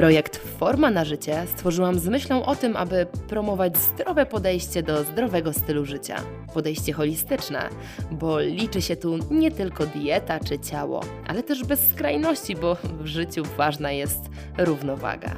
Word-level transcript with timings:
Projekt 0.00 0.40
Forma 0.58 0.90
na 0.90 1.04
życie 1.04 1.46
stworzyłam 1.46 1.98
z 1.98 2.08
myślą 2.08 2.44
o 2.44 2.56
tym, 2.56 2.76
aby 2.76 3.06
promować 3.28 3.76
zdrowe 3.76 4.26
podejście 4.26 4.82
do 4.82 5.04
zdrowego 5.04 5.52
stylu 5.52 5.84
życia. 5.84 6.16
Podejście 6.54 6.92
holistyczne, 6.92 7.68
bo 8.10 8.40
liczy 8.40 8.82
się 8.82 8.96
tu 8.96 9.18
nie 9.30 9.50
tylko 9.50 9.86
dieta 9.86 10.40
czy 10.40 10.58
ciało, 10.58 11.00
ale 11.26 11.42
też 11.42 11.64
bez 11.64 11.88
skrajności, 11.88 12.56
bo 12.56 12.76
w 13.00 13.06
życiu 13.06 13.42
ważna 13.56 13.92
jest 13.92 14.20
równowaga. 14.58 15.36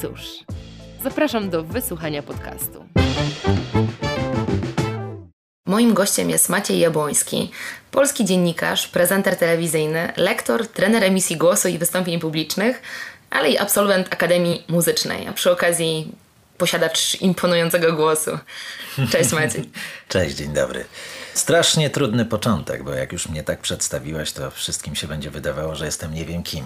Cóż, 0.00 0.20
zapraszam 1.02 1.50
do 1.50 1.64
wysłuchania 1.64 2.22
podcastu. 2.22 2.84
Moim 5.66 5.94
gościem 5.94 6.30
jest 6.30 6.48
Maciej 6.48 6.78
Jabłoński, 6.78 7.50
polski 7.90 8.24
dziennikarz, 8.24 8.88
prezenter 8.88 9.36
telewizyjny, 9.36 10.12
lektor, 10.16 10.66
trener 10.66 11.04
emisji 11.04 11.36
głosu 11.36 11.68
i 11.68 11.78
wystąpień 11.78 12.20
publicznych, 12.20 12.82
ale 13.32 13.50
i 13.50 13.58
absolwent 13.58 14.12
Akademii 14.12 14.64
Muzycznej, 14.68 15.28
a 15.28 15.32
przy 15.32 15.50
okazji 15.50 16.12
posiadacz 16.58 17.20
imponującego 17.20 17.92
głosu. 17.92 18.38
Cześć 19.10 19.32
Maciej. 19.40 19.70
Cześć, 20.08 20.36
dzień 20.36 20.52
dobry. 20.52 20.84
Strasznie 21.34 21.90
trudny 21.90 22.24
początek, 22.24 22.82
bo 22.82 22.92
jak 22.92 23.12
już 23.12 23.28
mnie 23.28 23.42
tak 23.42 23.60
przedstawiłaś, 23.60 24.32
to 24.32 24.50
wszystkim 24.50 24.94
się 24.94 25.06
będzie 25.06 25.30
wydawało, 25.30 25.74
że 25.74 25.86
jestem 25.86 26.14
nie 26.14 26.24
wiem 26.24 26.42
kim. 26.42 26.64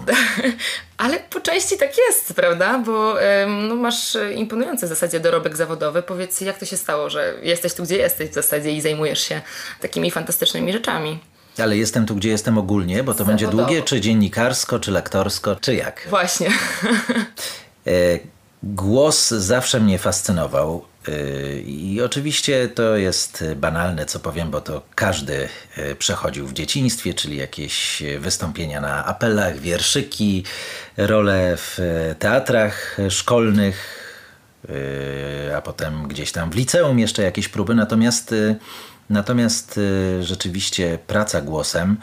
Ale 0.97 1.19
po 1.19 1.41
części 1.41 1.77
tak 1.77 1.97
jest, 1.97 2.33
prawda? 2.33 2.79
Bo 2.79 3.15
no, 3.47 3.75
masz 3.75 4.17
imponujący 4.35 4.85
w 4.85 4.89
zasadzie 4.89 5.19
dorobek 5.19 5.55
zawodowy. 5.55 6.03
Powiedz, 6.03 6.41
jak 6.41 6.59
to 6.59 6.65
się 6.65 6.77
stało, 6.77 7.09
że 7.09 7.33
jesteś 7.41 7.73
tu, 7.73 7.83
gdzie 7.83 7.97
jesteś 7.97 8.29
w 8.29 8.33
zasadzie 8.33 8.71
i 8.71 8.81
zajmujesz 8.81 9.19
się 9.19 9.41
takimi 9.81 10.11
fantastycznymi 10.11 10.73
rzeczami? 10.73 11.19
Ale 11.59 11.77
jestem 11.77 12.05
tu, 12.05 12.15
gdzie 12.15 12.29
jestem 12.29 12.57
ogólnie, 12.57 13.03
bo 13.03 13.13
to 13.13 13.17
Zawodowo. 13.17 13.31
będzie 13.31 13.47
długie, 13.47 13.81
czy 13.83 14.01
dziennikarsko, 14.01 14.79
czy 14.79 14.91
lektorsko, 14.91 15.55
czy 15.55 15.75
jak? 15.75 16.07
Właśnie. 16.09 16.49
E, 17.87 18.19
głos 18.63 19.27
zawsze 19.29 19.79
mnie 19.79 19.99
fascynował. 19.99 20.85
E, 21.07 21.11
I 21.59 22.01
oczywiście 22.01 22.69
to 22.69 22.97
jest 22.97 23.43
banalne, 23.55 24.05
co 24.05 24.19
powiem, 24.19 24.51
bo 24.51 24.61
to 24.61 24.81
każdy 24.95 25.49
e, 25.77 25.95
przechodził 25.95 26.47
w 26.47 26.53
dzieciństwie, 26.53 27.13
czyli 27.13 27.37
jakieś 27.37 28.03
wystąpienia 28.19 28.81
na 28.81 29.05
apelach, 29.05 29.59
wierszyki, 29.59 30.43
role 30.97 31.53
w 31.57 31.79
teatrach 32.19 32.97
szkolnych, 33.09 34.06
a 35.57 35.61
potem 35.61 36.07
gdzieś 36.07 36.31
tam 36.31 36.51
w 36.51 36.55
liceum 36.55 36.99
jeszcze 36.99 37.23
jakieś 37.23 37.49
próby. 37.49 37.75
Natomiast 37.75 38.33
Natomiast 39.09 39.77
y, 39.77 40.23
rzeczywiście 40.23 40.99
praca 41.07 41.41
głosem 41.41 41.97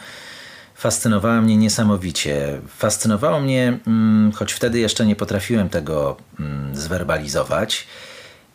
fascynowała 0.74 1.40
mnie 1.40 1.56
niesamowicie. 1.56 2.60
Fascynowało 2.68 3.40
mnie, 3.40 3.78
mm, 3.86 4.32
choć 4.32 4.52
wtedy 4.52 4.78
jeszcze 4.78 5.06
nie 5.06 5.16
potrafiłem 5.16 5.68
tego 5.68 6.16
mm, 6.40 6.76
zwerbalizować, 6.76 7.86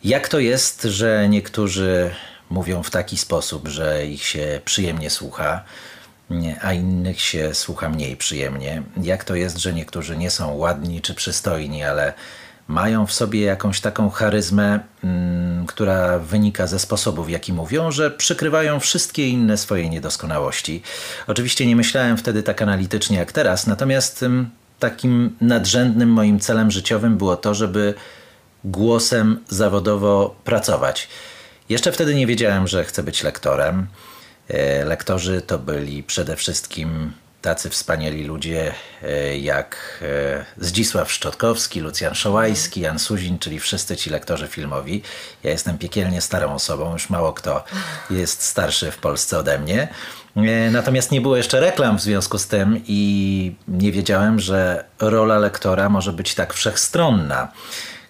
jak 0.04 0.28
to 0.28 0.38
jest, 0.38 0.82
że 0.82 1.28
niektórzy 1.28 2.10
mówią 2.50 2.82
w 2.82 2.90
taki 2.90 3.18
sposób, 3.18 3.68
że 3.68 4.06
ich 4.06 4.22
się 4.22 4.60
przyjemnie 4.64 5.10
słucha, 5.10 5.64
a 6.60 6.72
innych 6.72 7.20
się 7.20 7.54
słucha 7.54 7.88
mniej 7.88 8.16
przyjemnie. 8.16 8.82
Jak 9.02 9.24
to 9.24 9.34
jest, 9.34 9.58
że 9.58 9.72
niektórzy 9.72 10.16
nie 10.16 10.30
są 10.30 10.54
ładni 10.54 11.00
czy 11.00 11.14
przystojni, 11.14 11.84
ale 11.84 12.12
mają 12.70 13.06
w 13.06 13.12
sobie 13.12 13.40
jakąś 13.40 13.80
taką 13.80 14.10
charyzmę, 14.10 14.80
mm, 15.04 15.66
która 15.66 16.18
wynika 16.18 16.66
ze 16.66 16.78
sposobu, 16.78 17.24
w 17.24 17.30
jaki 17.30 17.52
mówią, 17.52 17.90
że 17.90 18.10
przykrywają 18.10 18.80
wszystkie 18.80 19.28
inne 19.28 19.56
swoje 19.56 19.88
niedoskonałości. 19.88 20.82
Oczywiście 21.26 21.66
nie 21.66 21.76
myślałem 21.76 22.16
wtedy 22.16 22.42
tak 22.42 22.62
analitycznie 22.62 23.18
jak 23.18 23.32
teraz, 23.32 23.66
natomiast 23.66 24.22
mm, 24.22 24.50
takim 24.78 25.36
nadrzędnym 25.40 26.08
moim 26.08 26.40
celem 26.40 26.70
życiowym 26.70 27.16
było 27.16 27.36
to, 27.36 27.54
żeby 27.54 27.94
głosem 28.64 29.40
zawodowo 29.48 30.36
pracować. 30.44 31.08
Jeszcze 31.68 31.92
wtedy 31.92 32.14
nie 32.14 32.26
wiedziałem, 32.26 32.68
że 32.68 32.84
chcę 32.84 33.02
być 33.02 33.22
lektorem. 33.22 33.86
E, 34.48 34.84
lektorzy 34.84 35.40
to 35.40 35.58
byli 35.58 36.02
przede 36.02 36.36
wszystkim 36.36 37.12
tacy 37.42 37.70
wspaniali 37.70 38.24
ludzie 38.24 38.74
e, 39.02 39.38
jak 39.38 40.00
e, 40.02 40.44
Zdzisław 40.64 41.12
Szczotkowski, 41.12 41.80
Lucjan 41.80 42.14
Szołajski, 42.14 42.80
Jan 42.80 42.98
Suzin, 42.98 43.38
czyli 43.38 43.60
wszyscy 43.60 43.96
ci 43.96 44.10
lektorzy 44.10 44.48
filmowi. 44.48 45.02
Ja 45.42 45.50
jestem 45.50 45.78
piekielnie 45.78 46.20
starą 46.20 46.54
osobą, 46.54 46.92
już 46.92 47.10
mało 47.10 47.32
kto 47.32 47.64
jest 48.10 48.42
starszy 48.42 48.90
w 48.90 48.96
Polsce 48.98 49.38
ode 49.38 49.58
mnie. 49.58 49.88
E, 50.36 50.70
natomiast 50.70 51.10
nie 51.10 51.20
było 51.20 51.36
jeszcze 51.36 51.60
reklam 51.60 51.98
w 51.98 52.02
związku 52.02 52.38
z 52.38 52.46
tym 52.46 52.80
i 52.86 53.54
nie 53.68 53.92
wiedziałem, 53.92 54.40
że 54.40 54.84
rola 54.98 55.38
lektora 55.38 55.88
może 55.88 56.12
być 56.12 56.34
tak 56.34 56.54
wszechstronna. 56.54 57.52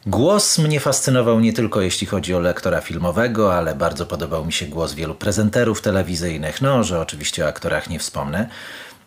Głos 0.06 0.58
mnie 0.58 0.80
fascynował 0.80 1.40
nie 1.40 1.52
tylko 1.52 1.80
jeśli 1.80 2.06
chodzi 2.06 2.34
o 2.34 2.40
lektora 2.40 2.80
filmowego, 2.80 3.54
ale 3.56 3.74
bardzo 3.74 4.06
podobał 4.06 4.44
mi 4.44 4.52
się 4.52 4.66
głos 4.66 4.94
wielu 4.94 5.14
prezenterów 5.14 5.82
telewizyjnych, 5.82 6.62
no, 6.62 6.84
że 6.84 7.00
oczywiście 7.00 7.44
o 7.44 7.48
aktorach 7.48 7.90
nie 7.90 7.98
wspomnę 7.98 8.48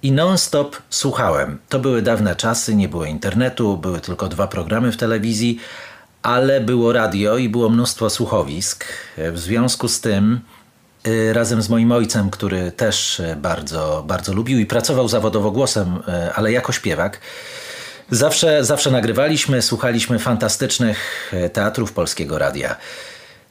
i 0.03 0.11
non-stop 0.11 0.75
słuchałem. 0.89 1.59
To 1.69 1.79
były 1.79 2.01
dawne 2.01 2.35
czasy, 2.35 2.75
nie 2.75 2.89
było 2.89 3.05
internetu, 3.05 3.77
były 3.77 4.01
tylko 4.01 4.27
dwa 4.27 4.47
programy 4.47 4.91
w 4.91 4.97
telewizji, 4.97 5.59
ale 6.21 6.61
było 6.61 6.93
radio 6.93 7.37
i 7.37 7.49
było 7.49 7.69
mnóstwo 7.69 8.09
słuchowisk. 8.09 8.85
W 9.17 9.39
związku 9.39 9.87
z 9.87 10.01
tym 10.01 10.39
y, 11.07 11.33
razem 11.33 11.61
z 11.61 11.69
moim 11.69 11.91
ojcem, 11.91 12.29
który 12.29 12.71
też 12.71 13.21
bardzo, 13.37 14.03
bardzo 14.07 14.33
lubił 14.33 14.59
i 14.59 14.65
pracował 14.65 15.07
zawodowo 15.07 15.51
głosem, 15.51 15.95
y, 16.07 16.33
ale 16.33 16.51
jako 16.51 16.71
śpiewak, 16.71 17.19
zawsze, 18.11 18.65
zawsze 18.65 18.91
nagrywaliśmy, 18.91 19.61
słuchaliśmy 19.61 20.19
fantastycznych 20.19 21.31
y, 21.33 21.49
teatrów 21.49 21.91
polskiego 21.91 22.37
radia. 22.37 22.75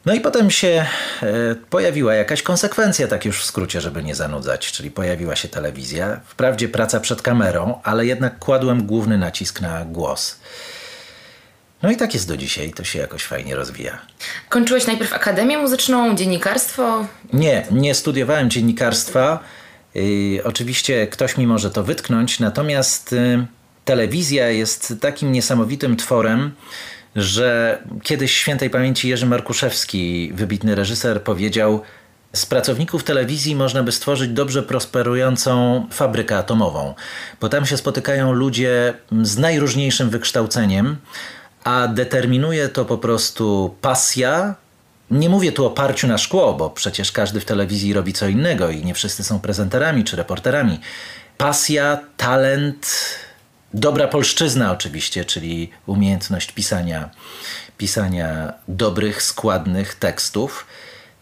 No 0.06 0.14
i 0.14 0.20
potem 0.20 0.50
się 0.50 0.86
e, 1.22 1.54
pojawiła 1.70 2.14
jakaś 2.14 2.42
konsekwencja, 2.42 3.08
tak 3.08 3.24
już 3.24 3.42
w 3.42 3.44
skrócie, 3.44 3.80
żeby 3.80 4.02
nie 4.02 4.14
zanudzać, 4.14 4.72
czyli 4.72 4.90
pojawiła 4.90 5.36
się 5.36 5.48
telewizja. 5.48 6.20
Wprawdzie 6.26 6.68
praca 6.68 7.00
przed 7.00 7.22
kamerą, 7.22 7.80
ale 7.84 8.06
jednak 8.06 8.38
kładłem 8.38 8.86
główny 8.86 9.18
nacisk 9.18 9.60
na 9.60 9.84
głos. 9.84 10.40
No 11.82 11.90
i 11.90 11.96
tak 11.96 12.14
jest 12.14 12.28
do 12.28 12.36
dzisiaj, 12.36 12.72
to 12.72 12.84
się 12.84 12.98
jakoś 12.98 13.24
fajnie 13.24 13.56
rozwija. 13.56 13.98
Kończyłeś 14.48 14.86
najpierw 14.86 15.12
Akademię 15.12 15.58
Muzyczną, 15.58 16.16
dziennikarstwo? 16.16 17.06
Nie, 17.32 17.66
nie 17.70 17.94
studiowałem 17.94 18.50
dziennikarstwa. 18.50 19.38
Yy, 19.94 20.44
oczywiście 20.44 21.06
ktoś 21.06 21.36
mi 21.36 21.46
może 21.46 21.70
to 21.70 21.82
wytknąć, 21.82 22.40
natomiast 22.40 23.12
yy, 23.12 23.46
telewizja 23.84 24.50
jest 24.50 24.94
takim 25.00 25.32
niesamowitym 25.32 25.96
tworem, 25.96 26.52
że 27.16 27.78
kiedyś 28.02 28.36
świętej 28.36 28.70
pamięci 28.70 29.08
Jerzy 29.08 29.26
Markuszewski, 29.26 30.32
wybitny 30.34 30.74
reżyser, 30.74 31.22
powiedział: 31.22 31.82
z 32.32 32.46
pracowników 32.46 33.04
telewizji 33.04 33.56
można 33.56 33.82
by 33.82 33.92
stworzyć 33.92 34.30
dobrze 34.30 34.62
prosperującą 34.62 35.86
fabrykę 35.90 36.36
atomową, 36.36 36.94
bo 37.40 37.48
tam 37.48 37.66
się 37.66 37.76
spotykają 37.76 38.32
ludzie 38.32 38.94
z 39.22 39.38
najróżniejszym 39.38 40.10
wykształceniem, 40.10 40.96
a 41.64 41.88
determinuje 41.88 42.68
to 42.68 42.84
po 42.84 42.98
prostu 42.98 43.74
pasja. 43.80 44.54
Nie 45.10 45.28
mówię 45.28 45.52
tu 45.52 45.66
o 45.66 45.70
parciu 45.70 46.06
na 46.06 46.18
szkło, 46.18 46.54
bo 46.54 46.70
przecież 46.70 47.12
każdy 47.12 47.40
w 47.40 47.44
telewizji 47.44 47.92
robi 47.92 48.12
co 48.12 48.28
innego 48.28 48.70
i 48.70 48.84
nie 48.84 48.94
wszyscy 48.94 49.24
są 49.24 49.40
prezenterami 49.40 50.04
czy 50.04 50.16
reporterami. 50.16 50.80
Pasja, 51.38 51.98
talent, 52.16 52.86
Dobra 53.74 54.08
polszczyzna 54.08 54.72
oczywiście, 54.72 55.24
czyli 55.24 55.70
umiejętność 55.86 56.52
pisania, 56.52 57.10
pisania 57.78 58.52
dobrych, 58.68 59.22
składnych 59.22 59.94
tekstów. 59.94 60.66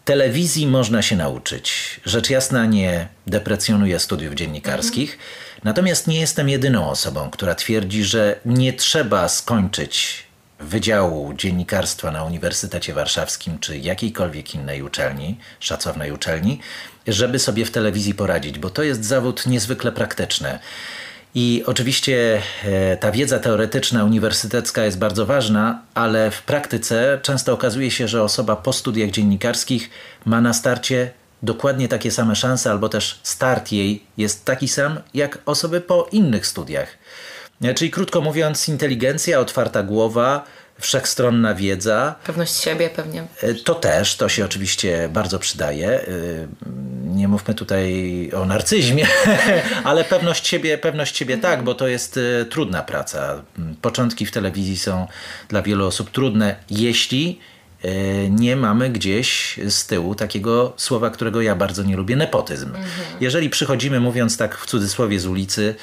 Telewizji 0.05 0.67
można 0.67 1.01
się 1.01 1.15
nauczyć. 1.15 1.99
Rzecz 2.05 2.29
jasna 2.29 2.65
nie 2.65 3.07
deprecjonuję 3.27 3.99
studiów 3.99 4.33
dziennikarskich, 4.33 5.11
mhm. 5.11 5.61
natomiast 5.63 6.07
nie 6.07 6.19
jestem 6.19 6.49
jedyną 6.49 6.89
osobą, 6.89 7.29
która 7.29 7.55
twierdzi, 7.55 8.03
że 8.03 8.39
nie 8.45 8.73
trzeba 8.73 9.29
skończyć 9.29 10.23
Wydziału 10.61 11.33
Dziennikarstwa 11.33 12.11
na 12.11 12.23
Uniwersytecie 12.23 12.93
Warszawskim 12.93 13.59
czy 13.59 13.77
jakiejkolwiek 13.77 14.55
innej 14.55 14.81
uczelni, 14.81 15.37
szacownej 15.59 16.11
uczelni, 16.11 16.59
żeby 17.07 17.39
sobie 17.39 17.65
w 17.65 17.71
telewizji 17.71 18.13
poradzić, 18.13 18.59
bo 18.59 18.69
to 18.69 18.83
jest 18.83 19.05
zawód 19.05 19.45
niezwykle 19.45 19.91
praktyczny. 19.91 20.59
I 21.35 21.63
oczywiście 21.65 22.41
e, 22.63 22.97
ta 22.97 23.11
wiedza 23.11 23.39
teoretyczna, 23.39 24.03
uniwersytecka 24.03 24.83
jest 24.83 24.97
bardzo 24.97 25.25
ważna, 25.25 25.81
ale 25.93 26.31
w 26.31 26.41
praktyce 26.41 27.19
często 27.21 27.53
okazuje 27.53 27.91
się, 27.91 28.07
że 28.07 28.23
osoba 28.23 28.55
po 28.55 28.73
studiach 28.73 29.09
dziennikarskich 29.09 29.89
ma 30.25 30.41
na 30.41 30.53
starcie 30.53 31.11
dokładnie 31.43 31.87
takie 31.87 32.11
same 32.11 32.35
szanse, 32.35 32.71
albo 32.71 32.89
też 32.89 33.19
start 33.23 33.71
jej 33.71 34.03
jest 34.17 34.45
taki 34.45 34.67
sam 34.67 34.99
jak 35.13 35.37
osoby 35.45 35.81
po 35.81 36.07
innych 36.11 36.47
studiach. 36.47 36.97
E, 37.61 37.73
czyli 37.73 37.91
krótko 37.91 38.21
mówiąc, 38.21 38.69
inteligencja, 38.69 39.39
otwarta 39.39 39.83
głowa, 39.83 40.43
wszechstronna 40.81 41.53
wiedza. 41.53 42.15
Pewność 42.23 42.55
siebie 42.55 42.89
pewnie. 42.89 43.23
E, 43.41 43.53
to 43.53 43.75
też, 43.75 44.15
to 44.15 44.29
się 44.29 44.45
oczywiście 44.45 45.09
bardzo 45.13 45.39
przydaje. 45.39 45.89
E, 45.89 46.07
nie 47.05 47.27
mówmy 47.27 47.53
tutaj 47.53 48.31
o 48.35 48.45
narcyzmie, 48.45 49.07
ale 49.83 50.03
pewność 50.03 50.47
siebie, 50.47 50.77
pewność 50.77 51.17
siebie 51.17 51.37
tak, 51.37 51.63
bo 51.63 51.75
to 51.75 51.87
jest 51.87 52.19
trudna 52.49 52.81
praca. 52.81 53.43
Początki 53.81 54.25
w 54.25 54.31
telewizji 54.31 54.77
są 54.77 55.07
dla 55.49 55.61
wielu 55.61 55.87
osób 55.87 56.11
trudne, 56.11 56.55
jeśli 56.69 57.39
nie 58.29 58.55
mamy 58.55 58.89
gdzieś 58.89 59.59
z 59.69 59.85
tyłu 59.85 60.15
takiego 60.15 60.73
słowa, 60.77 61.09
którego 61.09 61.41
ja 61.41 61.55
bardzo 61.55 61.83
nie 61.83 61.97
lubię, 61.97 62.15
nepotyzm. 62.15 62.67
Mhm. 62.67 62.85
Jeżeli 63.21 63.49
przychodzimy, 63.49 63.99
mówiąc 63.99 64.37
tak 64.37 64.57
w 64.57 64.65
cudzysłowie 64.65 65.19
z 65.19 65.25
ulicy, 65.25 65.75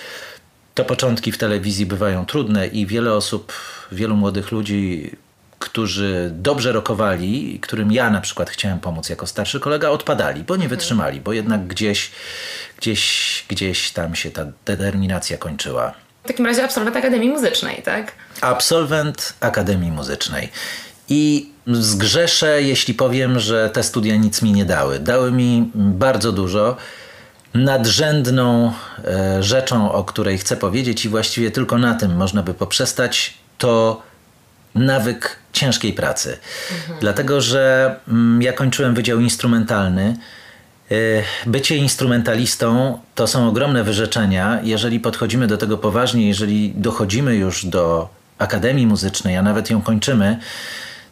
to 0.78 0.84
początki 0.84 1.32
w 1.32 1.38
telewizji 1.38 1.86
bywają 1.86 2.26
trudne 2.26 2.66
i 2.66 2.86
wiele 2.86 3.12
osób, 3.12 3.52
wielu 3.92 4.16
młodych 4.16 4.52
ludzi, 4.52 5.10
którzy 5.58 6.30
dobrze 6.32 6.72
rokowali, 6.72 7.58
którym 7.62 7.92
ja 7.92 8.10
na 8.10 8.20
przykład 8.20 8.50
chciałem 8.50 8.80
pomóc 8.80 9.08
jako 9.08 9.26
starszy 9.26 9.60
kolega, 9.60 9.88
odpadali, 9.90 10.44
bo 10.44 10.56
nie 10.56 10.64
mhm. 10.64 10.70
wytrzymali, 10.70 11.20
bo 11.20 11.32
jednak 11.32 11.66
gdzieś, 11.66 12.10
gdzieś, 12.78 13.44
gdzieś 13.48 13.90
tam 13.90 14.14
się 14.14 14.30
ta 14.30 14.46
determinacja 14.64 15.38
kończyła. 15.38 15.94
W 16.25 16.28
takim 16.28 16.46
razie 16.46 16.64
absolwent 16.64 16.96
Akademii 16.96 17.28
Muzycznej, 17.28 17.82
tak? 17.82 18.12
Absolwent 18.40 19.32
Akademii 19.40 19.90
Muzycznej. 19.90 20.48
I 21.08 21.50
zgrzeszę, 21.66 22.62
jeśli 22.62 22.94
powiem, 22.94 23.38
że 23.38 23.70
te 23.70 23.82
studia 23.82 24.16
nic 24.16 24.42
mi 24.42 24.52
nie 24.52 24.64
dały. 24.64 24.98
Dały 24.98 25.32
mi 25.32 25.70
bardzo 25.74 26.32
dużo 26.32 26.76
nadrzędną 27.54 28.72
e, 29.04 29.42
rzeczą, 29.42 29.92
o 29.92 30.04
której 30.04 30.38
chcę 30.38 30.56
powiedzieć, 30.56 31.04
i 31.04 31.08
właściwie 31.08 31.50
tylko 31.50 31.78
na 31.78 31.94
tym 31.94 32.16
można 32.16 32.42
by 32.42 32.54
poprzestać, 32.54 33.34
to 33.58 34.02
nawyk 34.74 35.38
ciężkiej 35.52 35.92
pracy. 35.92 36.38
Mhm. 36.80 37.00
Dlatego, 37.00 37.40
że 37.40 37.94
mm, 38.08 38.42
ja 38.42 38.52
kończyłem 38.52 38.94
Wydział 38.94 39.20
Instrumentalny. 39.20 40.16
E, 40.90 40.94
bycie 41.46 41.76
instrumentalistą 41.76 42.98
to 43.14 43.26
są 43.26 43.48
ogromne 43.48 43.84
wyrzeczenia. 43.84 44.60
Jeżeli 44.62 45.00
podchodzimy 45.00 45.46
do 45.46 45.56
tego 45.56 45.78
poważnie, 45.78 46.28
jeżeli 46.28 46.72
dochodzimy 46.76 47.36
już 47.36 47.66
do 47.66 48.08
Akademii 48.38 48.86
Muzycznej, 48.86 49.36
a 49.36 49.42
nawet 49.42 49.70
ją 49.70 49.82
kończymy, 49.82 50.38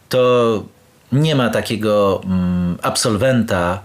to 0.09 0.65
nie 1.13 1.35
ma 1.35 1.49
takiego 1.49 2.21
mm, 2.25 2.79
absolwenta, 2.83 3.83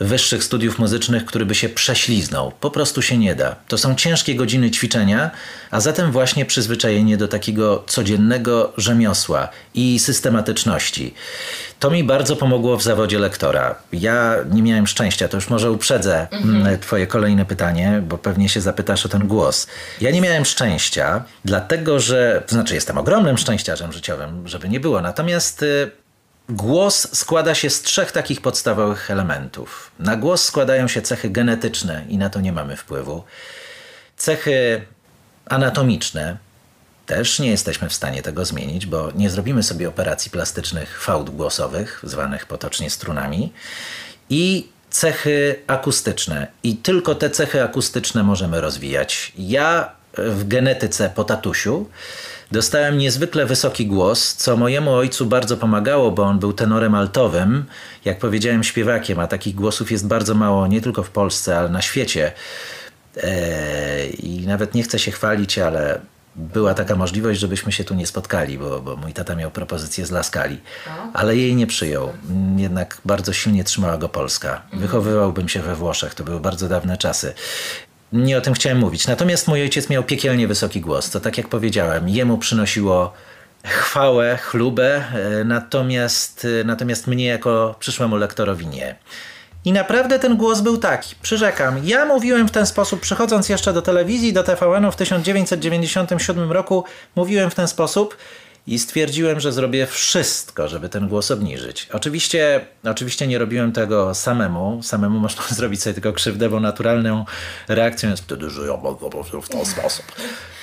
wyższych 0.00 0.44
studiów 0.44 0.78
muzycznych, 0.78 1.24
który 1.24 1.46
by 1.46 1.54
się 1.54 1.68
prześliznął. 1.68 2.52
Po 2.60 2.70
prostu 2.70 3.02
się 3.02 3.18
nie 3.18 3.34
da. 3.34 3.56
To 3.68 3.78
są 3.78 3.94
ciężkie 3.94 4.34
godziny 4.34 4.70
ćwiczenia, 4.70 5.30
a 5.70 5.80
zatem 5.80 6.12
właśnie 6.12 6.44
przyzwyczajenie 6.44 7.16
do 7.16 7.28
takiego 7.28 7.84
codziennego 7.86 8.72
rzemiosła 8.76 9.48
i 9.74 9.98
systematyczności. 9.98 11.14
To 11.80 11.90
mi 11.90 12.04
bardzo 12.04 12.36
pomogło 12.36 12.76
w 12.76 12.82
zawodzie 12.82 13.18
lektora. 13.18 13.74
Ja 13.92 14.34
nie 14.50 14.62
miałem 14.62 14.86
szczęścia, 14.86 15.28
to 15.28 15.36
już 15.36 15.48
może 15.48 15.70
uprzedzę 15.70 16.26
mhm. 16.30 16.78
Twoje 16.78 17.06
kolejne 17.06 17.44
pytanie, 17.44 18.02
bo 18.08 18.18
pewnie 18.18 18.48
się 18.48 18.60
zapytasz 18.60 19.06
o 19.06 19.08
ten 19.08 19.26
głos. 19.26 19.66
Ja 20.00 20.10
nie 20.10 20.20
miałem 20.20 20.44
szczęścia, 20.44 21.24
dlatego 21.44 22.00
że, 22.00 22.42
to 22.46 22.54
znaczy 22.54 22.74
jestem 22.74 22.98
ogromnym 22.98 23.38
szczęściarzem 23.38 23.92
życiowym, 23.92 24.48
żeby 24.48 24.68
nie 24.68 24.80
było. 24.80 25.00
Natomiast 25.00 25.62
y, 25.62 25.90
Głos 26.48 27.08
składa 27.16 27.54
się 27.54 27.70
z 27.70 27.82
trzech 27.82 28.12
takich 28.12 28.40
podstawowych 28.40 29.10
elementów. 29.10 29.90
Na 29.98 30.16
głos 30.16 30.44
składają 30.44 30.88
się 30.88 31.02
cechy 31.02 31.30
genetyczne 31.30 32.04
i 32.08 32.18
na 32.18 32.30
to 32.30 32.40
nie 32.40 32.52
mamy 32.52 32.76
wpływu. 32.76 33.24
Cechy 34.16 34.82
anatomiczne 35.46 36.36
też 37.06 37.38
nie 37.38 37.50
jesteśmy 37.50 37.88
w 37.88 37.94
stanie 37.94 38.22
tego 38.22 38.44
zmienić, 38.44 38.86
bo 38.86 39.10
nie 39.14 39.30
zrobimy 39.30 39.62
sobie 39.62 39.88
operacji 39.88 40.30
plastycznych 40.30 41.02
fałd 41.02 41.30
głosowych, 41.30 42.00
zwanych 42.02 42.46
potocznie 42.46 42.90
strunami. 42.90 43.52
I 44.30 44.68
cechy 44.90 45.62
akustyczne. 45.66 46.46
I 46.62 46.76
tylko 46.76 47.14
te 47.14 47.30
cechy 47.30 47.62
akustyczne 47.62 48.22
możemy 48.22 48.60
rozwijać. 48.60 49.32
Ja 49.38 49.92
w 50.18 50.48
genetyce 50.48 51.10
po 51.14 51.24
tatusiu 51.24 51.88
Dostałem 52.52 52.98
niezwykle 52.98 53.46
wysoki 53.46 53.86
głos, 53.86 54.34
co 54.34 54.56
mojemu 54.56 54.92
ojcu 54.92 55.26
bardzo 55.26 55.56
pomagało, 55.56 56.10
bo 56.10 56.22
on 56.22 56.38
był 56.38 56.52
tenorem 56.52 56.94
altowym, 56.94 57.64
jak 58.04 58.18
powiedziałem, 58.18 58.64
śpiewakiem, 58.64 59.18
a 59.18 59.26
takich 59.26 59.54
głosów 59.54 59.90
jest 59.90 60.06
bardzo 60.06 60.34
mało 60.34 60.66
nie 60.66 60.80
tylko 60.80 61.02
w 61.02 61.10
Polsce, 61.10 61.58
ale 61.58 61.68
na 61.68 61.82
świecie. 61.82 62.32
Eee, 63.22 64.26
I 64.26 64.46
nawet 64.46 64.74
nie 64.74 64.82
chcę 64.82 64.98
się 64.98 65.10
chwalić, 65.10 65.58
ale 65.58 66.00
była 66.36 66.74
taka 66.74 66.96
możliwość, 66.96 67.40
żebyśmy 67.40 67.72
się 67.72 67.84
tu 67.84 67.94
nie 67.94 68.06
spotkali, 68.06 68.58
bo, 68.58 68.80
bo 68.80 68.96
mój 68.96 69.12
tata 69.12 69.34
miał 69.34 69.50
propozycję 69.50 70.06
z 70.06 70.10
Laskali, 70.10 70.60
ale 71.12 71.36
jej 71.36 71.56
nie 71.56 71.66
przyjął. 71.66 72.12
Jednak 72.56 73.00
bardzo 73.04 73.32
silnie 73.32 73.64
trzymała 73.64 73.98
go 73.98 74.08
Polska. 74.08 74.62
Wychowywałbym 74.72 75.48
się 75.48 75.62
we 75.62 75.74
Włoszech, 75.74 76.14
to 76.14 76.24
były 76.24 76.40
bardzo 76.40 76.68
dawne 76.68 76.98
czasy 76.98 77.34
nie 78.12 78.38
o 78.38 78.40
tym 78.40 78.54
chciałem 78.54 78.78
mówić. 78.78 79.06
Natomiast 79.06 79.48
mój 79.48 79.62
ojciec 79.62 79.90
miał 79.90 80.04
piekielnie 80.04 80.48
wysoki 80.48 80.80
głos, 80.80 81.10
to 81.10 81.20
tak 81.20 81.38
jak 81.38 81.48
powiedziałem, 81.48 82.08
jemu 82.08 82.38
przynosiło 82.38 83.12
chwałę, 83.64 84.38
chlubę, 84.42 84.96
e, 84.96 85.44
natomiast, 85.44 86.46
e, 86.60 86.64
natomiast 86.64 87.06
mnie 87.06 87.26
jako 87.26 87.74
przyszłemu 87.78 88.16
lektorowi 88.16 88.66
nie. 88.66 88.96
I 89.64 89.72
naprawdę 89.72 90.18
ten 90.18 90.36
głos 90.36 90.60
był 90.60 90.78
taki, 90.78 91.14
przyrzekam. 91.22 91.80
Ja 91.84 92.04
mówiłem 92.04 92.48
w 92.48 92.50
ten 92.50 92.66
sposób, 92.66 93.00
przychodząc 93.00 93.48
jeszcze 93.48 93.72
do 93.72 93.82
telewizji, 93.82 94.32
do 94.32 94.42
TVN-u 94.42 94.92
w 94.92 94.96
1997 94.96 96.52
roku, 96.52 96.84
mówiłem 97.16 97.50
w 97.50 97.54
ten 97.54 97.68
sposób 97.68 98.16
i 98.66 98.78
stwierdziłem, 98.78 99.40
że 99.40 99.52
zrobię 99.52 99.86
wszystko, 99.86 100.68
żeby 100.68 100.88
ten 100.88 101.08
głos 101.08 101.30
obniżyć. 101.30 101.88
Oczywiście, 101.92 102.66
oczywiście 102.84 103.26
nie 103.26 103.38
robiłem 103.38 103.72
tego 103.72 104.14
samemu. 104.14 104.82
Samemu 104.82 105.18
można 105.18 105.42
zrobić 105.56 105.82
sobie 105.82 105.94
tylko 105.94 106.12
krzywdę, 106.12 106.48
bo 106.48 106.60
naturalną 106.60 107.24
reakcją 107.68 108.10
jest 108.10 108.22
wtedy, 108.22 108.50
że 108.50 108.66
ja 108.66 108.76
mogę 108.76 109.10
w 109.42 109.48
ten 109.48 109.66
sposób. 109.66 110.04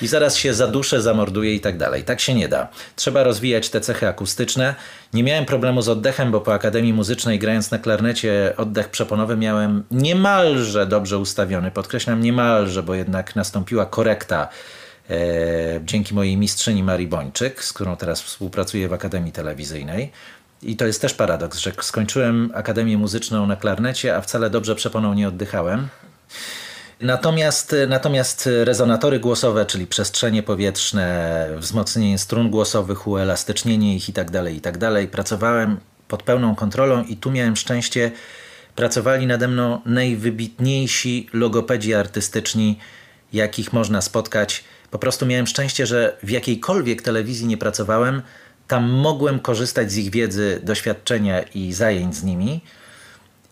I 0.02 0.06
zaraz 0.06 0.36
się 0.36 0.54
zaduszę, 0.54 1.02
zamorduję 1.02 1.54
i 1.54 1.60
tak 1.60 1.78
dalej. 1.78 2.04
Tak 2.04 2.20
się 2.20 2.34
nie 2.34 2.48
da. 2.48 2.68
Trzeba 2.96 3.22
rozwijać 3.22 3.68
te 3.68 3.80
cechy 3.80 4.08
akustyczne. 4.08 4.74
Nie 5.12 5.22
miałem 5.22 5.44
problemu 5.44 5.82
z 5.82 5.88
oddechem, 5.88 6.30
bo 6.30 6.40
po 6.40 6.54
Akademii 6.54 6.92
Muzycznej 6.92 7.38
grając 7.38 7.70
na 7.70 7.78
klarnecie 7.78 8.54
oddech 8.56 8.88
przeponowy 8.88 9.36
miałem 9.36 9.84
niemalże 9.90 10.86
dobrze 10.86 11.18
ustawiony. 11.18 11.70
Podkreślam 11.70 12.20
niemalże, 12.20 12.82
bo 12.82 12.94
jednak 12.94 13.36
nastąpiła 13.36 13.86
korekta 13.86 14.48
dzięki 15.84 16.14
mojej 16.14 16.36
mistrzyni 16.36 16.82
Marii 16.82 17.06
Bończyk, 17.06 17.64
z 17.64 17.72
którą 17.72 17.96
teraz 17.96 18.22
współpracuję 18.22 18.88
w 18.88 18.92
Akademii 18.92 19.32
Telewizyjnej. 19.32 20.12
I 20.62 20.76
to 20.76 20.86
jest 20.86 21.00
też 21.00 21.14
paradoks, 21.14 21.58
że 21.58 21.72
skończyłem 21.80 22.50
Akademię 22.54 22.98
Muzyczną 22.98 23.46
na 23.46 23.56
klarnecie, 23.56 24.16
a 24.16 24.20
wcale 24.20 24.50
dobrze 24.50 24.74
przeponą 24.74 25.14
nie 25.14 25.28
oddychałem. 25.28 25.88
Natomiast, 27.00 27.76
natomiast 27.88 28.48
rezonatory 28.64 29.20
głosowe, 29.20 29.66
czyli 29.66 29.86
przestrzenie 29.86 30.42
powietrzne, 30.42 31.48
wzmocnienie 31.58 32.18
strun 32.18 32.50
głosowych, 32.50 33.06
uelastycznienie 33.06 33.96
ich 33.96 34.08
itd., 34.08 34.42
tak 34.44 34.54
itd., 34.54 34.92
tak 34.92 35.10
pracowałem 35.10 35.80
pod 36.08 36.22
pełną 36.22 36.54
kontrolą 36.54 37.04
i 37.04 37.16
tu 37.16 37.30
miałem 37.30 37.56
szczęście, 37.56 38.10
pracowali 38.76 39.26
nade 39.26 39.48
mną 39.48 39.80
najwybitniejsi 39.86 41.28
logopedzi 41.32 41.94
artystyczni, 41.94 42.78
jakich 43.32 43.72
można 43.72 44.00
spotkać 44.00 44.64
po 44.94 44.98
prostu 44.98 45.26
miałem 45.26 45.46
szczęście, 45.46 45.86
że 45.86 46.16
w 46.22 46.30
jakiejkolwiek 46.30 47.02
telewizji 47.02 47.46
nie 47.46 47.56
pracowałem, 47.56 48.22
tam 48.68 48.90
mogłem 48.90 49.40
korzystać 49.40 49.92
z 49.92 49.96
ich 49.96 50.10
wiedzy, 50.10 50.60
doświadczenia 50.62 51.42
i 51.42 51.72
zajęć 51.72 52.16
z 52.16 52.22
nimi. 52.22 52.60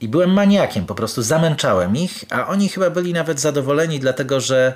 I 0.01 0.09
byłem 0.09 0.31
maniakiem, 0.31 0.87
po 0.87 0.95
prostu 0.95 1.23
zamęczałem 1.23 1.97
ich, 1.97 2.25
a 2.31 2.47
oni 2.47 2.69
chyba 2.69 2.91
byli 2.91 3.13
nawet 3.13 3.41
zadowoleni, 3.41 4.01
dlatego 4.01 4.41
że 4.41 4.75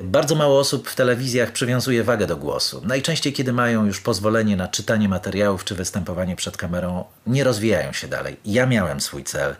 bardzo 0.00 0.34
mało 0.34 0.58
osób 0.58 0.88
w 0.88 0.94
telewizjach 0.94 1.52
przywiązuje 1.52 2.04
wagę 2.04 2.26
do 2.26 2.36
głosu. 2.36 2.82
Najczęściej, 2.84 3.32
kiedy 3.32 3.52
mają 3.52 3.86
już 3.86 4.00
pozwolenie 4.00 4.56
na 4.56 4.68
czytanie 4.68 5.08
materiałów 5.08 5.64
czy 5.64 5.74
występowanie 5.74 6.36
przed 6.36 6.56
kamerą, 6.56 7.04
nie 7.26 7.44
rozwijają 7.44 7.92
się 7.92 8.08
dalej. 8.08 8.36
Ja 8.44 8.66
miałem 8.66 9.00
swój 9.00 9.24
cel. 9.24 9.56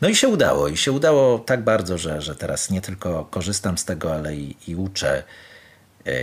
No 0.00 0.08
i 0.08 0.14
się 0.14 0.28
udało. 0.28 0.68
I 0.68 0.76
się 0.76 0.92
udało 0.92 1.38
tak 1.38 1.64
bardzo, 1.64 1.98
że, 1.98 2.22
że 2.22 2.34
teraz 2.34 2.70
nie 2.70 2.80
tylko 2.80 3.24
korzystam 3.24 3.78
z 3.78 3.84
tego, 3.84 4.14
ale 4.14 4.36
i, 4.36 4.56
i 4.68 4.76
uczę 4.76 5.22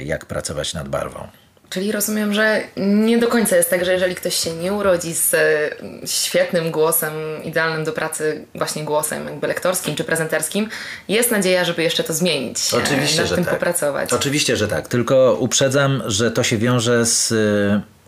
jak 0.06 0.26
pracować 0.26 0.74
nad 0.74 0.88
barwą. 0.88 1.28
Czyli 1.70 1.92
rozumiem, 1.92 2.34
że 2.34 2.64
nie 2.78 3.18
do 3.18 3.28
końca 3.28 3.56
jest 3.56 3.70
tak, 3.70 3.86
że 3.86 3.94
jeżeli 3.94 4.16
ktoś 4.16 4.36
się 4.36 4.54
nie 4.54 4.74
urodzi 4.74 5.14
z 5.14 5.34
e, 5.34 5.70
świetnym 6.08 6.72
głosem, 6.72 7.14
idealnym 7.44 7.84
do 7.84 7.92
pracy 7.94 8.46
właśnie 8.56 8.84
głosem 8.84 9.26
jakby 9.26 9.48
lektorskim 9.48 9.96
czy 9.96 10.04
prezenterskim, 10.04 10.70
jest 11.08 11.32
nadzieja, 11.32 11.66
żeby 11.66 11.84
jeszcze 11.84 12.04
to 12.04 12.14
zmienić, 12.14 12.74
e, 12.74 12.78
Oczywiście, 12.78 13.22
nad 13.22 13.30
że 13.30 13.36
tym 13.36 13.46
tak. 13.46 13.54
popracować. 13.54 14.14
Oczywiście, 14.14 14.58
że 14.58 14.68
tak. 14.68 14.88
Tylko 14.88 15.38
uprzedzam, 15.40 16.04
że 16.06 16.32
to 16.32 16.44
się 16.44 16.58
wiąże 16.58 17.06
z 17.06 17.34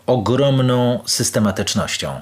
ogromną 0.06 1.00
systematycznością. 1.06 2.20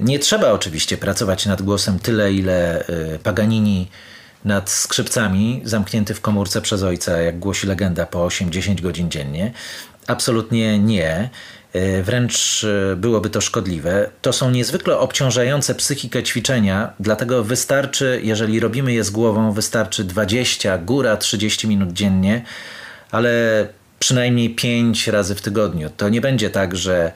Nie 0.00 0.18
trzeba 0.18 0.52
oczywiście 0.52 0.96
pracować 0.96 1.46
nad 1.46 1.62
głosem 1.62 1.98
tyle, 1.98 2.32
ile 2.32 2.84
Paganini 3.22 3.88
nad 4.46 4.70
skrzypcami, 4.70 5.60
zamknięty 5.64 6.14
w 6.14 6.20
komórce 6.20 6.60
przez 6.60 6.82
ojca, 6.82 7.18
jak 7.18 7.38
głosi 7.38 7.66
legenda, 7.66 8.06
po 8.06 8.26
8-10 8.26 8.80
godzin 8.80 9.10
dziennie. 9.10 9.52
Absolutnie 10.06 10.78
nie. 10.78 11.30
Y, 11.76 12.02
wręcz 12.02 12.66
byłoby 12.96 13.30
to 13.30 13.40
szkodliwe. 13.40 14.10
To 14.22 14.32
są 14.32 14.50
niezwykle 14.50 14.98
obciążające 14.98 15.74
psychikę 15.74 16.22
ćwiczenia, 16.22 16.92
dlatego 17.00 17.44
wystarczy, 17.44 18.20
jeżeli 18.22 18.60
robimy 18.60 18.92
je 18.92 19.04
z 19.04 19.10
głową, 19.10 19.52
wystarczy 19.52 20.04
20, 20.04 20.78
góra 20.78 21.16
30 21.16 21.68
minut 21.68 21.92
dziennie, 21.92 22.42
ale 23.10 23.30
przynajmniej 23.98 24.54
5 24.54 25.08
razy 25.08 25.34
w 25.34 25.40
tygodniu. 25.40 25.90
To 25.96 26.08
nie 26.08 26.20
będzie 26.20 26.50
tak, 26.50 26.76
że 26.76 27.12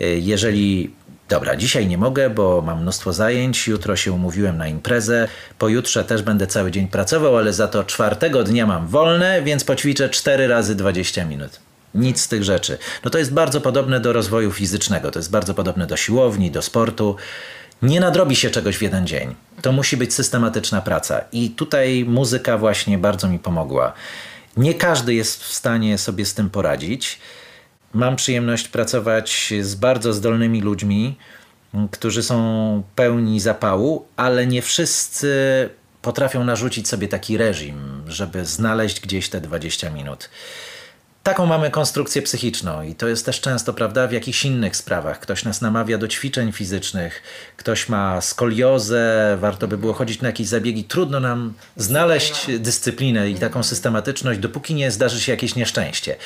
jeżeli 0.00 0.90
Dobra, 1.30 1.56
dzisiaj 1.56 1.86
nie 1.86 1.98
mogę, 1.98 2.30
bo 2.30 2.62
mam 2.62 2.82
mnóstwo 2.82 3.12
zajęć, 3.12 3.68
jutro 3.68 3.96
się 3.96 4.12
umówiłem 4.12 4.58
na 4.58 4.68
imprezę, 4.68 5.28
pojutrze 5.58 6.04
też 6.04 6.22
będę 6.22 6.46
cały 6.46 6.70
dzień 6.70 6.88
pracował, 6.88 7.36
ale 7.36 7.52
za 7.52 7.68
to 7.68 7.84
czwartego 7.84 8.44
dnia 8.44 8.66
mam 8.66 8.86
wolne, 8.86 9.42
więc 9.42 9.64
poćwiczę 9.64 10.08
4 10.08 10.48
razy 10.48 10.74
20 10.74 11.24
minut. 11.24 11.60
Nic 11.94 12.20
z 12.20 12.28
tych 12.28 12.44
rzeczy. 12.44 12.78
No 13.04 13.10
to 13.10 13.18
jest 13.18 13.32
bardzo 13.32 13.60
podobne 13.60 14.00
do 14.00 14.12
rozwoju 14.12 14.52
fizycznego, 14.52 15.10
to 15.10 15.18
jest 15.18 15.30
bardzo 15.30 15.54
podobne 15.54 15.86
do 15.86 15.96
siłowni, 15.96 16.50
do 16.50 16.62
sportu. 16.62 17.16
Nie 17.82 18.00
nadrobi 18.00 18.36
się 18.36 18.50
czegoś 18.50 18.76
w 18.76 18.82
jeden 18.82 19.06
dzień. 19.06 19.34
To 19.62 19.72
musi 19.72 19.96
być 19.96 20.14
systematyczna 20.14 20.82
praca. 20.82 21.20
I 21.32 21.50
tutaj 21.50 22.04
muzyka 22.08 22.58
właśnie 22.58 22.98
bardzo 22.98 23.28
mi 23.28 23.38
pomogła. 23.38 23.92
Nie 24.56 24.74
każdy 24.74 25.14
jest 25.14 25.44
w 25.44 25.52
stanie 25.52 25.98
sobie 25.98 26.26
z 26.26 26.34
tym 26.34 26.50
poradzić. 26.50 27.18
Mam 27.94 28.16
przyjemność 28.16 28.68
pracować 28.68 29.54
z 29.60 29.74
bardzo 29.74 30.12
zdolnymi 30.12 30.60
ludźmi, 30.60 31.16
którzy 31.90 32.22
są 32.22 32.82
pełni 32.94 33.40
zapału, 33.40 34.06
ale 34.16 34.46
nie 34.46 34.62
wszyscy 34.62 35.34
potrafią 36.02 36.44
narzucić 36.44 36.88
sobie 36.88 37.08
taki 37.08 37.36
reżim, 37.36 38.02
żeby 38.06 38.44
znaleźć 38.44 39.00
gdzieś 39.00 39.28
te 39.28 39.40
20 39.40 39.90
minut. 39.90 40.30
Taką 41.22 41.46
mamy 41.46 41.70
konstrukcję 41.70 42.22
psychiczną 42.22 42.82
i 42.82 42.94
to 42.94 43.08
jest 43.08 43.26
też 43.26 43.40
często, 43.40 43.72
prawda, 43.72 44.06
w 44.06 44.12
jakichś 44.12 44.44
innych 44.44 44.76
sprawach. 44.76 45.20
Ktoś 45.20 45.44
nas 45.44 45.60
namawia 45.60 45.98
do 45.98 46.08
ćwiczeń 46.08 46.52
fizycznych, 46.52 47.22
ktoś 47.56 47.88
ma 47.88 48.20
skoliozę, 48.20 49.36
warto 49.40 49.68
by 49.68 49.78
było 49.78 49.92
chodzić 49.92 50.20
na 50.20 50.28
jakieś 50.28 50.46
zabiegi. 50.46 50.84
Trudno 50.84 51.20
nam 51.20 51.52
znaleźć 51.76 52.46
dyscyplinę 52.58 53.30
i 53.30 53.34
taką 53.34 53.62
systematyczność, 53.62 54.40
dopóki 54.40 54.74
nie 54.74 54.90
zdarzy 54.90 55.20
się 55.20 55.32
jakieś 55.32 55.54
nieszczęście. 55.56 56.16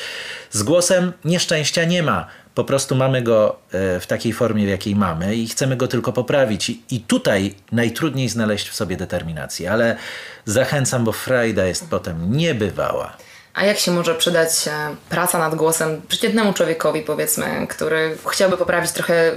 Z 0.51 0.63
głosem 0.63 1.13
nieszczęścia 1.25 1.85
nie 1.85 2.03
ma. 2.03 2.27
Po 2.55 2.65
prostu 2.65 2.95
mamy 2.95 3.23
go 3.23 3.57
e, 3.73 4.01
w 4.01 4.07
takiej 4.07 4.33
formie, 4.33 4.67
w 4.67 4.69
jakiej 4.69 4.97
mamy 4.97 5.37
i 5.37 5.49
chcemy 5.49 5.77
go 5.77 5.89
tylko 5.89 6.13
poprawić. 6.13 6.73
I 6.91 7.01
tutaj 7.01 7.55
najtrudniej 7.73 8.29
znaleźć 8.29 8.69
w 8.69 8.75
sobie 8.75 8.97
determinację, 8.97 9.73
ale 9.73 9.97
zachęcam, 10.45 11.05
bo 11.05 11.13
frajda 11.13 11.67
jest 11.67 11.91
potem 11.91 12.37
niebywała. 12.37 13.17
A 13.55 13.65
jak 13.65 13.79
się 13.79 13.91
może 13.91 14.15
przydać 14.15 14.51
praca 15.09 15.39
nad 15.39 15.55
głosem 15.55 16.03
przeciętnemu 16.09 16.53
człowiekowi, 16.53 17.01
powiedzmy, 17.01 17.67
który 17.67 18.17
chciałby 18.27 18.57
poprawić 18.57 18.93
trochę 18.93 19.33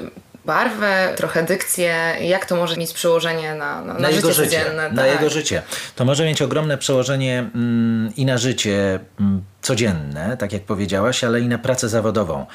barwę, 0.46 1.14
trochę 1.18 1.44
dykcję, 1.44 2.16
jak 2.22 2.46
to 2.46 2.56
może 2.56 2.78
mieć 2.78 2.94
przełożenie 2.94 3.56
na, 3.56 3.82
na, 3.82 3.94
na, 3.94 4.00
na 4.00 4.12
życie, 4.12 4.34
życie 4.34 4.50
codzienne. 4.50 4.90
Na 4.92 5.04
tak. 5.04 5.12
jego 5.12 5.30
życie. 5.30 5.62
To 5.96 6.06
może 6.06 6.26
mieć 6.26 6.42
ogromne 6.42 6.78
przełożenie 6.78 7.50
mm, 7.56 8.12
i 8.18 8.26
na 8.26 8.38
życie 8.38 9.00
mm, 9.20 9.44
codzienne, 9.62 10.38
tak 10.38 10.54
jak 10.54 10.62
powiedziałaś, 10.62 11.24
ale 11.24 11.42
i 11.42 11.48
na 11.48 11.58
pracę 11.58 11.90
zawodową. 11.90 12.46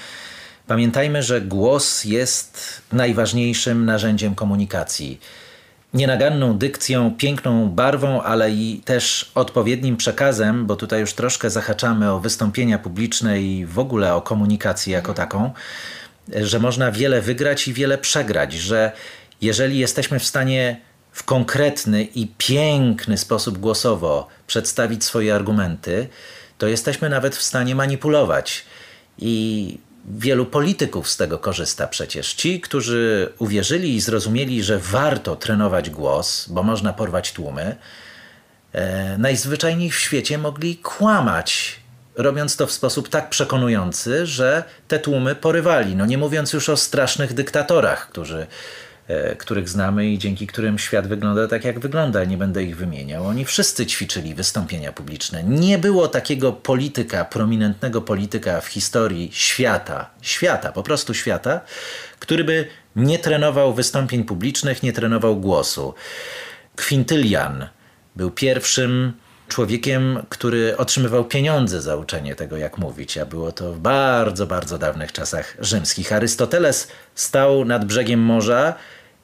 Pamiętajmy, 0.66 1.23
że 1.23 1.40
głos 1.40 2.04
jest 2.04 2.83
najważniejszym 2.92 3.85
narzędziem 3.85 4.35
komunikacji 4.35 5.21
nienaganną 5.94 6.58
dykcją, 6.58 7.14
piękną 7.18 7.68
barwą, 7.68 8.22
ale 8.22 8.50
i 8.50 8.82
też 8.84 9.30
odpowiednim 9.34 9.96
przekazem, 9.96 10.66
bo 10.66 10.76
tutaj 10.76 11.00
już 11.00 11.12
troszkę 11.12 11.50
zahaczamy 11.50 12.11
o 12.11 12.20
wystąpienia 12.20 12.78
publiczne 12.78 13.42
i 13.42 13.66
w 13.66 13.78
ogóle 13.78 14.14
o 14.14 14.22
komunikację 14.22 14.92
jako 14.92 15.14
taką, 15.14 15.50
że 16.28 16.58
można 16.58 16.92
wiele 16.92 17.22
wygrać 17.22 17.68
i 17.68 17.72
wiele 17.72 17.99
przegrać, 17.99 18.52
że 18.52 18.92
jeżeli 19.40 19.78
jesteśmy 19.78 20.18
w 20.18 20.25
stanie 20.25 20.80
w 21.12 21.25
konkretny 21.25 22.02
i 22.02 22.26
piękny 22.38 23.18
sposób 23.18 23.58
głosowo 23.58 24.28
przedstawić 24.46 25.04
swoje 25.04 25.34
argumenty, 25.34 26.08
to 26.58 26.68
jesteśmy 26.68 27.08
nawet 27.08 27.37
w 27.37 27.42
stanie 27.42 27.75
manipulować. 27.75 28.64
I 29.18 29.78
Wielu 30.04 30.47
polityków 30.47 31.09
z 31.09 31.16
tego 31.16 31.38
korzysta 31.38 31.87
przecież. 31.87 32.35
Ci, 32.35 32.61
którzy 32.61 33.32
uwierzyli 33.38 33.97
i 33.97 34.00
zrozumieli, 34.00 34.62
że 34.62 34.78
warto 34.78 35.37
trenować 35.37 35.90
głos, 35.90 36.49
bo 36.49 36.62
można 36.62 36.92
porwać 36.92 37.32
tłumy, 37.32 37.76
e, 38.73 39.18
najzwyczajniej 39.18 39.90
w 39.90 39.99
świecie 39.99 40.38
mogli 40.38 40.76
kłamać, 40.76 41.80
robiąc 42.14 42.56
to 42.56 42.66
w 42.66 42.73
sposób 42.73 43.09
tak 43.09 43.30
przekonujący, 43.30 44.26
że 44.26 44.64
te 44.88 44.99
tłumy 44.99 45.35
porywali. 45.35 45.97
No 45.97 46.06
nie 46.06 46.18
mówiąc 46.18 46.52
już 46.52 46.68
o 46.68 46.76
strasznych 46.76 47.35
dyktatorach, 47.35 48.09
którzy 48.09 48.47
których 49.38 49.68
znamy 49.68 50.06
i 50.06 50.18
dzięki 50.18 50.47
którym 50.47 50.78
świat 50.78 51.06
wygląda 51.06 51.49
tak, 51.49 51.64
jak 51.64 51.80
wygląda. 51.80 52.25
Nie 52.25 52.37
będę 52.37 52.62
ich 52.62 52.76
wymieniał. 52.76 53.26
Oni 53.26 53.44
wszyscy 53.44 53.87
ćwiczyli 53.87 54.35
wystąpienia 54.35 54.92
publiczne. 54.92 55.44
Nie 55.44 55.78
było 55.78 56.09
takiego 56.09 56.52
polityka, 56.52 57.25
prominentnego 57.25 58.02
polityka 58.02 58.61
w 58.61 58.66
historii 58.66 59.30
świata, 59.32 60.11
świata, 60.23 60.73
po 60.73 60.82
prostu 60.82 61.14
świata, 61.14 61.61
który 62.18 62.44
by 62.44 62.66
nie 62.97 63.18
trenował 63.18 63.75
wystąpień 63.75 64.25
publicznych, 64.25 64.82
nie 64.82 64.92
trenował 64.92 65.37
głosu. 65.37 65.94
Quintylian 66.76 67.68
był 68.16 68.30
pierwszym 68.30 69.12
człowiekiem, 69.49 70.23
który 70.28 70.76
otrzymywał 70.76 71.25
pieniądze 71.25 71.82
za 71.82 71.97
uczenie 71.97 72.35
tego, 72.35 72.56
jak 72.56 72.78
mówić, 72.78 73.18
a 73.18 73.26
było 73.26 73.52
to 73.52 73.73
w 73.73 73.78
bardzo, 73.78 74.47
bardzo 74.47 74.78
dawnych 74.78 75.12
czasach 75.12 75.56
rzymskich. 75.61 76.12
Arystoteles 76.12 76.88
stał 77.14 77.64
nad 77.64 77.85
brzegiem 77.85 78.21
morza 78.21 78.75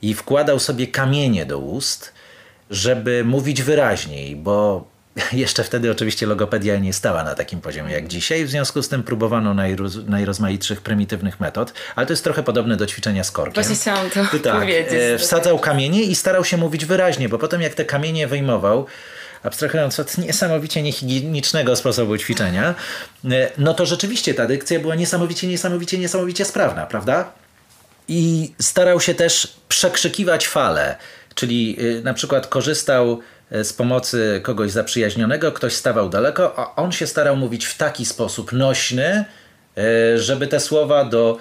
i 0.02 0.14
wkładał 0.14 0.59
sobie 0.59 0.87
kamienie 0.87 1.47
do 1.47 1.59
ust, 1.59 2.12
żeby 2.71 3.25
mówić 3.25 3.62
wyraźniej, 3.62 4.37
bo 4.37 4.85
jeszcze 5.33 5.64
wtedy 5.64 5.90
oczywiście 5.90 6.26
logopedia 6.26 6.78
nie 6.78 6.92
stała 6.92 7.25
na 7.25 7.35
takim 7.35 7.61
poziomie 7.61 7.92
jak 7.92 8.09
dzisiaj, 8.09 8.45
w 8.45 8.50
związku 8.50 8.83
z 8.83 8.88
tym 8.88 9.02
próbowano 9.02 9.54
najroz, 9.54 9.97
najrozmaitszych 10.07 10.80
prymitywnych 10.80 11.40
metod, 11.40 11.73
ale 11.97 12.07
to 12.07 12.12
jest 12.12 12.25
trochę 12.25 12.42
podobne 12.42 12.76
do 12.76 12.87
ćwiczenia 12.87 13.25
z 13.25 13.30
korkiem. 13.30 13.54
Właśnie 13.54 13.76
chciałam 13.76 14.11
to 14.11 14.38
tak, 14.38 14.61
powiedzieć. 14.61 15.00
E, 15.14 15.18
wsadzał 15.18 15.59
kamienie 15.59 16.02
i 16.02 16.14
starał 16.14 16.45
się 16.45 16.57
mówić 16.57 16.85
wyraźnie, 16.85 17.28
bo 17.28 17.38
potem 17.38 17.62
jak 17.62 17.75
te 17.75 17.85
kamienie 17.85 18.26
wyjmował, 18.26 18.87
abstrahując 19.42 20.00
od 20.00 20.18
niesamowicie 20.18 20.83
niehigienicznego 20.83 21.76
sposobu 21.76 22.18
ćwiczenia, 22.18 22.75
e, 23.25 23.50
no 23.59 23.75
to 23.75 23.87
rzeczywiście 23.87 24.35
ta 24.35 24.47
dykcja 24.47 24.80
była 24.80 24.95
niesamowicie, 24.95 25.49
niesamowicie, 25.49 25.99
niesamowicie 25.99 26.45
sprawna, 26.45 26.87
prawda? 26.87 27.33
I 28.09 28.53
starał 28.61 29.00
się 29.00 29.15
też 29.15 29.55
przekrzykiwać 29.69 30.49
fale, 30.49 30.97
czyli 31.35 31.77
e, 31.99 32.03
na 32.03 32.15
przykład 32.15 32.47
korzystał 32.47 33.21
e, 33.50 33.65
z 33.65 33.73
pomocy 33.73 34.41
kogoś 34.43 34.71
zaprzyjaźnionego, 34.71 35.53
ktoś 35.53 35.75
stawał 35.75 36.09
daleko, 36.09 36.59
a 36.59 36.77
on 36.77 36.93
się 36.93 37.07
starał 37.07 37.37
mówić 37.37 37.67
w 37.67 37.77
taki 37.77 38.05
sposób 38.07 38.53
nośny, 38.53 39.25
żeby 40.17 40.47
te 40.47 40.61
słowa 40.61 41.05
do 41.05 41.38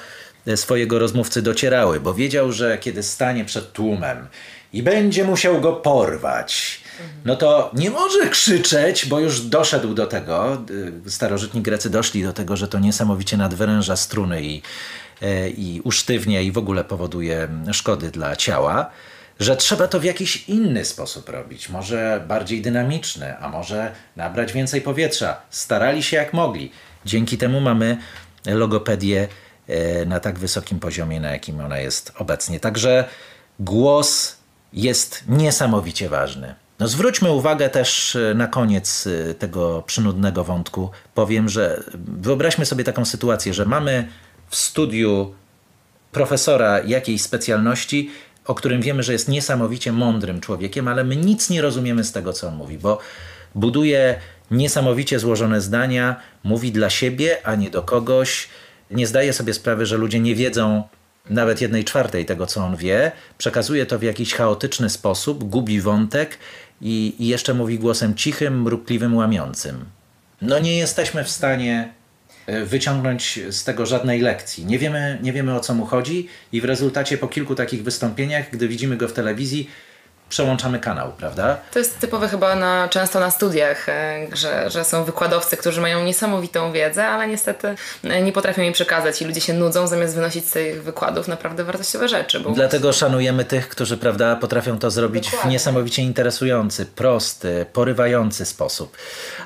swojego 0.56 1.00
rozmówcy 1.00 1.42
docierały, 1.42 2.00
bo 2.00 2.14
wiedział, 2.14 2.52
że 2.52 2.78
kiedy 2.78 3.04
stanie 3.04 3.46
przed 3.46 3.74
tłumem 3.74 4.28
i 4.74 4.84
będzie 4.84 5.24
musiał 5.24 5.62
go 5.62 5.74
porwać, 5.74 6.82
no 7.26 7.36
to 7.36 7.72
nie 7.74 7.90
może 7.90 8.30
krzyczeć, 8.30 9.06
bo 9.06 9.20
już 9.20 9.42
doszedł 9.42 9.94
do 9.94 10.08
tego. 10.08 10.58
Y, 11.06 11.12
starożytni 11.12 11.62
Grecy 11.62 11.90
doszli 11.90 12.24
do 12.24 12.34
tego, 12.34 12.58
że 12.58 12.68
to 12.68 12.80
niesamowicie 12.80 13.38
nadwyręża 13.38 13.96
struny 13.96 14.44
i, 14.44 14.62
i 15.58 15.82
usztywnia 15.84 16.42
i 16.42 16.52
w 16.52 16.58
ogóle 16.58 16.84
powoduje 16.84 17.48
szkody 17.72 18.12
dla 18.12 18.36
ciała. 18.36 18.92
Że 19.40 19.56
trzeba 19.56 19.88
to 19.88 20.00
w 20.00 20.04
jakiś 20.04 20.50
inny 20.50 20.86
sposób 20.86 21.30
robić, 21.30 21.70
może 21.70 22.24
bardziej 22.28 22.62
dynamiczny, 22.62 23.38
a 23.38 23.50
może 23.50 23.92
nabrać 24.16 24.54
więcej 24.54 24.82
powietrza. 24.82 25.42
Starali 25.50 26.04
się 26.04 26.18
jak 26.18 26.34
mogli. 26.34 26.72
Dzięki 27.06 27.38
temu 27.38 27.62
mamy 27.62 27.98
logopedię 28.46 29.28
e, 29.68 30.06
na 30.06 30.20
tak 30.20 30.40
wysokim 30.40 30.80
poziomie, 30.80 31.20
na 31.20 31.32
jakim 31.32 31.60
ona 31.60 31.80
jest 31.80 32.12
obecnie. 32.18 32.60
Także 32.60 33.06
głos 33.60 34.38
jest 34.74 35.24
niesamowicie 35.28 36.10
ważny. 36.10 36.56
No 36.80 36.88
zwróćmy 36.88 37.32
uwagę 37.32 37.70
też 37.70 38.16
e, 38.16 38.34
na 38.34 38.48
koniec 38.48 39.08
e, 39.08 39.34
tego 39.34 39.82
przynudnego 39.82 40.44
wątku. 40.44 40.90
Powiem, 41.14 41.50
że 41.50 41.84
wyobraźmy 42.08 42.66
sobie 42.66 42.84
taką 42.84 43.06
sytuację, 43.06 43.54
że 43.54 43.66
mamy 43.66 44.08
w 44.50 44.56
studiu 44.56 45.34
profesora 46.12 46.80
jakiejś 46.80 47.22
specjalności, 47.22 48.12
o 48.46 48.56
którym 48.56 48.82
wiemy, 48.82 49.04
że 49.04 49.13
jest 49.13 49.27
niesamowicie 49.27 49.92
mądrym 49.92 50.42
człowiekiem, 50.42 50.88
ale 50.88 51.04
my 51.04 51.16
nic 51.16 51.50
nie 51.50 51.62
rozumiemy 51.62 52.04
z 52.04 52.12
tego, 52.12 52.34
co 52.34 52.48
on 52.48 52.56
mówi, 52.56 52.77
bo 52.77 53.00
buduje 53.56 54.20
niesamowicie 54.51 55.20
złożone 55.20 55.62
zdania, 55.62 56.16
mówi 56.44 56.72
dla 56.72 56.89
siebie, 56.89 57.38
a 57.44 57.56
nie 57.56 57.70
do 57.70 57.84
kogoś. 57.84 58.48
Nie 58.92 59.08
zdaje 59.08 59.34
sobie 59.34 59.54
sprawy, 59.54 59.86
że 59.86 59.98
ludzie 59.98 60.20
nie 60.20 60.36
wiedzą, 60.36 60.84
nawet 61.30 61.62
jednej 61.62 61.86
czwartej 61.86 62.25
tego, 62.25 62.48
co 62.48 62.66
on 62.66 62.75
wie, 62.75 63.12
przekazuje 63.38 63.86
to 63.86 64.00
w 64.00 64.04
jakiś 64.04 64.34
chaotyczny 64.34 64.89
sposób, 64.89 65.44
gubi 65.44 65.82
wątek 65.82 66.38
i, 66.82 67.16
i 67.20 67.27
jeszcze 67.27 67.54
mówi 67.54 67.80
głosem 67.80 68.16
cichym, 68.16 68.62
mrukliwym, 68.62 69.16
łamiącym. 69.16 69.86
No 70.42 70.60
nie 70.60 70.77
jesteśmy 70.77 71.24
w 71.24 71.30
stanie 71.30 71.94
wyciągnąć 72.66 73.39
z 73.50 73.63
tego 73.63 73.86
żadnej 73.86 74.22
lekcji. 74.22 74.66
Nie 74.66 74.80
wiemy, 74.80 75.20
nie 75.22 75.34
wiemy 75.34 75.56
o 75.56 75.60
co 75.60 75.74
mu 75.74 75.86
chodzi 75.86 76.27
i 76.51 76.62
w 76.62 76.66
rezultacie 76.66 77.18
po 77.18 77.27
kilku 77.27 77.56
takich 77.56 77.84
wystąpieniach, 77.84 78.51
gdy 78.51 78.68
widzimy 78.68 78.98
go 78.98 79.08
w 79.08 79.13
telewizji, 79.13 79.70
przełączamy 80.29 80.79
kanał, 80.79 81.12
prawda? 81.17 81.57
To 81.72 81.79
jest 81.79 82.00
typowe 82.00 82.27
chyba 82.27 82.55
na, 82.55 82.88
często 82.89 83.19
na 83.19 83.31
studiach, 83.31 83.89
e, 83.89 84.27
że, 84.34 84.69
że 84.69 84.84
są 84.84 85.03
wykładowcy, 85.03 85.57
którzy 85.57 85.81
mają 85.81 86.03
niesamowitą 86.03 86.72
wiedzę, 86.72 87.07
ale 87.07 87.27
niestety 87.27 87.75
e, 88.03 88.22
nie 88.22 88.31
potrafią 88.31 88.62
jej 88.62 88.72
przekazać 88.72 89.22
i 89.22 89.25
ludzie 89.25 89.41
się 89.41 89.53
nudzą 89.53 89.88
zamiast 89.88 90.15
wynosić 90.15 90.48
z 90.48 90.51
tych 90.51 90.84
wykładów 90.84 91.27
naprawdę 91.27 91.63
wartościowe 91.63 92.07
rzeczy. 92.07 92.43
Dlatego 92.55 92.93
szanujemy 92.93 93.46
tych, 93.46 93.69
którzy 93.69 93.98
prawda, 93.98 94.36
potrafią 94.36 94.79
to 94.79 94.91
zrobić 94.91 95.25
Dokładnie. 95.25 95.50
w 95.50 95.51
niesamowicie 95.51 96.01
interesujący, 96.01 96.86
prosty, 96.86 97.65
porywający 97.74 98.46
sposób. 98.46 98.98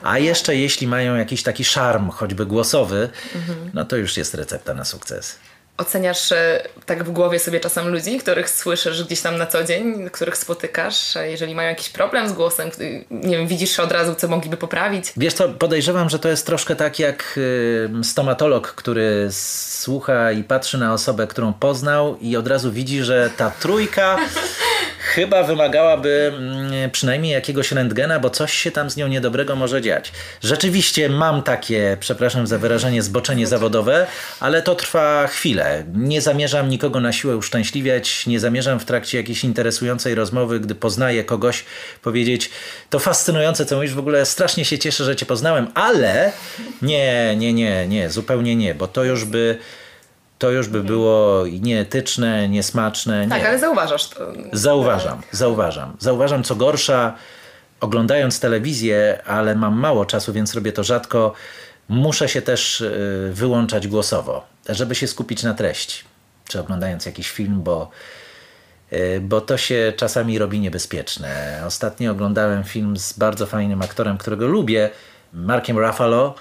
A 0.03 0.17
jeszcze 0.17 0.55
jeśli 0.55 0.87
mają 0.87 1.15
jakiś 1.15 1.43
taki 1.43 1.65
szarm, 1.65 2.09
choćby 2.09 2.45
głosowy, 2.45 3.09
mhm. 3.35 3.71
no 3.73 3.85
to 3.85 3.95
już 3.95 4.17
jest 4.17 4.33
recepta 4.33 4.73
na 4.73 4.85
sukces 4.85 5.35
oceniasz 5.77 6.31
e, 6.31 6.63
tak 6.85 7.03
w 7.03 7.11
głowie 7.11 7.39
sobie 7.39 7.59
czasem 7.59 7.87
ludzi, 7.87 8.17
których 8.17 8.49
słyszysz 8.49 9.03
gdzieś 9.03 9.21
tam 9.21 9.37
na 9.37 9.45
co 9.47 9.63
dzień, 9.63 10.09
których 10.09 10.37
spotykasz, 10.37 11.15
jeżeli 11.23 11.55
mają 11.55 11.69
jakiś 11.69 11.89
problem 11.89 12.29
z 12.29 12.33
głosem, 12.33 12.69
nie 13.11 13.37
wiem, 13.37 13.47
widzisz 13.47 13.79
od 13.79 13.91
razu, 13.91 14.15
co 14.15 14.27
mogliby 14.27 14.57
poprawić? 14.57 15.13
Wiesz 15.17 15.33
co, 15.33 15.49
podejrzewam, 15.49 16.09
że 16.09 16.19
to 16.19 16.29
jest 16.29 16.45
troszkę 16.45 16.75
tak 16.75 16.99
jak 16.99 17.39
stomatolog, 18.03 18.67
który 18.67 19.27
słucha 19.31 20.31
i 20.31 20.43
patrzy 20.43 20.77
na 20.77 20.93
osobę, 20.93 21.27
którą 21.27 21.53
poznał 21.53 22.17
i 22.17 22.37
od 22.37 22.47
razu 22.47 22.71
widzi, 22.71 23.03
że 23.03 23.29
ta 23.37 23.51
trójka 23.51 24.17
chyba 25.01 25.43
wymagałaby 25.43 26.31
mm, 26.37 26.91
przynajmniej 26.91 27.33
jakiegoś 27.33 27.71
rentgena, 27.71 28.19
bo 28.19 28.29
coś 28.29 28.53
się 28.53 28.71
tam 28.71 28.89
z 28.89 28.97
nią 28.97 29.07
niedobrego 29.07 29.55
może 29.55 29.81
dziać. 29.81 30.11
Rzeczywiście 30.41 31.09
mam 31.09 31.43
takie, 31.43 31.97
przepraszam 31.99 32.47
za 32.47 32.57
wyrażenie, 32.57 33.01
zboczenie 33.01 33.47
zawodowe, 33.47 34.07
ale 34.39 34.61
to 34.61 34.75
trwa 34.75 35.27
chwilę. 35.27 35.83
Nie 35.93 36.21
zamierzam 36.21 36.69
nikogo 36.69 36.99
na 36.99 37.13
siłę 37.13 37.37
uszczęśliwiać, 37.37 38.27
nie 38.27 38.39
zamierzam 38.39 38.79
w 38.79 38.85
trakcie 38.85 39.17
jakiejś 39.17 39.43
interesującej 39.43 40.15
rozmowy, 40.15 40.59
gdy 40.59 40.75
poznaję 40.75 41.23
kogoś, 41.23 41.65
powiedzieć, 42.01 42.49
to 42.89 42.99
fascynujące, 42.99 43.65
co 43.65 43.75
mówisz, 43.75 43.93
w 43.93 43.99
ogóle 43.99 44.25
strasznie 44.25 44.65
się 44.65 44.79
cieszę, 44.79 45.03
że 45.03 45.15
cię 45.15 45.25
poznałem, 45.25 45.67
ale 45.73 46.31
nie, 46.81 47.35
nie, 47.37 47.53
nie, 47.53 47.87
nie, 47.87 48.09
zupełnie 48.09 48.55
nie, 48.55 48.75
bo 48.75 48.87
to 48.87 49.03
już 49.03 49.25
by 49.25 49.57
to 50.41 50.51
już 50.51 50.67
by 50.67 50.83
było 50.83 51.43
nieetyczne, 51.59 52.49
niesmaczne. 52.49 53.23
Nie. 53.23 53.29
Tak, 53.29 53.45
ale 53.45 53.59
zauważasz 53.59 54.09
to. 54.09 54.33
Zauważam, 54.53 55.21
zauważam. 55.31 55.97
Zauważam, 55.99 56.43
co 56.43 56.55
gorsza, 56.55 57.15
oglądając 57.79 58.39
telewizję, 58.39 59.21
ale 59.25 59.55
mam 59.55 59.79
mało 59.79 60.05
czasu, 60.05 60.33
więc 60.33 60.53
robię 60.53 60.71
to 60.71 60.83
rzadko, 60.83 61.33
muszę 61.89 62.29
się 62.29 62.41
też 62.41 62.81
y, 62.81 63.31
wyłączać 63.33 63.87
głosowo, 63.87 64.45
żeby 64.69 64.95
się 64.95 65.07
skupić 65.07 65.43
na 65.43 65.53
treści. 65.53 66.03
Czy 66.47 66.59
oglądając 66.59 67.05
jakiś 67.05 67.31
film, 67.31 67.61
bo, 67.63 67.89
y, 68.93 69.19
bo 69.21 69.41
to 69.41 69.57
się 69.57 69.93
czasami 69.95 70.39
robi 70.39 70.59
niebezpieczne. 70.59 71.61
Ostatnio 71.65 72.11
oglądałem 72.11 72.63
film 72.63 72.97
z 72.97 73.13
bardzo 73.13 73.45
fajnym 73.45 73.81
aktorem, 73.81 74.17
którego 74.17 74.47
lubię, 74.47 74.89
Markiem 75.33 75.79
Ruffalo, 75.79 76.35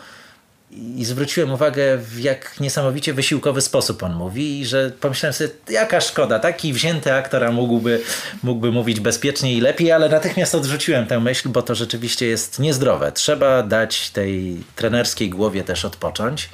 i 0.71 1.05
zwróciłem 1.05 1.53
uwagę, 1.53 1.99
w 1.99 2.21
jak 2.21 2.61
niesamowicie 2.61 3.15
wysiłkowy 3.15 3.61
sposób 3.61 4.03
on 4.03 4.15
mówi, 4.15 4.61
i 4.61 4.67
że 4.67 4.91
pomyślałem 5.00 5.35
sobie, 5.35 5.50
jaka 5.71 6.00
szkoda, 6.00 6.39
taki 6.39 6.73
wzięty 6.73 7.12
aktor, 7.15 7.45
a 7.45 7.53
mógłby, 7.53 8.03
mógłby 8.43 8.73
mówić 8.73 9.00
bezpiecznie 9.00 9.55
i 9.55 9.61
lepiej, 9.61 9.93
ale 9.93 10.09
natychmiast 10.09 10.55
odrzuciłem 10.55 11.07
tę 11.07 11.21
myśl, 11.21 11.49
bo 11.49 11.62
to 11.62 11.75
rzeczywiście 11.75 12.27
jest 12.27 12.59
niezdrowe. 12.59 13.12
Trzeba 13.12 13.62
dać 13.62 14.11
tej 14.11 14.57
trenerskiej 14.77 15.31
głowie 15.31 15.64
też 15.64 15.85
odpocząć 15.85 16.49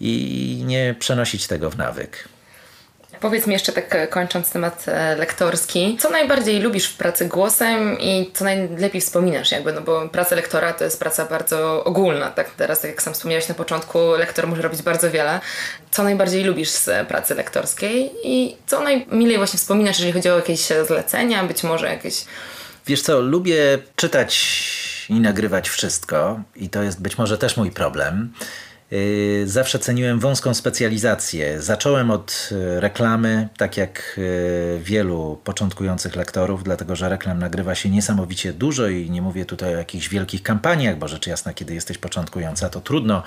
i 0.00 0.62
nie 0.66 0.94
przenosić 0.98 1.46
tego 1.46 1.70
w 1.70 1.76
nawyk. 1.76 2.35
Powiedz 3.20 3.46
mi 3.46 3.52
jeszcze 3.52 3.72
tak 3.72 3.94
e, 3.94 4.06
kończąc 4.06 4.50
temat 4.50 4.84
e, 4.88 5.16
lektorski, 5.16 5.96
co 6.00 6.10
najbardziej 6.10 6.60
lubisz 6.60 6.86
w 6.86 6.96
pracy 6.96 7.24
głosem 7.24 8.00
i 8.00 8.30
co 8.34 8.44
najlepiej 8.44 9.00
wspominasz 9.00 9.50
jakby, 9.52 9.72
no 9.72 9.80
bo 9.80 10.08
praca 10.08 10.34
lektora 10.34 10.72
to 10.72 10.84
jest 10.84 11.00
praca 11.00 11.26
bardzo 11.26 11.84
ogólna, 11.84 12.30
tak 12.30 12.50
teraz 12.50 12.80
tak 12.80 12.90
jak 12.90 13.02
sam 13.02 13.14
wspomniałeś 13.14 13.48
na 13.48 13.54
początku, 13.54 13.98
lektor 14.18 14.46
może 14.46 14.62
robić 14.62 14.82
bardzo 14.82 15.10
wiele. 15.10 15.40
Co 15.90 16.02
najbardziej 16.02 16.44
lubisz 16.44 16.70
z 16.70 17.08
pracy 17.08 17.34
lektorskiej 17.34 18.10
i 18.24 18.56
co 18.66 18.80
najmilej 18.80 19.36
właśnie 19.36 19.58
wspominasz, 19.58 19.98
jeżeli 19.98 20.12
chodzi 20.12 20.30
o 20.30 20.36
jakieś 20.36 20.68
zlecenia, 20.86 21.44
być 21.44 21.62
może 21.62 21.86
jakieś... 21.86 22.24
Wiesz 22.86 23.02
co, 23.02 23.20
lubię 23.20 23.78
czytać 23.96 24.66
i 25.08 25.20
nagrywać 25.20 25.68
wszystko 25.68 26.40
i 26.56 26.68
to 26.68 26.82
jest 26.82 27.02
być 27.02 27.18
może 27.18 27.38
też 27.38 27.56
mój 27.56 27.70
problem. 27.70 28.32
Y, 28.92 29.42
zawsze 29.46 29.78
ceniłem 29.78 30.20
wąską 30.20 30.54
specjalizację. 30.54 31.62
Zacząłem 31.62 32.10
od 32.10 32.48
y, 32.52 32.80
reklamy, 32.80 33.48
tak 33.56 33.76
jak 33.76 34.14
y, 34.18 34.80
wielu 34.82 35.40
początkujących 35.44 36.16
lektorów, 36.16 36.64
dlatego 36.64 36.96
że 36.96 37.08
reklam 37.08 37.38
nagrywa 37.38 37.74
się 37.74 37.90
niesamowicie 37.90 38.52
dużo 38.52 38.88
i 38.88 39.10
nie 39.10 39.22
mówię 39.22 39.44
tutaj 39.44 39.74
o 39.74 39.78
jakichś 39.78 40.08
wielkich 40.08 40.42
kampaniach, 40.42 40.98
bo 40.98 41.08
rzecz 41.08 41.26
jasna, 41.26 41.54
kiedy 41.54 41.74
jesteś 41.74 41.98
początkująca, 41.98 42.68
to 42.68 42.80
trudno 42.80 43.22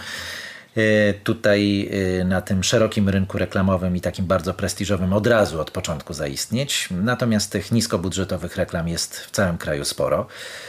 tutaj 1.23 1.91
na 2.25 2.41
tym 2.41 2.63
szerokim 2.63 3.09
rynku 3.09 3.37
reklamowym 3.37 3.95
i 3.95 4.01
takim 4.01 4.25
bardzo 4.25 4.53
prestiżowym 4.53 5.13
od 5.13 5.27
razu 5.27 5.61
od 5.61 5.71
początku 5.71 6.13
zaistnieć. 6.13 6.89
Natomiast 6.91 7.51
tych 7.51 7.71
niskobudżetowych 7.71 8.55
reklam 8.55 8.87
jest 8.87 9.19
w 9.19 9.31
całym 9.31 9.57
kraju 9.57 9.85
sporo, 9.85 10.27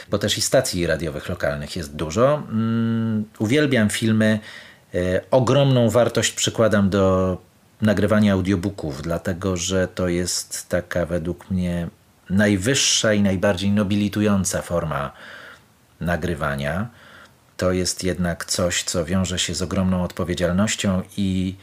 bo 0.09 0.17
też 0.17 0.37
i 0.37 0.41
stacji 0.41 0.87
radiowych 0.87 1.29
lokalnych 1.29 1.75
jest 1.75 1.95
dużo. 1.95 2.43
Mm, 2.49 3.25
uwielbiam 3.39 3.89
filmy 3.89 4.39
ogromną 5.31 5.89
wartość 5.89 6.31
przykładam 6.31 6.89
do 6.89 7.37
nagrywania 7.81 8.33
audiobooków, 8.33 9.01
dlatego 9.01 9.57
że 9.57 9.87
to 9.87 10.07
jest 10.07 10.69
taka 10.69 11.05
według 11.05 11.51
mnie 11.51 11.87
najwyższa 12.29 13.13
i 13.13 13.21
najbardziej 13.21 13.71
nobilitująca 13.71 14.61
forma 14.61 15.11
nagrywania. 16.01 16.87
To 17.57 17.71
jest 17.71 18.03
jednak 18.03 18.45
coś, 18.45 18.83
co 18.83 19.05
wiąże 19.05 19.39
się 19.39 19.53
z 19.53 19.61
ogromną 19.61 20.03
odpowiedzialnością 20.03 21.01
i 21.17 21.55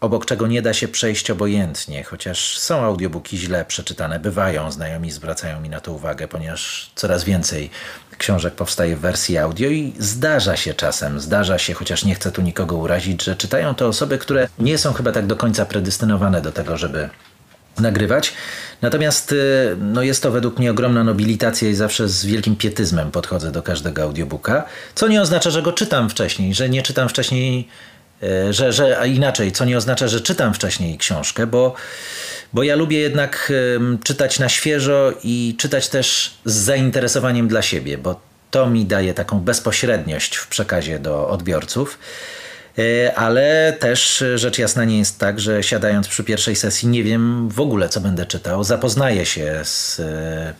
obok 0.00 0.26
czego 0.26 0.46
nie 0.46 0.62
da 0.62 0.74
się 0.74 0.88
przejść 0.88 1.30
obojętnie, 1.30 2.04
chociaż 2.04 2.58
są 2.58 2.80
audiobooki 2.80 3.38
źle 3.38 3.64
przeczytane, 3.64 4.20
bywają, 4.20 4.70
znajomi 4.70 5.10
zwracają 5.10 5.60
mi 5.60 5.68
na 5.68 5.80
to 5.80 5.92
uwagę, 5.92 6.28
ponieważ 6.28 6.92
coraz 6.94 7.24
więcej 7.24 7.70
książek 8.18 8.54
powstaje 8.54 8.96
w 8.96 9.00
wersji 9.00 9.38
audio 9.38 9.68
i 9.68 9.92
zdarza 9.98 10.56
się 10.56 10.74
czasem, 10.74 11.20
zdarza 11.20 11.58
się, 11.58 11.74
chociaż 11.74 12.04
nie 12.04 12.14
chcę 12.14 12.32
tu 12.32 12.42
nikogo 12.42 12.76
urazić, 12.76 13.24
że 13.24 13.36
czytają 13.36 13.74
to 13.74 13.86
osoby, 13.86 14.18
które 14.18 14.48
nie 14.58 14.78
są 14.78 14.92
chyba 14.92 15.12
tak 15.12 15.26
do 15.26 15.36
końca 15.36 15.66
predystynowane 15.66 16.42
do 16.42 16.52
tego, 16.52 16.76
żeby 16.76 17.08
nagrywać. 17.80 18.32
Natomiast 18.82 19.32
y, 19.32 19.36
no 19.80 20.02
jest 20.02 20.22
to 20.22 20.30
według 20.30 20.58
mnie 20.58 20.70
ogromna 20.70 21.04
nobilitacja 21.04 21.70
i 21.70 21.74
zawsze 21.74 22.08
z 22.08 22.26
wielkim 22.26 22.56
pietyzmem 22.56 23.10
podchodzę 23.10 23.52
do 23.52 23.62
każdego 23.62 24.02
audiobooka, 24.02 24.64
co 24.94 25.08
nie 25.08 25.22
oznacza, 25.22 25.50
że 25.50 25.62
go 25.62 25.72
czytam 25.72 26.10
wcześniej, 26.10 26.54
że 26.54 26.68
nie 26.68 26.82
czytam 26.82 27.08
wcześniej 27.08 27.68
że, 28.50 28.72
że 28.72 28.98
a 28.98 29.06
inaczej, 29.06 29.52
co 29.52 29.64
nie 29.64 29.76
oznacza, 29.76 30.08
że 30.08 30.20
czytam 30.20 30.54
wcześniej 30.54 30.98
książkę, 30.98 31.46
bo, 31.46 31.74
bo 32.52 32.62
ja 32.62 32.76
lubię 32.76 32.98
jednak 32.98 33.52
czytać 34.04 34.38
na 34.38 34.48
świeżo 34.48 35.12
i 35.24 35.54
czytać 35.58 35.88
też 35.88 36.34
z 36.44 36.54
zainteresowaniem 36.54 37.48
dla 37.48 37.62
siebie, 37.62 37.98
bo 37.98 38.20
to 38.50 38.70
mi 38.70 38.84
daje 38.84 39.14
taką 39.14 39.40
bezpośredniość 39.40 40.36
w 40.36 40.48
przekazie 40.48 40.98
do 40.98 41.28
odbiorców. 41.28 41.98
E, 42.78 43.14
ale 43.14 43.76
też 43.80 44.24
rzecz 44.34 44.58
jasna 44.58 44.84
nie 44.84 44.98
jest 44.98 45.18
tak, 45.18 45.40
że 45.40 45.62
siadając 45.62 46.08
przy 46.08 46.24
pierwszej 46.24 46.56
sesji 46.56 46.88
nie 46.88 47.02
wiem 47.02 47.48
w 47.48 47.60
ogóle, 47.60 47.88
co 47.88 48.00
będę 48.00 48.26
czytał. 48.26 48.64
Zapoznaję 48.64 49.26
się 49.26 49.60
z 49.64 50.00
e, 50.00 50.54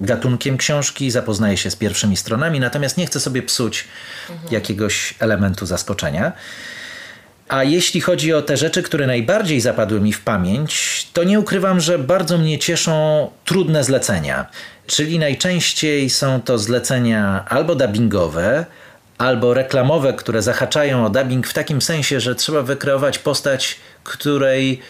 gatunkiem 0.00 0.56
książki, 0.56 1.10
zapoznaję 1.10 1.56
się 1.56 1.70
z 1.70 1.76
pierwszymi 1.76 2.16
stronami, 2.16 2.60
natomiast 2.60 2.96
nie 2.96 3.06
chcę 3.06 3.20
sobie 3.20 3.42
psuć 3.42 3.84
mhm. 4.30 4.52
jakiegoś 4.52 5.14
elementu 5.18 5.66
zaskoczenia. 5.66 6.32
A 7.48 7.64
jeśli 7.64 8.00
chodzi 8.00 8.32
o 8.32 8.42
te 8.42 8.56
rzeczy, 8.56 8.82
które 8.82 9.06
najbardziej 9.06 9.60
zapadły 9.60 10.00
mi 10.00 10.12
w 10.12 10.20
pamięć, 10.20 11.06
to 11.12 11.24
nie 11.24 11.40
ukrywam, 11.40 11.80
że 11.80 11.98
bardzo 11.98 12.38
mnie 12.38 12.58
cieszą 12.58 13.30
trudne 13.44 13.84
zlecenia. 13.84 14.46
Czyli 14.86 15.18
najczęściej 15.18 16.10
są 16.10 16.40
to 16.40 16.58
zlecenia 16.58 17.44
albo 17.48 17.74
dubbingowe, 17.74 18.66
albo 19.18 19.54
reklamowe, 19.54 20.12
które 20.12 20.42
zahaczają 20.42 21.06
o 21.06 21.10
dubbing 21.10 21.46
w 21.46 21.52
takim 21.52 21.82
sensie, 21.82 22.20
że 22.20 22.34
trzeba 22.34 22.62
wykreować 22.62 23.18
postać, 23.18 23.76
której 24.04 24.80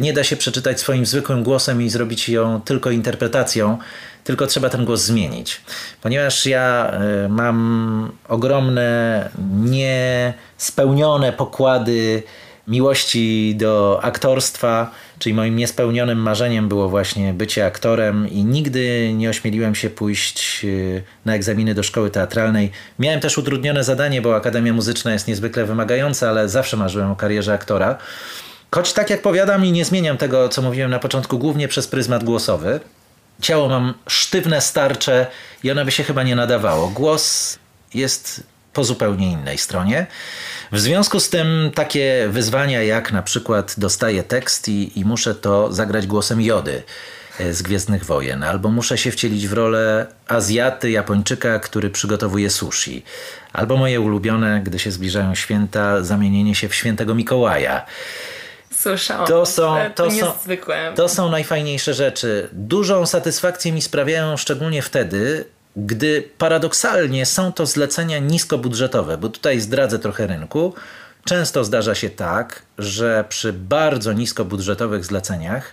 nie 0.00 0.12
da 0.12 0.24
się 0.24 0.36
przeczytać 0.36 0.80
swoim 0.80 1.06
zwykłym 1.06 1.42
głosem 1.42 1.82
i 1.82 1.88
zrobić 1.88 2.28
ją 2.28 2.60
tylko 2.60 2.90
interpretacją, 2.90 3.78
tylko 4.24 4.46
trzeba 4.46 4.70
ten 4.70 4.84
głos 4.84 5.02
zmienić. 5.02 5.60
Ponieważ 6.02 6.46
ja 6.46 6.90
e, 6.92 7.28
mam 7.28 8.12
ogromne, 8.28 9.28
niespełnione 9.60 11.32
pokłady 11.32 12.22
miłości 12.68 13.54
do 13.56 14.00
aktorstwa, 14.02 14.90
czyli 15.18 15.34
moim 15.34 15.56
niespełnionym 15.56 16.18
marzeniem 16.18 16.68
było 16.68 16.88
właśnie 16.88 17.34
bycie 17.34 17.66
aktorem 17.66 18.28
i 18.28 18.44
nigdy 18.44 19.12
nie 19.14 19.30
ośmieliłem 19.30 19.74
się 19.74 19.90
pójść 19.90 20.64
y, 20.64 21.02
na 21.24 21.34
egzaminy 21.34 21.74
do 21.74 21.82
szkoły 21.82 22.10
teatralnej. 22.10 22.70
Miałem 22.98 23.20
też 23.20 23.38
utrudnione 23.38 23.84
zadanie, 23.84 24.22
bo 24.22 24.36
Akademia 24.36 24.72
Muzyczna 24.72 25.12
jest 25.12 25.28
niezwykle 25.28 25.64
wymagająca, 25.64 26.28
ale 26.28 26.48
zawsze 26.48 26.76
marzyłem 26.76 27.10
o 27.10 27.16
karierze 27.16 27.52
aktora. 27.52 27.98
Choć 28.70 28.92
tak 28.92 29.10
jak 29.10 29.22
powiadam 29.22 29.64
i 29.64 29.72
nie 29.72 29.84
zmieniam 29.84 30.16
tego, 30.16 30.48
co 30.48 30.62
mówiłem 30.62 30.90
na 30.90 30.98
początku, 30.98 31.38
głównie 31.38 31.68
przez 31.68 31.86
pryzmat 31.86 32.24
głosowy. 32.24 32.80
Ciało 33.40 33.68
mam 33.68 33.94
sztywne, 34.06 34.60
starcze 34.60 35.26
i 35.62 35.70
ono 35.70 35.84
by 35.84 35.90
się 35.90 36.04
chyba 36.04 36.22
nie 36.22 36.36
nadawało. 36.36 36.88
Głos 36.88 37.58
jest 37.94 38.42
po 38.72 38.84
zupełnie 38.84 39.32
innej 39.32 39.58
stronie. 39.58 40.06
W 40.72 40.80
związku 40.80 41.20
z 41.20 41.30
tym 41.30 41.70
takie 41.74 42.28
wyzwania 42.30 42.82
jak 42.82 43.12
na 43.12 43.22
przykład 43.22 43.74
dostaję 43.78 44.22
tekst 44.22 44.68
i, 44.68 45.00
i 45.00 45.04
muszę 45.04 45.34
to 45.34 45.72
zagrać 45.72 46.06
głosem 46.06 46.40
Jody 46.40 46.82
e, 47.40 47.54
z 47.54 47.62
Gwiezdnych 47.62 48.04
Wojen, 48.04 48.42
albo 48.42 48.68
muszę 48.68 48.98
się 48.98 49.10
wcielić 49.10 49.48
w 49.48 49.52
rolę 49.52 50.06
Azjaty, 50.28 50.90
Japończyka, 50.90 51.58
który 51.58 51.90
przygotowuje 51.90 52.50
sushi, 52.50 53.02
albo 53.52 53.76
moje 53.76 54.00
ulubione, 54.00 54.60
gdy 54.64 54.78
się 54.78 54.90
zbliżają 54.90 55.34
święta, 55.34 56.02
zamienienie 56.02 56.54
się 56.54 56.68
w 56.68 56.74
świętego 56.74 57.14
Mikołaja. 57.14 57.86
Słyszałam. 58.82 59.26
To 59.26 59.46
są, 59.46 59.76
to, 59.94 60.04
to, 60.04 60.10
są, 60.10 60.32
to 60.94 61.08
są 61.08 61.30
najfajniejsze 61.30 61.94
rzeczy. 61.94 62.48
Dużą 62.52 63.06
satysfakcję 63.06 63.72
mi 63.72 63.82
sprawiają 63.82 64.36
szczególnie 64.36 64.82
wtedy, 64.82 65.44
gdy 65.76 66.28
paradoksalnie 66.38 67.26
są 67.26 67.52
to 67.52 67.66
zlecenia 67.66 68.18
niskobudżetowe, 68.18 69.18
bo 69.18 69.28
tutaj 69.28 69.60
zdradzę 69.60 69.98
trochę 69.98 70.26
rynku. 70.26 70.74
Często 71.24 71.64
zdarza 71.64 71.94
się 71.94 72.10
tak, 72.10 72.62
że 72.78 73.24
przy 73.28 73.52
bardzo 73.52 74.12
niskobudżetowych 74.12 75.04
zleceniach 75.04 75.72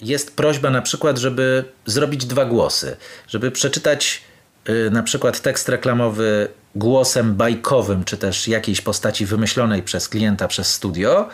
jest 0.00 0.36
prośba 0.36 0.70
na 0.70 0.82
przykład, 0.82 1.18
żeby 1.18 1.64
zrobić 1.86 2.26
dwa 2.26 2.44
głosy, 2.44 2.96
żeby 3.28 3.50
przeczytać 3.50 4.22
yy, 4.68 4.90
na 4.90 5.02
przykład 5.02 5.40
tekst 5.40 5.68
reklamowy 5.68 6.48
głosem 6.74 7.34
bajkowym, 7.34 8.04
czy 8.04 8.16
też 8.16 8.48
jakiejś 8.48 8.80
postaci 8.80 9.26
wymyślonej 9.26 9.82
przez 9.82 10.08
klienta, 10.08 10.48
przez 10.48 10.72
studio, 10.72 11.28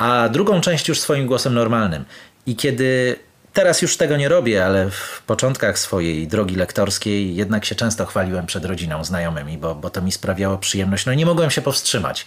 a 0.00 0.28
drugą 0.28 0.60
część 0.60 0.88
już 0.88 1.00
swoim 1.00 1.26
głosem 1.26 1.54
normalnym. 1.54 2.04
I 2.46 2.56
kiedy 2.56 3.16
Teraz 3.52 3.82
już 3.82 3.96
tego 3.96 4.16
nie 4.16 4.28
robię, 4.28 4.64
ale 4.64 4.90
w 4.90 5.22
początkach 5.26 5.78
swojej 5.78 6.26
drogi 6.26 6.54
lektorskiej 6.54 7.36
jednak 7.36 7.64
się 7.64 7.74
często 7.74 8.06
chwaliłem 8.06 8.46
przed 8.46 8.64
rodziną, 8.64 9.04
znajomymi, 9.04 9.58
bo, 9.58 9.74
bo 9.74 9.90
to 9.90 10.02
mi 10.02 10.12
sprawiało 10.12 10.58
przyjemność. 10.58 11.06
No 11.06 11.14
nie 11.14 11.26
mogłem 11.26 11.50
się 11.50 11.62
powstrzymać. 11.62 12.26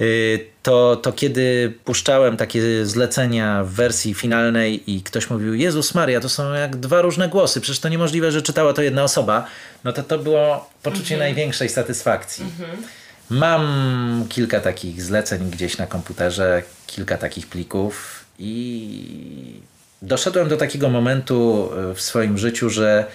Y, 0.00 0.46
to, 0.62 0.96
to 0.96 1.12
kiedy 1.12 1.74
puszczałem 1.84 2.36
takie 2.36 2.86
zlecenia 2.86 3.64
w 3.64 3.68
wersji 3.68 4.14
finalnej 4.14 4.94
i 4.94 5.02
ktoś 5.02 5.30
mówił, 5.30 5.54
Jezus 5.54 5.94
Maria, 5.94 6.20
to 6.20 6.28
są 6.28 6.52
jak 6.52 6.76
dwa 6.76 7.02
różne 7.02 7.28
głosy, 7.28 7.60
przecież 7.60 7.80
to 7.80 7.88
niemożliwe, 7.88 8.32
że 8.32 8.42
czytała 8.42 8.72
to 8.72 8.82
jedna 8.82 9.04
osoba, 9.04 9.46
no 9.84 9.92
to 9.92 10.02
to 10.02 10.18
było 10.18 10.70
poczucie 10.82 11.14
mhm. 11.14 11.18
największej 11.18 11.68
satysfakcji. 11.68 12.44
Mhm. 12.44 12.82
Mam 13.30 14.24
kilka 14.28 14.60
takich 14.60 15.02
zleceń 15.02 15.50
gdzieś 15.50 15.78
na 15.78 15.86
komputerze, 15.86 16.62
kilka 16.86 17.18
takich 17.18 17.46
plików 17.46 18.24
i 18.38 19.60
doszedłem 20.02 20.48
do 20.48 20.56
takiego 20.56 20.88
momentu 20.88 21.70
e, 21.90 21.94
w 21.94 22.00
swoim 22.00 22.38
życiu, 22.38 22.70
że 22.70 23.06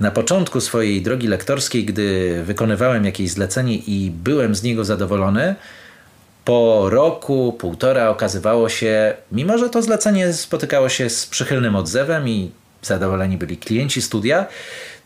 na 0.00 0.10
początku 0.10 0.60
swojej 0.60 1.02
drogi 1.02 1.28
lektorskiej, 1.28 1.84
gdy 1.84 2.42
wykonywałem 2.44 3.04
jakieś 3.04 3.30
zlecenie 3.30 3.76
i 3.76 4.10
byłem 4.10 4.54
z 4.54 4.62
niego 4.62 4.84
zadowolony, 4.84 5.54
po 6.44 6.90
roku, 6.90 7.56
półtora 7.58 8.08
okazywało 8.08 8.68
się, 8.68 9.14
mimo 9.32 9.58
że 9.58 9.70
to 9.70 9.82
zlecenie 9.82 10.32
spotykało 10.32 10.88
się 10.88 11.10
z 11.10 11.26
przychylnym 11.26 11.76
odzewem 11.76 12.28
i 12.28 12.50
zadowoleni 12.82 13.36
byli 13.36 13.56
klienci 13.56 14.02
studia, 14.02 14.46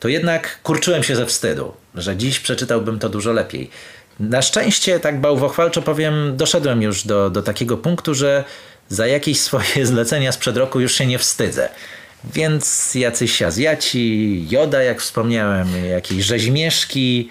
to 0.00 0.08
jednak 0.08 0.62
kurczyłem 0.62 1.02
się 1.02 1.16
ze 1.16 1.26
wstydu, 1.26 1.72
że 1.94 2.16
dziś 2.16 2.40
przeczytałbym 2.40 2.98
to 2.98 3.08
dużo 3.08 3.32
lepiej. 3.32 3.70
Na 4.20 4.42
szczęście, 4.42 5.00
tak 5.00 5.20
bałwochwalczo 5.20 5.82
powiem, 5.82 6.36
doszedłem 6.36 6.82
już 6.82 7.06
do, 7.06 7.30
do 7.30 7.42
takiego 7.42 7.76
punktu, 7.76 8.14
że 8.14 8.44
za 8.88 9.06
jakieś 9.06 9.40
swoje 9.40 9.86
zlecenia 9.86 10.32
sprzed 10.32 10.56
roku 10.56 10.80
już 10.80 10.94
się 10.94 11.06
nie 11.06 11.18
wstydzę. 11.18 11.68
Więc 12.24 12.94
jacyś 12.94 13.42
Azjaci, 13.42 14.46
Joda, 14.50 14.82
jak 14.82 15.00
wspomniałem, 15.00 15.68
jakieś 15.90 16.24
rzeźmieszki, 16.24 17.30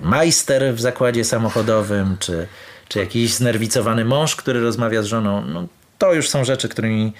majster 0.00 0.74
w 0.74 0.80
zakładzie 0.80 1.24
samochodowym, 1.24 2.16
czy, 2.20 2.46
czy 2.88 2.98
jakiś 2.98 3.34
znerwicowany 3.34 4.04
mąż, 4.04 4.36
który 4.36 4.60
rozmawia 4.60 5.02
z 5.02 5.06
żoną. 5.06 5.44
No, 5.46 5.66
to 5.98 6.14
już 6.14 6.28
są 6.28 6.44
rzeczy, 6.44 6.68
którymi, 6.68 7.12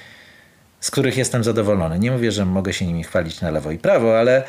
z 0.80 0.90
których 0.90 1.16
jestem 1.16 1.44
zadowolony. 1.44 1.98
Nie 1.98 2.10
mówię, 2.10 2.32
że 2.32 2.46
mogę 2.46 2.72
się 2.72 2.86
nimi 2.86 3.04
chwalić 3.04 3.40
na 3.40 3.50
lewo 3.50 3.70
i 3.70 3.78
prawo, 3.78 4.18
ale, 4.18 4.42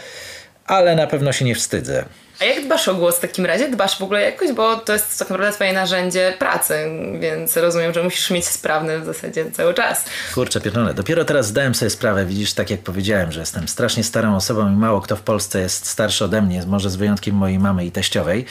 ale 0.66 0.96
na 0.96 1.08
pewno 1.08 1.34
się 1.34 1.46
nie 1.46 1.56
wstydzę. 1.56 2.06
A 2.40 2.46
jak 2.46 2.66
dbasz 2.66 2.88
o 2.88 2.96
głos 2.96 3.18
w 3.18 3.20
takim 3.20 3.46
razie? 3.46 3.70
Dbasz 3.70 4.00
w 4.00 4.02
ogóle 4.02 4.22
jakoś, 4.22 4.52
bo 4.52 4.76
to 4.76 4.94
jest 4.94 5.20
tak 5.20 5.30
naprawdę 5.30 5.56
twoje 5.56 5.74
narzędzie 5.74 6.34
pracy, 6.40 6.74
więc 7.20 7.58
rozumiem, 7.58 7.94
że 7.94 8.04
musisz 8.04 8.30
mieć 8.32 8.46
sprawny 8.46 9.00
w 9.00 9.06
zasadzie 9.06 9.52
cały 9.52 9.74
czas. 9.74 10.06
Kurczę, 10.34 10.62
pierdolę, 10.62 10.94
dopiero 10.94 11.26
teraz 11.26 11.48
zdałem 11.48 11.76
sobie 11.76 11.90
sprawę, 11.90 12.26
widzisz, 12.26 12.54
tak 12.54 12.70
jak 12.70 12.80
powiedziałem, 12.80 13.32
że 13.32 13.40
jestem 13.40 13.68
strasznie 13.68 14.04
starą 14.04 14.36
osobą 14.36 14.74
i 14.74 14.76
mało 14.76 15.02
kto 15.02 15.16
w 15.16 15.22
Polsce 15.22 15.60
jest 15.60 15.86
starszy 15.86 16.26
ode 16.26 16.42
mnie, 16.42 16.64
może 16.68 16.90
z 16.90 16.96
wyjątkiem 16.96 17.36
mojej 17.36 17.60
mamy 17.60 17.86
i 17.86 17.92
teściowej, 17.92 18.46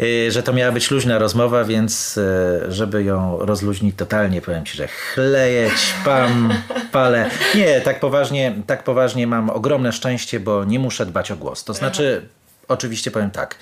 y, 0.00 0.30
że 0.30 0.42
to 0.42 0.52
miała 0.52 0.72
być 0.72 0.90
luźna 0.90 1.18
rozmowa, 1.18 1.64
więc 1.64 2.16
y, 2.16 2.60
żeby 2.68 3.04
ją 3.04 3.38
rozluźnić 3.38 3.96
totalnie, 3.96 4.40
powiem 4.40 4.64
Ci, 4.64 4.76
że 4.76 4.88
chleję, 4.88 5.70
ćpam, 5.76 6.54
palę. 6.92 7.30
Nie, 7.54 7.80
tak 7.80 8.00
poważnie, 8.00 8.54
tak 8.66 8.84
poważnie 8.84 9.26
mam 9.26 9.50
ogromne 9.50 9.92
szczęście, 9.92 10.40
bo 10.40 10.64
nie 10.64 10.78
muszę 10.78 11.06
dbać 11.06 11.30
o 11.30 11.36
głos. 11.36 11.64
To 11.64 11.74
znaczy 11.74 12.28
Oczywiście 12.68 13.10
powiem 13.10 13.30
tak. 13.30 13.58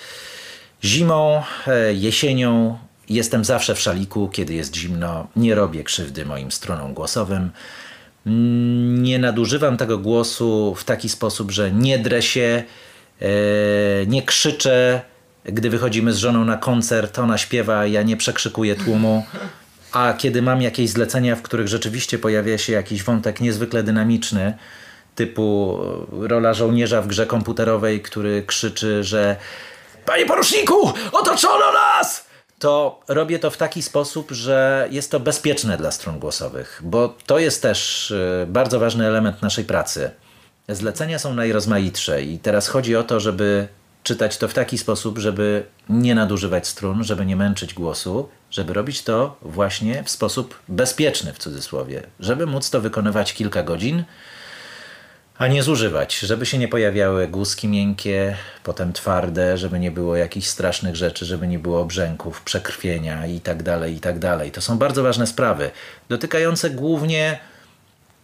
Zimą, 0.84 1.42
e, 1.66 1.94
jesienią 1.94 2.78
jestem 3.10 3.44
zawsze 3.44 3.74
w 3.74 3.80
szaliku, 3.80 4.28
kiedy 4.28 4.54
jest 4.54 4.76
zimno. 4.76 5.28
Nie 5.36 5.54
robię 5.54 5.84
krzywdy 5.84 6.26
moim 6.26 6.52
strunom 6.52 6.94
głosowym. 6.94 7.50
Nie 8.86 9.18
nadużywam 9.18 9.76
tego 9.76 9.98
głosu 9.98 10.74
w 10.78 10.84
taki 10.84 11.08
sposób, 11.08 11.50
że 11.50 11.72
nie 11.72 11.98
drę 11.98 12.22
się, 12.22 12.62
e, 13.20 13.26
nie 14.06 14.22
krzyczę. 14.22 15.02
Gdy 15.44 15.70
wychodzimy 15.70 16.12
z 16.12 16.16
żoną 16.16 16.44
na 16.44 16.56
koncert, 16.56 17.18
ona 17.18 17.38
śpiewa, 17.38 17.86
ja 17.86 18.02
nie 18.02 18.16
przekrzykuję 18.16 18.76
tłumu. 18.76 19.26
A 19.92 20.14
kiedy 20.18 20.42
mam 20.42 20.62
jakieś 20.62 20.90
zlecenia, 20.90 21.36
w 21.36 21.42
których 21.42 21.68
rzeczywiście 21.68 22.18
pojawia 22.18 22.58
się 22.58 22.72
jakiś 22.72 23.02
wątek 23.02 23.40
niezwykle 23.40 23.82
dynamiczny, 23.82 24.54
typu 25.14 25.78
rola 26.12 26.54
żołnierza 26.54 27.02
w 27.02 27.06
grze 27.06 27.26
komputerowej, 27.26 28.00
który 28.00 28.42
krzyczy, 28.42 29.04
że 29.04 29.36
Panie 30.06 30.26
poruszniku, 30.26 30.92
otoczono 31.12 31.72
nas! 31.72 32.30
To 32.58 33.00
robię 33.08 33.38
to 33.38 33.50
w 33.50 33.56
taki 33.56 33.82
sposób, 33.82 34.30
że 34.30 34.88
jest 34.90 35.10
to 35.10 35.20
bezpieczne 35.20 35.76
dla 35.76 35.90
stron 35.90 36.18
głosowych, 36.18 36.80
bo 36.84 37.14
to 37.26 37.38
jest 37.38 37.62
też 37.62 38.10
e, 38.10 38.46
bardzo 38.46 38.80
ważny 38.80 39.06
element 39.06 39.42
naszej 39.42 39.64
pracy. 39.64 40.10
Zlecenia 40.68 41.18
są 41.18 41.34
najrozmaitsze 41.34 42.22
i 42.22 42.38
teraz 42.38 42.68
chodzi 42.68 42.96
o 42.96 43.02
to, 43.02 43.20
żeby 43.20 43.68
czytać 44.02 44.38
to 44.38 44.48
w 44.48 44.54
taki 44.54 44.78
sposób, 44.78 45.18
żeby 45.18 45.64
nie 45.88 46.14
nadużywać 46.14 46.68
strun, 46.68 47.04
żeby 47.04 47.26
nie 47.26 47.36
męczyć 47.36 47.74
głosu, 47.74 48.28
żeby 48.50 48.72
robić 48.72 49.02
to 49.02 49.36
właśnie 49.42 50.04
w 50.04 50.10
sposób 50.10 50.58
bezpieczny 50.68 51.32
w 51.32 51.38
cudzysłowie, 51.38 52.02
żeby 52.20 52.46
móc 52.46 52.70
to 52.70 52.80
wykonywać 52.80 53.34
kilka 53.34 53.62
godzin, 53.62 54.04
a 55.40 55.46
nie 55.46 55.62
zużywać, 55.62 56.18
żeby 56.18 56.46
się 56.46 56.58
nie 56.58 56.68
pojawiały 56.68 57.28
głuski 57.28 57.68
miękkie, 57.68 58.36
potem 58.62 58.92
twarde, 58.92 59.58
żeby 59.58 59.78
nie 59.78 59.90
było 59.90 60.16
jakichś 60.16 60.46
strasznych 60.46 60.96
rzeczy, 60.96 61.24
żeby 61.24 61.48
nie 61.48 61.58
było 61.58 61.80
obrzęków, 61.80 62.42
przekrwienia 62.42 63.26
i 63.26 63.40
tak 63.40 63.62
dalej, 63.62 63.94
i 63.96 64.00
tak 64.00 64.18
dalej. 64.18 64.50
To 64.50 64.60
są 64.60 64.78
bardzo 64.78 65.02
ważne 65.02 65.26
sprawy, 65.26 65.70
dotykające 66.08 66.70
głównie 66.70 67.38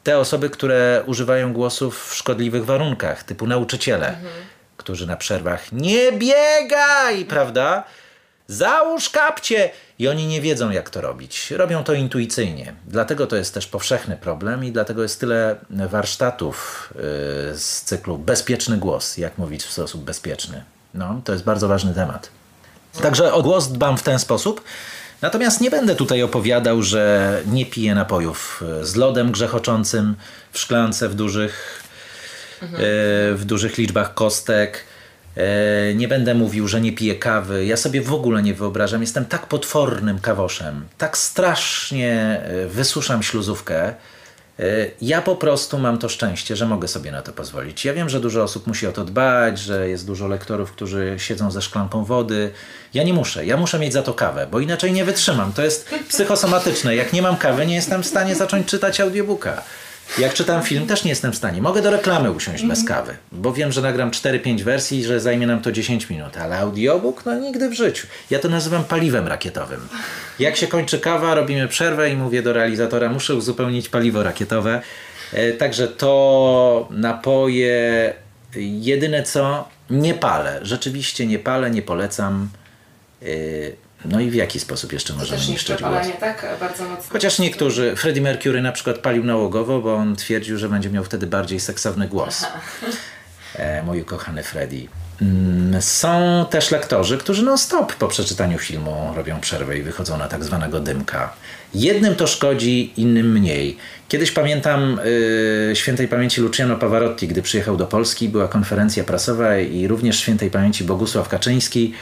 te 0.04 0.18
osoby, 0.18 0.50
które 0.50 1.02
używają 1.06 1.52
głosów 1.52 2.08
w 2.10 2.14
szkodliwych 2.14 2.64
warunkach, 2.64 3.22
typu 3.22 3.46
nauczyciele, 3.46 4.08
mhm. 4.08 4.32
którzy 4.76 5.06
na 5.06 5.16
przerwach 5.16 5.72
nie 5.72 6.12
biegaj, 6.12 7.24
prawda? 7.24 7.84
Załóż 8.48 9.10
kapcie! 9.10 9.70
I 9.98 10.08
oni 10.08 10.26
nie 10.26 10.40
wiedzą, 10.40 10.70
jak 10.70 10.90
to 10.90 11.00
robić. 11.00 11.50
Robią 11.50 11.84
to 11.84 11.94
intuicyjnie. 11.94 12.74
Dlatego 12.86 13.26
to 13.26 13.36
jest 13.36 13.54
też 13.54 13.66
powszechny 13.66 14.16
problem 14.16 14.64
i 14.64 14.72
dlatego 14.72 15.02
jest 15.02 15.20
tyle 15.20 15.56
warsztatów 15.70 16.88
yy, 16.94 17.00
z 17.58 17.82
cyklu 17.84 18.18
Bezpieczny 18.18 18.76
głos, 18.76 19.16
jak 19.16 19.38
mówić 19.38 19.64
w 19.64 19.72
sposób 19.72 20.04
bezpieczny. 20.04 20.64
No, 20.94 21.20
to 21.24 21.32
jest 21.32 21.44
bardzo 21.44 21.68
ważny 21.68 21.94
temat. 21.94 22.28
Także 23.02 23.32
o 23.32 23.42
głos 23.42 23.68
dbam 23.68 23.98
w 23.98 24.02
ten 24.02 24.18
sposób. 24.18 24.64
Natomiast 25.22 25.60
nie 25.60 25.70
będę 25.70 25.94
tutaj 25.94 26.22
opowiadał, 26.22 26.82
że 26.82 27.42
nie 27.46 27.66
piję 27.66 27.94
napojów 27.94 28.64
z 28.82 28.96
lodem 28.96 29.32
grzechoczącym 29.32 30.16
w 30.52 30.58
szklance 30.58 31.08
w 31.08 31.14
dużych, 31.14 31.82
yy, 32.62 32.68
w 33.34 33.42
dużych 33.44 33.78
liczbach 33.78 34.14
kostek 34.14 34.84
nie 35.94 36.08
będę 36.08 36.34
mówił, 36.34 36.68
że 36.68 36.80
nie 36.80 36.92
piję 36.92 37.14
kawy. 37.14 37.66
Ja 37.66 37.76
sobie 37.76 38.02
w 38.02 38.12
ogóle 38.12 38.42
nie 38.42 38.54
wyobrażam. 38.54 39.00
Jestem 39.00 39.24
tak 39.24 39.46
potwornym 39.46 40.18
kawoszem. 40.18 40.86
Tak 40.98 41.18
strasznie 41.18 42.40
e, 42.42 42.66
wysuszam 42.66 43.22
śluzówkę. 43.22 43.88
E, 43.88 43.94
ja 45.00 45.22
po 45.22 45.36
prostu 45.36 45.78
mam 45.78 45.98
to 45.98 46.08
szczęście, 46.08 46.56
że 46.56 46.66
mogę 46.66 46.88
sobie 46.88 47.12
na 47.12 47.22
to 47.22 47.32
pozwolić. 47.32 47.84
Ja 47.84 47.94
wiem, 47.94 48.08
że 48.08 48.20
dużo 48.20 48.42
osób 48.42 48.66
musi 48.66 48.86
o 48.86 48.92
to 48.92 49.04
dbać, 49.04 49.58
że 49.58 49.88
jest 49.88 50.06
dużo 50.06 50.28
lektorów, 50.28 50.72
którzy 50.72 51.14
siedzą 51.18 51.50
ze 51.50 51.62
szklanką 51.62 52.04
wody. 52.04 52.50
Ja 52.94 53.02
nie 53.02 53.12
muszę. 53.12 53.46
Ja 53.46 53.56
muszę 53.56 53.78
mieć 53.78 53.92
za 53.92 54.02
to 54.02 54.14
kawę, 54.14 54.46
bo 54.50 54.60
inaczej 54.60 54.92
nie 54.92 55.04
wytrzymam. 55.04 55.52
To 55.52 55.62
jest 55.62 55.90
psychosomatyczne. 56.08 56.96
Jak 56.96 57.12
nie 57.12 57.22
mam 57.22 57.36
kawy, 57.36 57.66
nie 57.66 57.74
jestem 57.74 58.02
w 58.02 58.06
stanie 58.06 58.34
zacząć 58.34 58.66
czytać 58.66 59.00
audiobooka. 59.00 59.62
Jak 60.18 60.34
czytam 60.34 60.62
film, 60.62 60.86
też 60.86 61.04
nie 61.04 61.10
jestem 61.10 61.32
w 61.32 61.36
stanie. 61.36 61.62
Mogę 61.62 61.82
do 61.82 61.90
reklamy 61.90 62.30
usiąść 62.30 62.64
bez 62.64 62.80
mhm. 62.80 62.98
kawy, 62.98 63.16
bo 63.32 63.52
wiem, 63.52 63.72
że 63.72 63.82
nagram 63.82 64.10
4-5 64.10 64.62
wersji 64.62 64.98
i 64.98 65.04
że 65.04 65.20
zajmie 65.20 65.46
nam 65.46 65.62
to 65.62 65.72
10 65.72 66.10
minut, 66.10 66.36
ale 66.36 66.58
audiobook, 66.58 67.24
no 67.26 67.34
nigdy 67.34 67.68
w 67.68 67.72
życiu. 67.72 68.06
Ja 68.30 68.38
to 68.38 68.48
nazywam 68.48 68.84
paliwem 68.84 69.28
rakietowym. 69.28 69.80
Jak 70.38 70.56
się 70.56 70.66
kończy 70.66 70.98
kawa, 70.98 71.34
robimy 71.34 71.68
przerwę 71.68 72.10
i 72.10 72.16
mówię 72.16 72.42
do 72.42 72.52
realizatora, 72.52 73.08
muszę 73.08 73.34
uzupełnić 73.34 73.88
paliwo 73.88 74.22
rakietowe. 74.22 74.82
E, 75.32 75.52
także 75.52 75.88
to 75.88 76.88
napoje, 76.90 78.14
jedyne 78.56 79.22
co, 79.22 79.68
nie 79.90 80.14
palę. 80.14 80.58
Rzeczywiście 80.62 81.26
nie 81.26 81.38
palę, 81.38 81.70
nie 81.70 81.82
polecam. 81.82 82.48
No 84.04 84.20
i 84.20 84.30
w 84.30 84.34
jaki 84.34 84.60
sposób 84.60 84.92
jeszcze 84.92 85.12
możemy 85.12 85.46
niszczyć 85.46 85.82
głos? 85.82 86.06
tak? 86.20 86.46
Bardzo 86.60 86.84
mocno. 86.84 87.12
Chociaż 87.12 87.38
niektórzy, 87.38 87.96
Freddie 87.96 88.22
Mercury 88.22 88.62
na 88.62 88.72
przykład 88.72 88.98
palił 88.98 89.24
nałogowo, 89.24 89.80
bo 89.80 89.94
on 89.94 90.16
twierdził, 90.16 90.58
że 90.58 90.68
będzie 90.68 90.90
miał 90.90 91.04
wtedy 91.04 91.26
bardziej 91.26 91.60
seksowny 91.60 92.08
głos. 92.08 92.44
E, 93.54 93.82
mój 93.82 94.00
ukochany 94.00 94.42
Freddie. 94.42 94.88
Mm, 95.22 95.82
są 95.82 96.46
też 96.50 96.70
lektorzy, 96.70 97.18
którzy 97.18 97.42
no 97.42 97.58
stop 97.58 97.94
po 97.94 98.08
przeczytaniu 98.08 98.58
filmu 98.58 99.12
robią 99.16 99.40
przerwę 99.40 99.78
i 99.78 99.82
wychodzą 99.82 100.18
na 100.18 100.28
tak 100.28 100.44
zwanego 100.44 100.80
dymka. 100.80 101.34
Jednym 101.74 102.14
to 102.14 102.26
szkodzi, 102.26 102.92
innym 102.96 103.32
mniej. 103.32 103.76
Kiedyś 104.08 104.30
pamiętam 104.30 105.00
yy, 105.68 105.76
świętej 105.76 106.08
pamięci 106.08 106.40
Luciano 106.40 106.76
Pavarotti, 106.76 107.28
gdy 107.28 107.42
przyjechał 107.42 107.76
do 107.76 107.86
Polski, 107.86 108.28
była 108.28 108.48
konferencja 108.48 109.04
prasowa 109.04 109.58
i 109.58 109.86
również 109.88 110.18
świętej 110.18 110.50
pamięci 110.50 110.84
Bogusław 110.84 111.28
Kaczyński 111.28 111.92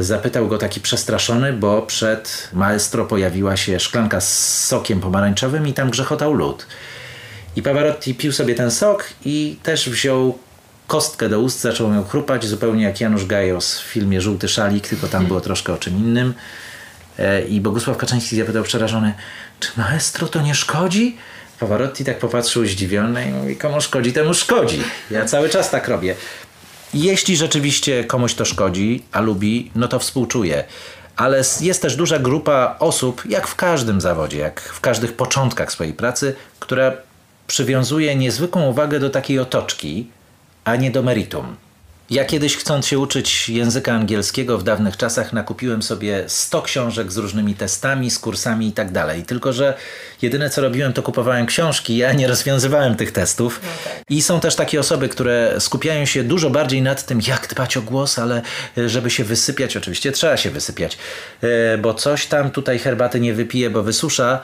zapytał 0.00 0.48
go 0.48 0.58
taki 0.58 0.80
przestraszony, 0.80 1.52
bo 1.52 1.82
przed 1.82 2.48
maestro 2.52 3.04
pojawiła 3.04 3.56
się 3.56 3.80
szklanka 3.80 4.20
z 4.20 4.64
sokiem 4.64 5.00
pomarańczowym 5.00 5.68
i 5.68 5.72
tam 5.72 5.90
grzechotał 5.90 6.34
lód. 6.34 6.66
I 7.56 7.62
Pavarotti 7.62 8.14
pił 8.14 8.32
sobie 8.32 8.54
ten 8.54 8.70
sok 8.70 9.04
i 9.24 9.56
też 9.62 9.90
wziął 9.90 10.38
kostkę 10.86 11.28
do 11.28 11.40
ust, 11.40 11.60
zaczął 11.60 11.94
ją 11.94 12.04
chrupać, 12.04 12.46
zupełnie 12.46 12.84
jak 12.84 13.00
Janusz 13.00 13.26
Gajos 13.26 13.78
w 13.78 13.82
filmie 13.82 14.20
Żółty 14.20 14.48
Szalik, 14.48 14.88
tylko 14.88 15.08
tam 15.08 15.26
było 15.26 15.40
troszkę 15.40 15.72
o 15.72 15.76
czym 15.76 15.96
innym. 15.96 16.34
E, 17.18 17.42
I 17.42 17.60
Bogusław 17.60 17.96
Kaczyński 17.96 18.36
zapytał 18.36 18.62
przerażony, 18.62 19.14
czy 19.60 19.70
maestro 19.76 20.28
to 20.28 20.42
nie 20.42 20.54
szkodzi? 20.54 21.16
Pavarotti 21.60 22.04
tak 22.04 22.18
popatrzył 22.18 22.66
zdziwiony 22.66 23.28
i 23.28 23.32
mówi, 23.32 23.56
komu 23.56 23.80
szkodzi, 23.80 24.12
temu 24.12 24.34
szkodzi. 24.34 24.82
Ja 25.10 25.24
cały 25.24 25.48
czas 25.48 25.70
tak 25.70 25.88
robię. 25.88 26.14
Jeśli 26.94 27.36
rzeczywiście 27.36 28.04
komuś 28.04 28.34
to 28.34 28.44
szkodzi, 28.44 29.02
a 29.12 29.20
lubi, 29.20 29.70
no 29.74 29.88
to 29.88 29.98
współczuję. 29.98 30.64
Ale 31.16 31.42
jest 31.60 31.82
też 31.82 31.96
duża 31.96 32.18
grupa 32.18 32.76
osób, 32.78 33.22
jak 33.28 33.46
w 33.46 33.54
każdym 33.54 34.00
zawodzie, 34.00 34.38
jak 34.38 34.60
w 34.60 34.80
każdych 34.80 35.12
początkach 35.12 35.72
swojej 35.72 35.92
pracy, 35.92 36.34
która 36.60 36.92
przywiązuje 37.46 38.16
niezwykłą 38.16 38.68
uwagę 38.68 39.00
do 39.00 39.10
takiej 39.10 39.38
otoczki, 39.38 40.06
a 40.64 40.76
nie 40.76 40.90
do 40.90 41.02
meritum. 41.02 41.56
Ja 42.14 42.24
kiedyś 42.24 42.56
chcąc 42.56 42.86
się 42.86 42.98
uczyć 42.98 43.48
języka 43.48 43.92
angielskiego 43.92 44.58
w 44.58 44.62
dawnych 44.62 44.96
czasach 44.96 45.32
nakupiłem 45.32 45.82
sobie 45.82 46.24
100 46.26 46.62
książek 46.62 47.12
z 47.12 47.16
różnymi 47.16 47.54
testami, 47.54 48.10
z 48.10 48.18
kursami 48.18 48.68
i 48.68 48.72
tak 48.72 48.92
dalej. 48.92 49.22
Tylko, 49.22 49.52
że 49.52 49.74
jedyne 50.22 50.50
co 50.50 50.60
robiłem 50.60 50.92
to 50.92 51.02
kupowałem 51.02 51.46
książki, 51.46 51.96
ja 51.96 52.12
nie 52.12 52.28
rozwiązywałem 52.28 52.96
tych 52.96 53.12
testów. 53.12 53.60
No 53.62 53.68
tak. 53.84 54.02
I 54.10 54.22
są 54.22 54.40
też 54.40 54.56
takie 54.56 54.80
osoby, 54.80 55.08
które 55.08 55.54
skupiają 55.58 56.04
się 56.04 56.24
dużo 56.24 56.50
bardziej 56.50 56.82
nad 56.82 57.06
tym, 57.06 57.20
jak 57.26 57.48
dbać 57.48 57.76
o 57.76 57.82
głos, 57.82 58.18
ale 58.18 58.42
e, 58.78 58.88
żeby 58.88 59.10
się 59.10 59.24
wysypiać, 59.24 59.76
oczywiście 59.76 60.12
trzeba 60.12 60.36
się 60.36 60.50
wysypiać, 60.50 60.98
e, 61.42 61.78
bo 61.78 61.94
coś 61.94 62.26
tam 62.26 62.50
tutaj 62.50 62.78
herbaty 62.78 63.20
nie 63.20 63.34
wypije, 63.34 63.70
bo 63.70 63.82
wysusza, 63.82 64.40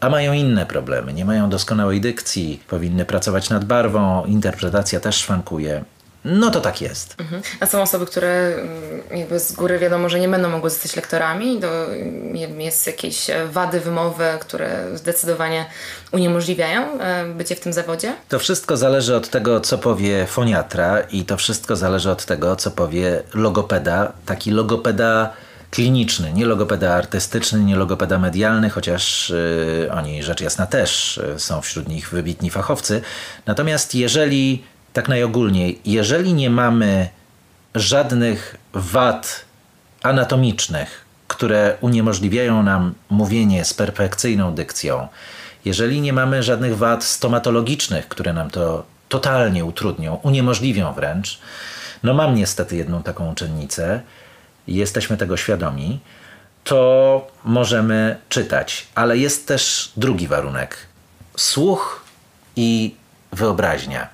a 0.00 0.10
mają 0.10 0.32
inne 0.32 0.66
problemy. 0.66 1.12
Nie 1.12 1.24
mają 1.24 1.50
doskonałej 1.50 2.00
dykcji, 2.00 2.60
powinny 2.68 3.04
pracować 3.04 3.50
nad 3.50 3.64
barwą, 3.64 4.24
interpretacja 4.24 5.00
też 5.00 5.16
szwankuje. 5.16 5.84
No 6.24 6.50
to 6.50 6.60
tak 6.60 6.80
jest. 6.80 7.14
Mhm. 7.20 7.42
A 7.60 7.66
są 7.66 7.82
osoby, 7.82 8.06
które 8.06 8.54
mm, 8.54 9.18
jakby 9.18 9.40
z 9.40 9.52
góry 9.52 9.78
wiadomo, 9.78 10.08
że 10.08 10.20
nie 10.20 10.28
będą 10.28 10.50
mogły 10.50 10.70
zostać 10.70 10.96
lektorami, 10.96 11.60
to 11.60 11.68
jest 12.58 12.86
jakieś 12.86 13.26
wady 13.50 13.80
wymowy, 13.80 14.24
które 14.40 14.84
zdecydowanie 14.94 15.66
uniemożliwiają 16.12 17.00
e, 17.00 17.24
bycie 17.24 17.54
w 17.54 17.60
tym 17.60 17.72
zawodzie? 17.72 18.12
To 18.28 18.38
wszystko 18.38 18.76
zależy 18.76 19.16
od 19.16 19.28
tego, 19.28 19.60
co 19.60 19.78
powie 19.78 20.26
foniatra 20.26 21.00
i 21.00 21.24
to 21.24 21.36
wszystko 21.36 21.76
zależy 21.76 22.10
od 22.10 22.24
tego, 22.24 22.56
co 22.56 22.70
powie 22.70 23.22
logopeda. 23.34 24.12
Taki 24.26 24.50
logopeda 24.50 25.32
kliniczny, 25.70 26.32
nie 26.32 26.46
logopeda 26.46 26.94
artystyczny, 26.94 27.60
nie 27.60 27.76
logopeda 27.76 28.18
medialny, 28.18 28.70
chociaż 28.70 29.30
yy, 29.30 29.92
oni 29.92 30.22
rzecz 30.22 30.40
jasna 30.40 30.66
też 30.66 31.20
yy, 31.32 31.38
są 31.38 31.60
wśród 31.60 31.88
nich 31.88 32.10
wybitni 32.10 32.50
fachowcy. 32.50 33.02
Natomiast 33.46 33.94
jeżeli 33.94 34.64
tak 34.94 35.08
najogólniej, 35.08 35.80
jeżeli 35.84 36.34
nie 36.34 36.50
mamy 36.50 37.08
żadnych 37.74 38.56
wad 38.72 39.44
anatomicznych, 40.02 41.04
które 41.28 41.76
uniemożliwiają 41.80 42.62
nam 42.62 42.94
mówienie 43.10 43.64
z 43.64 43.74
perfekcyjną 43.74 44.54
dykcją, 44.54 45.08
jeżeli 45.64 46.00
nie 46.00 46.12
mamy 46.12 46.42
żadnych 46.42 46.76
wad 46.78 47.04
stomatologicznych, 47.04 48.08
które 48.08 48.32
nam 48.32 48.50
to 48.50 48.84
totalnie 49.08 49.64
utrudnią, 49.64 50.14
uniemożliwią 50.22 50.92
wręcz, 50.92 51.38
no 52.02 52.14
mam 52.14 52.34
niestety 52.34 52.76
jedną 52.76 53.02
taką 53.02 53.32
uczennicę, 53.32 54.00
jesteśmy 54.66 55.16
tego 55.16 55.36
świadomi, 55.36 56.00
to 56.64 57.26
możemy 57.44 58.16
czytać. 58.28 58.86
Ale 58.94 59.18
jest 59.18 59.48
też 59.48 59.92
drugi 59.96 60.28
warunek: 60.28 60.76
słuch 61.36 62.04
i 62.56 62.94
wyobraźnia 63.32 64.08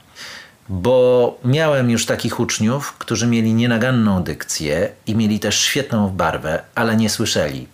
bo 0.70 1.38
miałem 1.44 1.90
już 1.90 2.06
takich 2.06 2.40
uczniów, 2.40 2.92
którzy 2.92 3.26
mieli 3.26 3.54
nienaganną 3.54 4.22
dykcję 4.22 4.88
i 5.06 5.14
mieli 5.14 5.40
też 5.40 5.60
świetną 5.60 6.08
barwę, 6.08 6.62
ale 6.74 6.96
nie 6.96 7.10
słyszeli. 7.10 7.66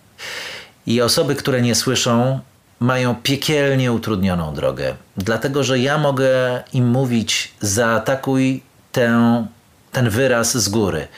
I 0.87 1.01
osoby, 1.01 1.35
które 1.35 1.63
nie 1.63 1.75
słyszą, 1.75 2.41
mają 2.81 3.15
piekielnie 3.15 3.93
utrudnioną 3.93 4.55
drogę, 4.55 4.95
dlatego 5.17 5.65
że 5.65 5.79
ja 5.79 5.99
mogę 5.99 6.63
im 6.73 6.89
mówić: 6.89 7.53
zaatakuj 7.61 8.63
tę, 8.93 9.47
ten 9.93 10.11
wyraz 10.11 10.57
z 10.57 10.69
góry. 10.69 11.09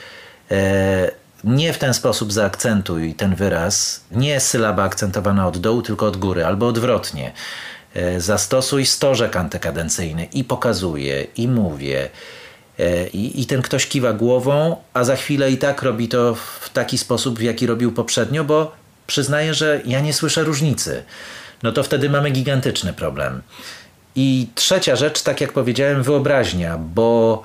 E, 0.51 1.11
nie 1.43 1.73
w 1.73 1.77
ten 1.77 1.93
sposób 1.93 2.33
zaakcentuj 2.33 3.13
ten 3.13 3.35
wyraz, 3.35 4.03
nie 4.11 4.39
sylaba 4.39 4.83
akcentowana 4.83 5.47
od 5.47 5.57
dołu, 5.57 5.81
tylko 5.81 6.05
od 6.05 6.17
góry, 6.17 6.45
albo 6.45 6.67
odwrotnie. 6.67 7.31
E, 7.93 8.21
zastosuj 8.21 8.85
stożek 8.85 9.35
antykadencyjny 9.35 10.25
i 10.25 10.43
pokazuję, 10.43 11.27
i 11.35 11.47
mówię. 11.47 12.09
E, 12.79 13.07
I, 13.07 13.41
I 13.41 13.45
ten 13.45 13.61
ktoś 13.61 13.87
kiwa 13.87 14.13
głową, 14.13 14.75
a 14.93 15.03
za 15.03 15.15
chwilę 15.15 15.51
i 15.51 15.57
tak 15.57 15.81
robi 15.81 16.07
to 16.07 16.35
w 16.35 16.69
taki 16.69 16.97
sposób, 16.97 17.39
w 17.39 17.41
jaki 17.41 17.67
robił 17.67 17.91
poprzednio, 17.91 18.43
bo 18.43 18.71
przyznaje, 19.07 19.53
że 19.53 19.81
ja 19.85 19.99
nie 19.99 20.13
słyszę 20.13 20.43
różnicy. 20.43 21.03
No 21.63 21.71
to 21.71 21.83
wtedy 21.83 22.09
mamy 22.09 22.31
gigantyczny 22.31 22.93
problem. 22.93 23.41
I 24.15 24.47
trzecia 24.55 24.95
rzecz, 24.95 25.21
tak 25.21 25.41
jak 25.41 25.53
powiedziałem, 25.53 26.03
wyobraźnia, 26.03 26.77
bo 26.77 27.43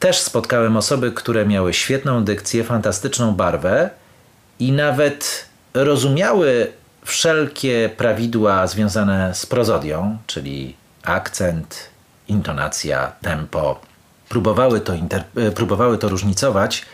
też 0.00 0.18
spotkałem 0.18 0.76
osoby, 0.76 1.12
które 1.12 1.46
miały 1.46 1.74
świetną 1.74 2.24
dykcję, 2.24 2.64
fantastyczną 2.64 3.34
barwę 3.34 3.90
i 4.58 4.72
nawet 4.72 5.44
rozumiały 5.74 6.72
wszelkie 7.04 7.90
prawidła 7.96 8.66
związane 8.66 9.34
z 9.34 9.46
prozodią, 9.46 10.18
czyli 10.26 10.76
akcent, 11.02 11.90
intonacja, 12.28 13.12
tempo, 13.22 13.80
próbowały 14.28 14.80
to, 14.80 14.94
e, 15.36 15.50
próbowały 15.50 15.98
to 15.98 16.08
różnicować, 16.08 16.84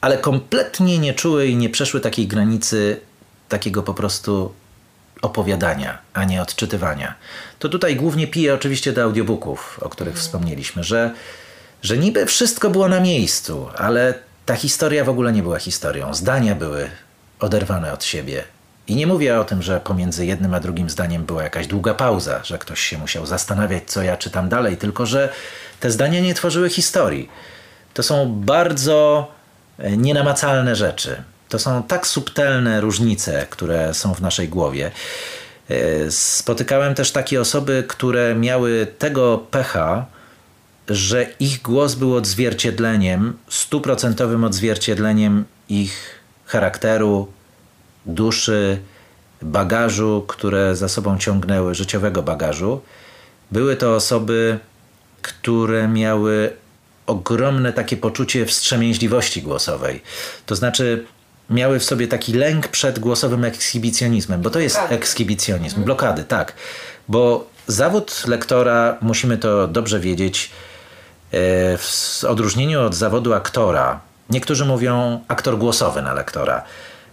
ale 0.00 0.18
kompletnie 0.18 0.98
nie 0.98 1.14
czuły 1.14 1.46
i 1.46 1.56
nie 1.56 1.68
przeszły 1.68 2.00
takiej 2.00 2.26
granicy 2.26 3.00
takiego 3.48 3.82
po 3.82 3.94
prostu 3.94 4.54
opowiadania, 5.22 5.98
a 6.12 6.24
nie 6.24 6.42
odczytywania. 6.42 7.14
To 7.58 7.68
tutaj 7.68 7.96
głównie 7.96 8.26
piję 8.26 8.54
oczywiście 8.54 8.92
do 8.92 9.02
audiobooków, 9.02 9.80
o 9.82 9.88
których 9.88 10.14
mhm. 10.14 10.22
wspomnieliśmy, 10.22 10.84
że, 10.84 11.10
że 11.82 11.98
niby 11.98 12.26
wszystko 12.26 12.70
było 12.70 12.88
na 12.88 13.00
miejscu, 13.00 13.68
ale 13.76 14.14
ta 14.46 14.56
historia 14.56 15.04
w 15.04 15.08
ogóle 15.08 15.32
nie 15.32 15.42
była 15.42 15.58
historią. 15.58 16.14
Zdania 16.14 16.54
były 16.54 16.90
oderwane 17.40 17.92
od 17.92 18.04
siebie. 18.04 18.44
I 18.88 18.96
nie 18.96 19.06
mówię 19.06 19.40
o 19.40 19.44
tym, 19.44 19.62
że 19.62 19.80
pomiędzy 19.80 20.26
jednym 20.26 20.54
a 20.54 20.60
drugim 20.60 20.90
zdaniem 20.90 21.24
była 21.24 21.42
jakaś 21.42 21.66
długa 21.66 21.94
pauza, 21.94 22.40
że 22.44 22.58
ktoś 22.58 22.80
się 22.80 22.98
musiał 22.98 23.26
zastanawiać, 23.26 23.82
co 23.86 24.02
ja 24.02 24.16
czytam 24.16 24.48
dalej, 24.48 24.76
tylko 24.76 25.06
że 25.06 25.32
te 25.80 25.90
zdania 25.90 26.20
nie 26.20 26.34
tworzyły 26.34 26.70
historii. 26.70 27.28
to 27.94 28.02
są 28.02 28.32
bardzo 28.32 29.28
e, 29.78 29.96
nienamacalne 29.96 30.76
rzeczy. 30.76 31.22
To 31.48 31.58
są 31.58 31.82
tak 31.82 32.06
subtelne 32.06 32.80
różnice, 32.80 33.46
które 33.50 33.94
są 33.94 34.14
w 34.14 34.20
naszej 34.20 34.48
głowie. 34.48 34.90
E, 35.70 36.10
spotykałem 36.10 36.94
też 36.94 37.12
takie 37.12 37.40
osoby, 37.40 37.84
które 37.88 38.34
miały 38.34 38.86
tego 38.98 39.38
pecha, 39.50 40.06
że 40.88 41.26
ich 41.40 41.62
głos 41.62 41.94
był 41.94 42.14
odzwierciedleniem, 42.14 43.38
stuprocentowym 43.48 44.44
odzwierciedleniem 44.44 45.44
ich 45.68 46.20
charakteru, 46.46 47.32
duszy, 48.06 48.78
bagażu, 49.42 50.24
które 50.28 50.76
za 50.76 50.88
sobą 50.88 51.18
ciągnęły, 51.18 51.74
życiowego 51.74 52.22
bagażu. 52.22 52.80
Były 53.50 53.76
to 53.76 53.94
osoby, 53.94 54.58
które 55.22 55.88
miały 55.88 56.52
ogromne 57.06 57.72
takie 57.72 57.96
poczucie 57.96 58.46
wstrzemięźliwości 58.46 59.42
głosowej. 59.42 60.02
To 60.46 60.56
znaczy, 60.56 61.04
miały 61.50 61.78
w 61.78 61.84
sobie 61.84 62.08
taki 62.08 62.32
lęk 62.32 62.68
przed 62.68 62.98
głosowym 62.98 63.44
ekshibicjonizmem, 63.44 64.42
bo 64.42 64.50
to 64.50 64.58
jest 64.60 64.78
ekshibicjonizm, 64.88 65.84
blokady, 65.84 66.24
tak. 66.24 66.52
Bo 67.08 67.46
zawód 67.66 68.24
lektora, 68.26 68.96
musimy 69.00 69.38
to 69.38 69.68
dobrze 69.68 70.00
wiedzieć, 70.00 70.50
e, 71.32 71.78
w 71.78 72.20
odróżnieniu 72.28 72.80
od 72.80 72.94
zawodu 72.94 73.34
aktora, 73.34 74.00
niektórzy 74.30 74.64
mówią 74.64 75.20
aktor 75.28 75.58
głosowy 75.58 76.02
na 76.02 76.14
lektora, 76.14 76.62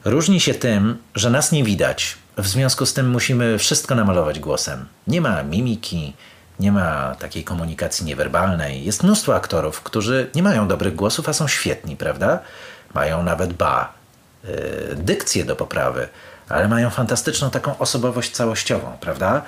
różni 0.06 0.40
się 0.40 0.54
tym, 0.54 0.98
że 1.16 1.30
nas 1.30 1.52
nie 1.52 1.64
widać. 1.64 2.18
W 2.38 2.48
związku 2.48 2.86
z 2.86 2.94
tym 2.94 3.10
musimy 3.10 3.58
wszystko 3.58 3.96
namalować 3.96 4.40
głosem. 4.40 4.86
Nie 5.08 5.22
ma 5.22 5.44
mimiki, 5.44 6.14
nie 6.60 6.72
ma 6.72 7.16
takiej 7.20 7.44
komunikacji 7.44 8.06
niewerbalnej. 8.06 8.86
Jest 8.86 9.04
mnóstwo 9.04 9.36
aktorów, 9.36 9.82
którzy 9.82 10.30
nie 10.36 10.44
mają 10.44 10.68
dobrych 10.68 10.96
głosów, 10.96 11.30
a 11.30 11.34
są 11.34 11.48
świetni, 11.48 11.98
prawda? 11.98 12.40
Mają 12.94 13.24
nawet 13.24 13.54
ba, 13.54 13.94
yy, 14.44 14.96
dykcję 14.96 15.46
do 15.46 15.56
poprawy, 15.56 16.08
ale 16.50 16.68
mają 16.68 16.90
fantastyczną 16.90 17.50
taką 17.50 17.78
osobowość 17.78 18.32
całościową, 18.32 18.98
prawda? 19.00 19.42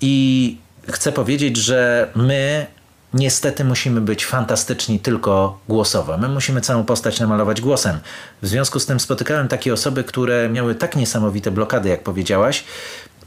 I 0.00 0.56
chcę 0.88 1.12
powiedzieć, 1.12 1.56
że 1.56 2.10
my 2.14 2.66
niestety 3.14 3.64
musimy 3.64 4.00
być 4.00 4.26
fantastyczni 4.26 5.00
tylko 5.00 5.58
głosowo. 5.68 6.18
My 6.18 6.28
musimy 6.28 6.60
całą 6.60 6.84
postać 6.84 7.20
namalować 7.20 7.60
głosem. 7.60 7.98
W 8.42 8.48
związku 8.48 8.80
z 8.80 8.86
tym 8.86 9.00
spotykałem 9.00 9.48
takie 9.48 9.72
osoby, 9.72 10.04
które 10.04 10.48
miały 10.48 10.74
tak 10.74 10.96
niesamowite 10.96 11.50
blokady, 11.50 11.88
jak 11.88 12.02
powiedziałaś, 12.02 12.64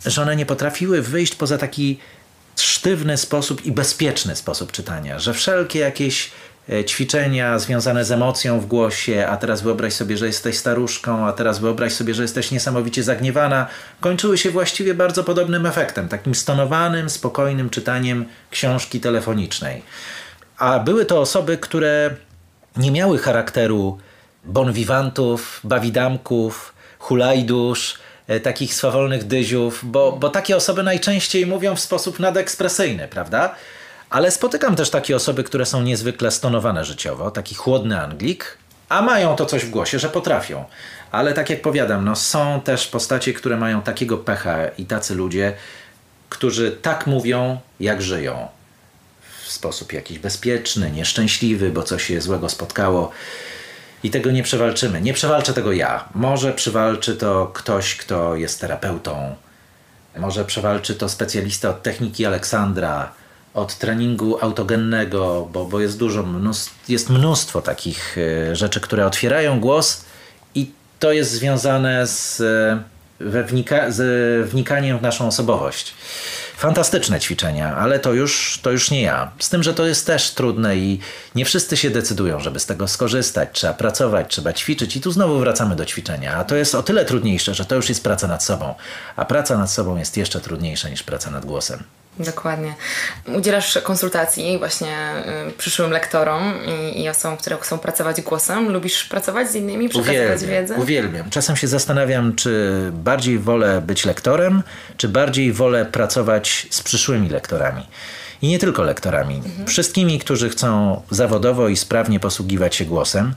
że 0.06 0.22
one 0.22 0.36
nie 0.36 0.46
potrafiły 0.46 1.02
wyjść 1.02 1.36
poza 1.36 1.58
taki 1.58 2.00
sztywny 2.60 3.18
sposób 3.18 3.66
i 3.66 3.72
bezpieczny 3.72 4.36
sposób 4.36 4.72
czytania, 4.72 5.20
że 5.20 5.34
wszelkie 5.34 5.80
jakieś 5.80 6.32
ćwiczenia 6.86 7.60
związane 7.60 8.06
z 8.06 8.12
emocją 8.12 8.60
w 8.60 8.66
głosie, 8.66 9.28
a 9.28 9.38
teraz 9.38 9.62
wyobraź 9.62 9.94
sobie, 9.94 10.18
że 10.18 10.28
jesteś 10.28 10.58
staruszką, 10.58 11.28
a 11.28 11.34
teraz 11.34 11.60
wyobraź 11.60 11.94
sobie, 11.94 12.14
że 12.14 12.22
jesteś 12.22 12.52
niesamowicie 12.52 13.04
zagniewana, 13.04 13.68
kończyły 14.02 14.38
się 14.38 14.52
właściwie 14.52 14.94
bardzo 14.94 15.24
podobnym 15.24 15.66
efektem, 15.66 16.08
takim 16.08 16.36
stonowanym, 16.36 17.10
spokojnym 17.10 17.70
czytaniem 17.70 18.26
książki 18.52 19.00
telefonicznej. 19.00 19.82
A 20.58 20.80
były 20.80 21.06
to 21.06 21.20
osoby, 21.20 21.58
które 21.58 22.16
nie 22.78 22.92
miały 22.92 23.18
charakteru 23.18 23.98
bonwivantów, 24.44 25.60
bawidamków, 25.64 26.74
hulajdusz, 27.00 28.00
E, 28.28 28.40
takich 28.40 28.74
swawolnych 28.74 29.24
dyziów, 29.24 29.80
bo, 29.84 30.12
bo 30.12 30.30
takie 30.30 30.56
osoby 30.56 30.84
najczęściej 30.84 31.46
mówią 31.46 31.76
w 31.76 31.80
sposób 31.80 32.20
nadekspresyjny, 32.20 33.08
prawda? 33.08 33.56
Ale 34.10 34.32
spotykam 34.32 34.76
też 34.76 34.90
takie 34.90 35.16
osoby, 35.16 35.44
które 35.44 35.66
są 35.66 35.82
niezwykle 35.82 36.32
stonowane 36.32 36.86
życiowo, 36.86 37.32
taki 37.32 37.56
chłodny 37.56 38.02
Anglik, 38.02 38.58
a 38.90 39.02
mają 39.02 39.36
to 39.36 39.46
coś 39.46 39.66
w 39.66 39.70
głosie, 39.70 40.00
że 40.00 40.10
potrafią. 40.10 40.66
Ale 41.12 41.34
tak 41.34 41.50
jak 41.50 41.62
powiadam, 41.62 42.06
no 42.06 42.16
są 42.16 42.62
też 42.62 42.88
postacie, 42.88 43.34
które 43.34 43.58
mają 43.58 43.82
takiego 43.82 44.18
pecha 44.18 44.68
i 44.68 44.86
tacy 44.86 45.16
ludzie, 45.16 45.54
którzy 46.30 46.72
tak 46.72 47.08
mówią, 47.08 47.60
jak 47.80 48.02
żyją. 48.02 48.48
W 49.44 49.52
sposób 49.52 49.94
jakiś 49.94 50.20
bezpieczny, 50.20 50.92
nieszczęśliwy, 50.92 51.70
bo 51.70 51.84
coś 51.84 52.04
się 52.04 52.22
złego 52.22 52.50
spotkało 52.50 53.12
i 54.04 54.12
tego 54.12 54.32
nie 54.32 54.44
przewalczymy. 54.44 55.02
Nie 55.02 55.14
przewalczę 55.14 55.54
tego 55.54 55.72
ja. 55.72 56.06
Może 56.16 56.54
przewalczy 56.54 57.16
to 57.16 57.52
ktoś, 57.54 57.96
kto 57.96 58.36
jest 58.36 58.62
terapeutą. 58.62 59.36
Może 60.18 60.46
przewalczy 60.46 60.96
to 60.96 61.10
specjalista 61.10 61.70
od 61.70 61.84
techniki 61.84 62.26
Aleksandra, 62.26 63.12
od 63.56 63.76
treningu 63.76 64.38
autogennego, 64.42 65.48
bo, 65.54 65.66
bo 65.66 65.80
jest 65.80 65.98
dużo, 65.98 66.24
mnóstwo, 66.24 66.76
jest 66.88 67.10
mnóstwo 67.10 67.62
takich 67.62 68.18
e, 68.18 68.56
rzeczy, 68.56 68.80
które 68.80 69.06
otwierają 69.06 69.60
głos 69.60 70.06
i 70.56 70.72
to 71.00 71.12
jest 71.12 71.32
związane 71.32 72.08
z, 72.08 72.42
e, 72.42 73.44
wnika, 73.44 73.92
z 73.92 74.50
wnikaniem 74.50 75.00
w 75.00 75.02
naszą 75.02 75.28
osobowość 75.28 75.94
fantastyczne 76.58 77.20
ćwiczenia, 77.20 77.76
ale 77.76 78.00
to 78.00 78.14
już, 78.14 78.60
to 78.62 78.72
już 78.72 78.92
nie 78.92 79.02
ja. 79.02 79.32
Z 79.40 79.50
tym, 79.50 79.64
że 79.64 79.74
to 79.74 79.86
jest 79.86 80.08
też 80.08 80.32
trudne 80.32 80.78
i 80.78 81.00
nie 81.36 81.46
wszyscy 81.46 81.78
się 81.78 81.90
decydują, 81.90 82.40
żeby 82.40 82.60
z 82.60 82.66
tego 82.66 82.88
skorzystać. 82.88 83.50
Trzeba 83.52 83.74
pracować, 83.74 84.28
trzeba 84.30 84.54
ćwiczyć 84.54 84.96
i 84.96 85.02
tu 85.02 85.12
znowu 85.12 85.40
wracamy 85.40 85.76
do 85.76 85.86
ćwiczenia. 85.86 86.34
A 86.34 86.44
to 86.44 86.56
jest 86.56 86.76
o 86.76 86.84
tyle 86.84 87.06
trudniejsze, 87.06 87.54
że 87.54 87.66
to 87.66 87.76
już 87.76 87.90
jest 87.90 88.04
praca 88.04 88.28
nad 88.28 88.44
sobą. 88.44 88.76
A 89.16 89.26
praca 89.26 89.58
nad 89.58 89.72
sobą 89.72 89.98
jest 89.98 90.18
jeszcze 90.18 90.42
trudniejsza 90.42 90.90
niż 90.90 91.04
praca 91.04 91.32
nad 91.32 91.46
głosem. 91.46 91.84
Dokładnie. 92.20 92.74
Udzielasz 93.28 93.80
konsultacji 93.84 94.58
właśnie 94.58 94.98
y, 95.50 95.52
przyszłym 95.52 95.92
lektorom 95.92 96.54
i, 96.68 97.02
i, 97.02 97.10
osobom, 97.10 97.38
które 97.38 97.58
chcą 97.58 97.78
pracować 97.78 98.22
głosem. 98.22 98.72
Lubisz 98.72 99.04
pracować 99.04 99.52
z 99.52 99.56
innymi, 99.56 99.90
przekazywać 99.90 100.42
uwielbiam, 100.42 100.50
wiedzę? 100.50 100.76
Uwielbiam. 100.76 101.30
Czasem 101.30 101.56
się 101.56 101.68
zastanawiam, 101.68 102.36
czy 102.36 102.72
bardziej 102.94 103.40
wolę 103.40 103.82
być 103.82 104.06
lektorem, 104.06 104.64
czy 104.98 105.10
bardziej 105.10 105.54
wolę 105.54 105.86
pracować 105.86 106.68
z 106.70 106.82
przyszłymi 106.82 107.30
lektorami. 107.30 107.88
I 108.42 108.48
nie 108.48 108.60
tylko 108.60 108.84
lektorami. 108.84 109.36
Mhm. 109.36 109.68
Wszystkimi, 109.68 110.20
którzy 110.20 110.50
chcą 110.50 111.02
zawodowo 111.10 111.68
i 111.68 111.78
sprawnie 111.78 112.20
posługiwać 112.20 112.76
się 112.76 112.86
głosem. 112.86 113.36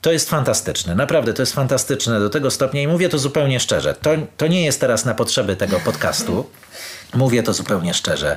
To 0.00 0.12
jest 0.12 0.30
fantastyczne, 0.30 0.94
naprawdę 0.94 1.32
to 1.34 1.42
jest 1.42 1.54
fantastyczne 1.54 2.20
do 2.20 2.30
tego 2.30 2.50
stopnia 2.50 2.82
i 2.82 2.88
mówię 2.88 3.08
to 3.08 3.18
zupełnie 3.18 3.60
szczerze. 3.60 3.94
To, 3.94 4.10
to 4.36 4.46
nie 4.46 4.64
jest 4.64 4.80
teraz 4.80 5.04
na 5.04 5.14
potrzeby 5.14 5.56
tego 5.56 5.80
podcastu. 5.80 6.46
Mówię 7.14 7.42
to 7.42 7.52
zupełnie 7.52 7.94
szczerze. 7.94 8.36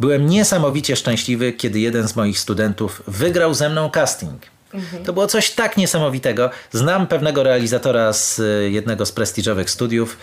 Byłem 0.00 0.26
niesamowicie 0.26 0.96
szczęśliwy, 0.96 1.52
kiedy 1.52 1.80
jeden 1.80 2.08
z 2.08 2.16
moich 2.16 2.38
studentów 2.38 3.02
wygrał 3.06 3.54
ze 3.54 3.68
mną 3.68 3.90
casting. 3.90 4.42
Mhm. 4.74 5.04
To 5.04 5.12
było 5.12 5.26
coś 5.26 5.50
tak 5.50 5.76
niesamowitego. 5.76 6.50
Znam 6.72 7.06
pewnego 7.06 7.42
realizatora 7.42 8.12
z 8.12 8.38
y, 8.38 8.70
jednego 8.70 9.06
z 9.06 9.12
prestiżowych 9.12 9.70
studiów. 9.70 10.18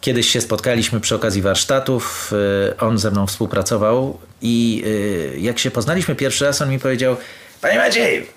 Kiedyś 0.00 0.30
się 0.30 0.40
spotkaliśmy 0.40 1.00
przy 1.00 1.14
okazji 1.14 1.42
warsztatów. 1.42 2.32
Y, 2.72 2.76
on 2.78 2.98
ze 2.98 3.10
mną 3.10 3.26
współpracował 3.26 4.18
i 4.42 4.82
y, 4.86 5.40
jak 5.40 5.58
się 5.58 5.70
poznaliśmy 5.70 6.14
pierwszy 6.14 6.44
raz, 6.44 6.62
on 6.62 6.70
mi 6.70 6.78
powiedział: 6.78 7.16
Panie 7.60 7.78
Maciej, 7.78 8.28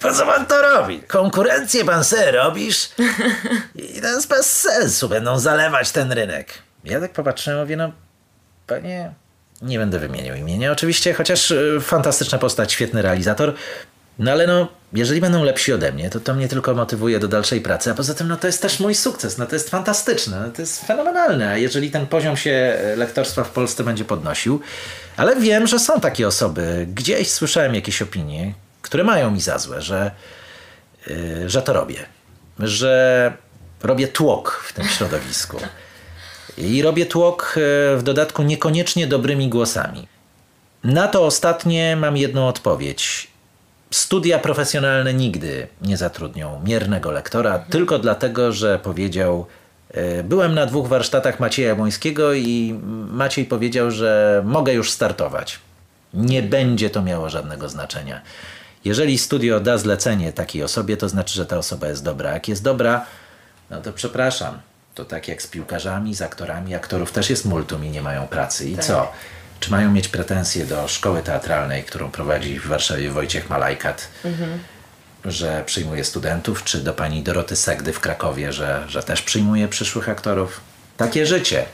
po 0.00 0.12
co 0.12 0.26
pan 0.26 0.46
to 0.46 0.62
robi? 0.62 1.00
Konkurencję 1.00 1.84
pan 1.84 2.04
se 2.04 2.32
robisz? 2.32 2.88
I 3.96 4.00
to 4.00 4.08
jest 4.08 4.28
bez 4.28 4.60
sensu, 4.60 5.08
będą 5.08 5.38
zalewać 5.38 5.90
ten 5.90 6.12
rynek. 6.12 6.48
Ja 6.84 7.00
tak 7.00 7.12
popatrzyłem, 7.12 7.60
mówię, 7.60 7.76
no 7.76 7.92
panie, 8.66 9.12
nie 9.62 9.78
będę 9.78 9.98
wymieniał 9.98 10.36
imienia. 10.36 10.72
Oczywiście, 10.72 11.14
chociaż 11.14 11.50
y, 11.50 11.78
fantastyczna 11.80 12.38
postać, 12.38 12.72
świetny 12.72 13.02
realizator. 13.02 13.54
No 14.18 14.32
ale 14.32 14.46
no, 14.46 14.68
jeżeli 14.92 15.20
będą 15.20 15.44
lepsi 15.44 15.72
ode 15.72 15.92
mnie, 15.92 16.10
to 16.10 16.20
to 16.20 16.34
mnie 16.34 16.48
tylko 16.48 16.74
motywuje 16.74 17.18
do 17.18 17.28
dalszej 17.28 17.60
pracy, 17.60 17.90
a 17.90 17.94
poza 17.94 18.14
tym 18.14 18.28
no 18.28 18.36
to 18.36 18.46
jest 18.46 18.62
też 18.62 18.80
mój 18.80 18.94
sukces, 18.94 19.38
no 19.38 19.46
to 19.46 19.54
jest 19.54 19.70
fantastyczne, 19.70 20.40
no, 20.40 20.50
to 20.50 20.62
jest 20.62 20.86
fenomenalne, 20.86 21.50
a 21.50 21.56
jeżeli 21.56 21.90
ten 21.90 22.06
poziom 22.06 22.36
się 22.36 22.50
e, 22.50 22.96
lektorstwa 22.96 23.44
w 23.44 23.50
Polsce 23.50 23.84
będzie 23.84 24.04
podnosił, 24.04 24.60
ale 25.16 25.36
wiem, 25.36 25.66
że 25.66 25.78
są 25.78 26.00
takie 26.00 26.26
osoby, 26.26 26.86
gdzieś 26.94 27.30
słyszałem 27.30 27.74
jakieś 27.74 28.02
opinie, 28.02 28.54
które 28.82 29.04
mają 29.04 29.30
mi 29.30 29.40
za 29.40 29.58
złe, 29.58 29.82
że, 29.82 30.10
yy, 31.06 31.50
że 31.50 31.62
to 31.62 31.72
robię, 31.72 32.06
że 32.58 33.32
robię 33.82 34.08
tłok 34.08 34.64
w 34.64 34.72
tym 34.72 34.88
środowisku. 34.88 35.56
I 36.58 36.82
robię 36.82 37.06
tłok 37.06 37.54
e, 37.56 37.96
w 37.96 38.02
dodatku 38.02 38.42
niekoniecznie 38.42 39.06
dobrymi 39.06 39.48
głosami. 39.48 40.06
Na 40.84 41.08
to 41.08 41.26
ostatnie 41.26 41.96
mam 41.96 42.16
jedną 42.16 42.48
odpowiedź. 42.48 43.28
Studia 43.90 44.38
profesjonalne 44.38 45.14
nigdy 45.14 45.66
nie 45.82 45.96
zatrudnią 45.96 46.60
miernego 46.64 47.10
lektora, 47.10 47.50
mhm. 47.50 47.70
tylko 47.70 47.98
dlatego, 47.98 48.52
że 48.52 48.78
powiedział. 48.78 49.46
E, 49.90 50.22
byłem 50.22 50.54
na 50.54 50.66
dwóch 50.66 50.88
warsztatach 50.88 51.40
Macieja 51.40 51.74
Błońskiego 51.74 52.34
i 52.34 52.80
Maciej 53.10 53.44
powiedział, 53.44 53.90
że 53.90 54.42
mogę 54.46 54.72
już 54.72 54.90
startować. 54.90 55.58
Nie 56.14 56.42
będzie 56.42 56.90
to 56.90 57.02
miało 57.02 57.30
żadnego 57.30 57.68
znaczenia. 57.68 58.20
Jeżeli 58.84 59.18
studio 59.18 59.60
da 59.60 59.78
zlecenie 59.78 60.32
takiej 60.32 60.62
osobie, 60.62 60.96
to 60.96 61.08
znaczy, 61.08 61.34
że 61.34 61.46
ta 61.46 61.58
osoba 61.58 61.88
jest 61.88 62.04
dobra. 62.04 62.32
Jak 62.32 62.48
jest 62.48 62.62
dobra, 62.62 63.06
no 63.70 63.80
to 63.80 63.92
przepraszam. 63.92 64.58
To 64.94 65.04
tak 65.04 65.28
jak 65.28 65.42
z 65.42 65.46
piłkarzami, 65.46 66.14
z 66.14 66.22
aktorami. 66.22 66.74
Aktorów 66.74 67.12
też 67.12 67.30
jest 67.30 67.44
multum 67.44 67.84
i 67.84 67.90
nie 67.90 68.02
mają 68.02 68.28
pracy. 68.28 68.68
I 68.68 68.76
tak. 68.76 68.84
co? 68.84 69.12
czy 69.62 69.70
mają 69.70 69.90
mieć 69.90 70.08
pretensje 70.08 70.64
do 70.64 70.88
szkoły 70.88 71.22
teatralnej, 71.22 71.84
którą 71.84 72.10
prowadzi 72.10 72.58
w 72.58 72.66
Warszawie 72.66 73.10
Wojciech 73.10 73.50
Malajkat, 73.50 74.08
mhm. 74.24 74.58
że 75.24 75.62
przyjmuje 75.66 76.04
studentów, 76.04 76.64
czy 76.64 76.78
do 76.78 76.94
pani 76.94 77.22
Doroty 77.22 77.56
Segdy 77.56 77.92
w 77.92 78.00
Krakowie, 78.00 78.52
że, 78.52 78.84
że 78.88 79.02
też 79.02 79.22
przyjmuje 79.22 79.68
przyszłych 79.68 80.08
aktorów? 80.08 80.60
Takie 80.96 81.26
życie 81.26 81.64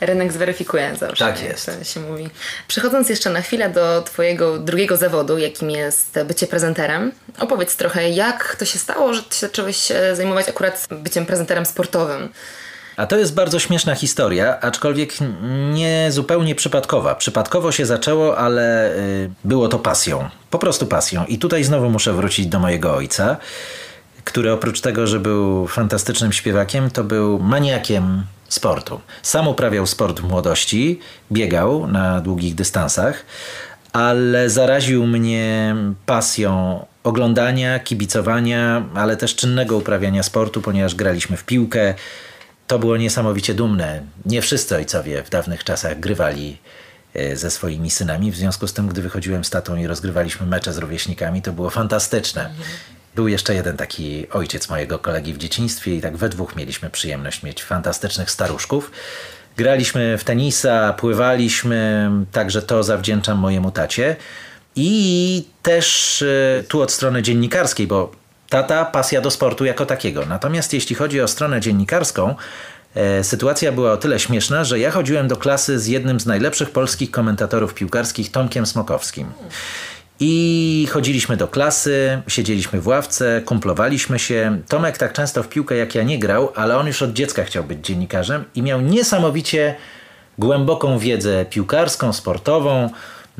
rynek 0.00 0.32
zweryfikuje 0.32 0.96
zawsze. 0.96 1.24
Tak 1.24 1.42
jest. 1.42 1.66
To 1.78 1.84
się 1.84 2.00
mówi. 2.00 2.30
Przechodząc 2.68 3.08
jeszcze 3.08 3.30
na 3.30 3.42
chwilę 3.42 3.70
do 3.70 4.02
Twojego 4.02 4.58
drugiego 4.58 4.96
zawodu, 4.96 5.38
jakim 5.38 5.70
jest 5.70 6.18
bycie 6.24 6.46
prezenterem, 6.46 7.12
opowiedz 7.38 7.76
trochę, 7.76 8.10
jak 8.10 8.56
to 8.56 8.64
się 8.64 8.78
stało, 8.78 9.14
że 9.14 9.22
Ty 9.22 9.34
się 9.36 9.46
zacząłeś 9.46 9.92
zajmować 10.14 10.48
akurat 10.48 10.86
byciem 10.90 11.26
prezenterem 11.26 11.66
sportowym. 11.66 12.28
A 12.98 13.06
to 13.06 13.16
jest 13.16 13.34
bardzo 13.34 13.58
śmieszna 13.58 13.94
historia, 13.94 14.60
aczkolwiek 14.60 15.12
nie 15.72 16.06
zupełnie 16.10 16.54
przypadkowa. 16.54 17.14
Przypadkowo 17.14 17.72
się 17.72 17.86
zaczęło, 17.86 18.38
ale 18.38 18.94
y, 18.96 19.30
było 19.44 19.68
to 19.68 19.78
pasją. 19.78 20.28
Po 20.50 20.58
prostu 20.58 20.86
pasją. 20.86 21.24
I 21.24 21.38
tutaj 21.38 21.64
znowu 21.64 21.90
muszę 21.90 22.12
wrócić 22.12 22.46
do 22.46 22.58
mojego 22.58 22.94
ojca, 22.94 23.36
który 24.24 24.52
oprócz 24.52 24.80
tego, 24.80 25.06
że 25.06 25.20
był 25.20 25.66
fantastycznym 25.66 26.32
śpiewakiem, 26.32 26.90
to 26.90 27.04
był 27.04 27.38
maniakiem 27.38 28.22
sportu. 28.48 29.00
Sam 29.22 29.48
uprawiał 29.48 29.86
sport 29.86 30.20
w 30.20 30.28
młodości, 30.28 31.00
biegał 31.32 31.86
na 31.86 32.20
długich 32.20 32.54
dystansach, 32.54 33.24
ale 33.92 34.50
zaraził 34.50 35.06
mnie 35.06 35.76
pasją 36.06 36.84
oglądania, 37.04 37.78
kibicowania, 37.78 38.84
ale 38.94 39.16
też 39.16 39.34
czynnego 39.34 39.76
uprawiania 39.76 40.22
sportu, 40.22 40.62
ponieważ 40.62 40.94
graliśmy 40.94 41.36
w 41.36 41.44
piłkę. 41.44 41.94
To 42.68 42.78
było 42.78 42.96
niesamowicie 42.96 43.54
dumne. 43.54 44.02
Nie 44.26 44.42
wszyscy 44.42 44.76
ojcowie 44.76 45.22
w 45.22 45.30
dawnych 45.30 45.64
czasach 45.64 46.00
grywali 46.00 46.58
e, 47.14 47.36
ze 47.36 47.50
swoimi 47.50 47.90
synami. 47.90 48.32
W 48.32 48.36
związku 48.36 48.66
z 48.66 48.72
tym, 48.72 48.88
gdy 48.88 49.02
wychodziłem 49.02 49.44
z 49.44 49.50
tatą 49.50 49.76
i 49.76 49.86
rozgrywaliśmy 49.86 50.46
mecze 50.46 50.72
z 50.72 50.78
rówieśnikami, 50.78 51.42
to 51.42 51.52
było 51.52 51.70
fantastyczne. 51.70 52.50
Był 53.14 53.28
jeszcze 53.28 53.54
jeden 53.54 53.76
taki 53.76 54.30
ojciec 54.30 54.68
mojego 54.68 54.98
kolegi 54.98 55.34
w 55.34 55.38
dzieciństwie 55.38 55.96
i 55.96 56.00
tak 56.00 56.16
we 56.16 56.28
dwóch 56.28 56.56
mieliśmy 56.56 56.90
przyjemność 56.90 57.42
mieć 57.42 57.64
fantastycznych 57.64 58.30
staruszków. 58.30 58.90
Graliśmy 59.56 60.18
w 60.18 60.24
tenisa, 60.24 60.92
pływaliśmy, 60.92 62.10
także 62.32 62.62
to 62.62 62.82
zawdzięczam 62.82 63.38
mojemu 63.38 63.70
tacie. 63.70 64.16
I 64.76 65.44
też 65.62 66.22
e, 66.22 66.64
tu 66.68 66.80
od 66.80 66.92
strony 66.92 67.22
dziennikarskiej, 67.22 67.86
bo 67.86 68.12
tata 68.48 68.84
pasja 68.84 69.20
do 69.20 69.30
sportu 69.30 69.64
jako 69.64 69.86
takiego. 69.86 70.26
Natomiast 70.26 70.72
jeśli 70.72 70.96
chodzi 70.96 71.20
o 71.20 71.28
stronę 71.28 71.60
dziennikarską, 71.60 72.34
e, 72.94 73.24
sytuacja 73.24 73.72
była 73.72 73.92
o 73.92 73.96
tyle 73.96 74.18
śmieszna, 74.18 74.64
że 74.64 74.78
ja 74.78 74.90
chodziłem 74.90 75.28
do 75.28 75.36
klasy 75.36 75.78
z 75.78 75.86
jednym 75.86 76.20
z 76.20 76.26
najlepszych 76.26 76.70
polskich 76.70 77.10
komentatorów 77.10 77.74
piłkarskich, 77.74 78.30
Tomkiem 78.30 78.66
Smokowskim. 78.66 79.32
I 80.20 80.88
chodziliśmy 80.90 81.36
do 81.36 81.48
klasy, 81.48 82.22
siedzieliśmy 82.28 82.80
w 82.80 82.86
ławce, 82.86 83.42
kumplowaliśmy 83.44 84.18
się. 84.18 84.60
Tomek 84.68 84.98
tak 84.98 85.12
często 85.12 85.42
w 85.42 85.48
piłkę 85.48 85.76
jak 85.76 85.94
ja 85.94 86.02
nie 86.02 86.18
grał, 86.18 86.52
ale 86.54 86.78
on 86.78 86.86
już 86.86 87.02
od 87.02 87.12
dziecka 87.12 87.44
chciał 87.44 87.64
być 87.64 87.86
dziennikarzem 87.86 88.44
i 88.54 88.62
miał 88.62 88.80
niesamowicie 88.80 89.74
głęboką 90.38 90.98
wiedzę 90.98 91.44
piłkarską, 91.50 92.12
sportową. 92.12 92.90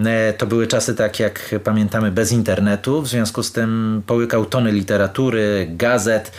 E, 0.07 0.33
to 0.33 0.47
były 0.47 0.67
czasy, 0.67 0.95
tak 0.95 1.21
jak 1.21 1.55
pamiętamy, 1.65 2.11
bez 2.11 2.33
internetu, 2.33 3.03
w 3.03 3.09
związku 3.09 3.43
z 3.43 3.53
tym 3.53 4.03
połykał 4.07 4.47
tony 4.47 4.73
literatury, 4.73 5.67
gazet 5.71 6.33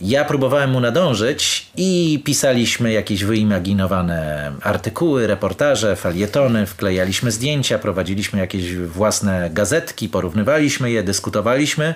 ja 0.00 0.24
próbowałem 0.24 0.70
mu 0.70 0.80
nadążyć 0.80 1.66
i 1.76 2.22
pisaliśmy 2.24 2.92
jakieś 2.92 3.24
wyimaginowane 3.24 4.52
artykuły, 4.62 5.26
reportaże, 5.26 5.96
falietony, 5.96 6.66
wklejaliśmy 6.66 7.30
zdjęcia, 7.30 7.78
prowadziliśmy 7.78 8.40
jakieś 8.40 8.76
własne 8.76 9.50
gazetki, 9.52 10.08
porównywaliśmy 10.08 10.90
je, 10.90 11.02
dyskutowaliśmy. 11.02 11.94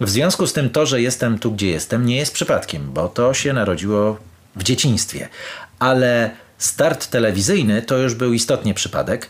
W 0.00 0.10
związku 0.10 0.46
z 0.46 0.52
tym 0.52 0.70
to, 0.70 0.86
że 0.86 1.02
jestem 1.02 1.38
tu, 1.38 1.52
gdzie 1.52 1.70
jestem, 1.70 2.06
nie 2.06 2.16
jest 2.16 2.34
przypadkiem, 2.34 2.92
bo 2.92 3.08
to 3.08 3.34
się 3.34 3.52
narodziło 3.52 4.16
w 4.56 4.62
dzieciństwie. 4.62 5.28
Ale 5.78 6.30
start 6.58 7.06
telewizyjny 7.06 7.82
to 7.82 7.98
już 7.98 8.14
był 8.14 8.32
istotnie 8.32 8.74
przypadek. 8.74 9.28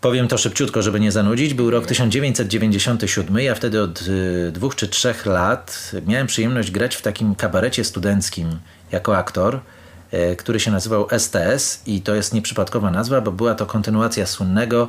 Powiem 0.00 0.28
to 0.28 0.38
szybciutko, 0.38 0.82
żeby 0.82 1.00
nie 1.00 1.12
zanudzić. 1.12 1.54
Był 1.54 1.70
rok 1.70 1.86
1997. 1.86 3.38
Ja 3.38 3.54
wtedy 3.54 3.82
od 3.82 4.02
y, 4.02 4.52
dwóch 4.52 4.76
czy 4.76 4.88
trzech 4.88 5.26
lat 5.26 5.92
miałem 6.06 6.26
przyjemność 6.26 6.70
grać 6.70 6.96
w 6.96 7.02
takim 7.02 7.34
kabarecie 7.34 7.84
studenckim 7.84 8.58
jako 8.92 9.16
aktor, 9.16 9.60
y, 10.14 10.36
który 10.36 10.60
się 10.60 10.70
nazywał 10.70 11.08
STS 11.18 11.82
i 11.86 12.00
to 12.02 12.14
jest 12.14 12.34
nieprzypadkowa 12.34 12.90
nazwa, 12.90 13.20
bo 13.20 13.32
była 13.32 13.54
to 13.54 13.66
kontynuacja 13.66 14.26
słynnego 14.26 14.88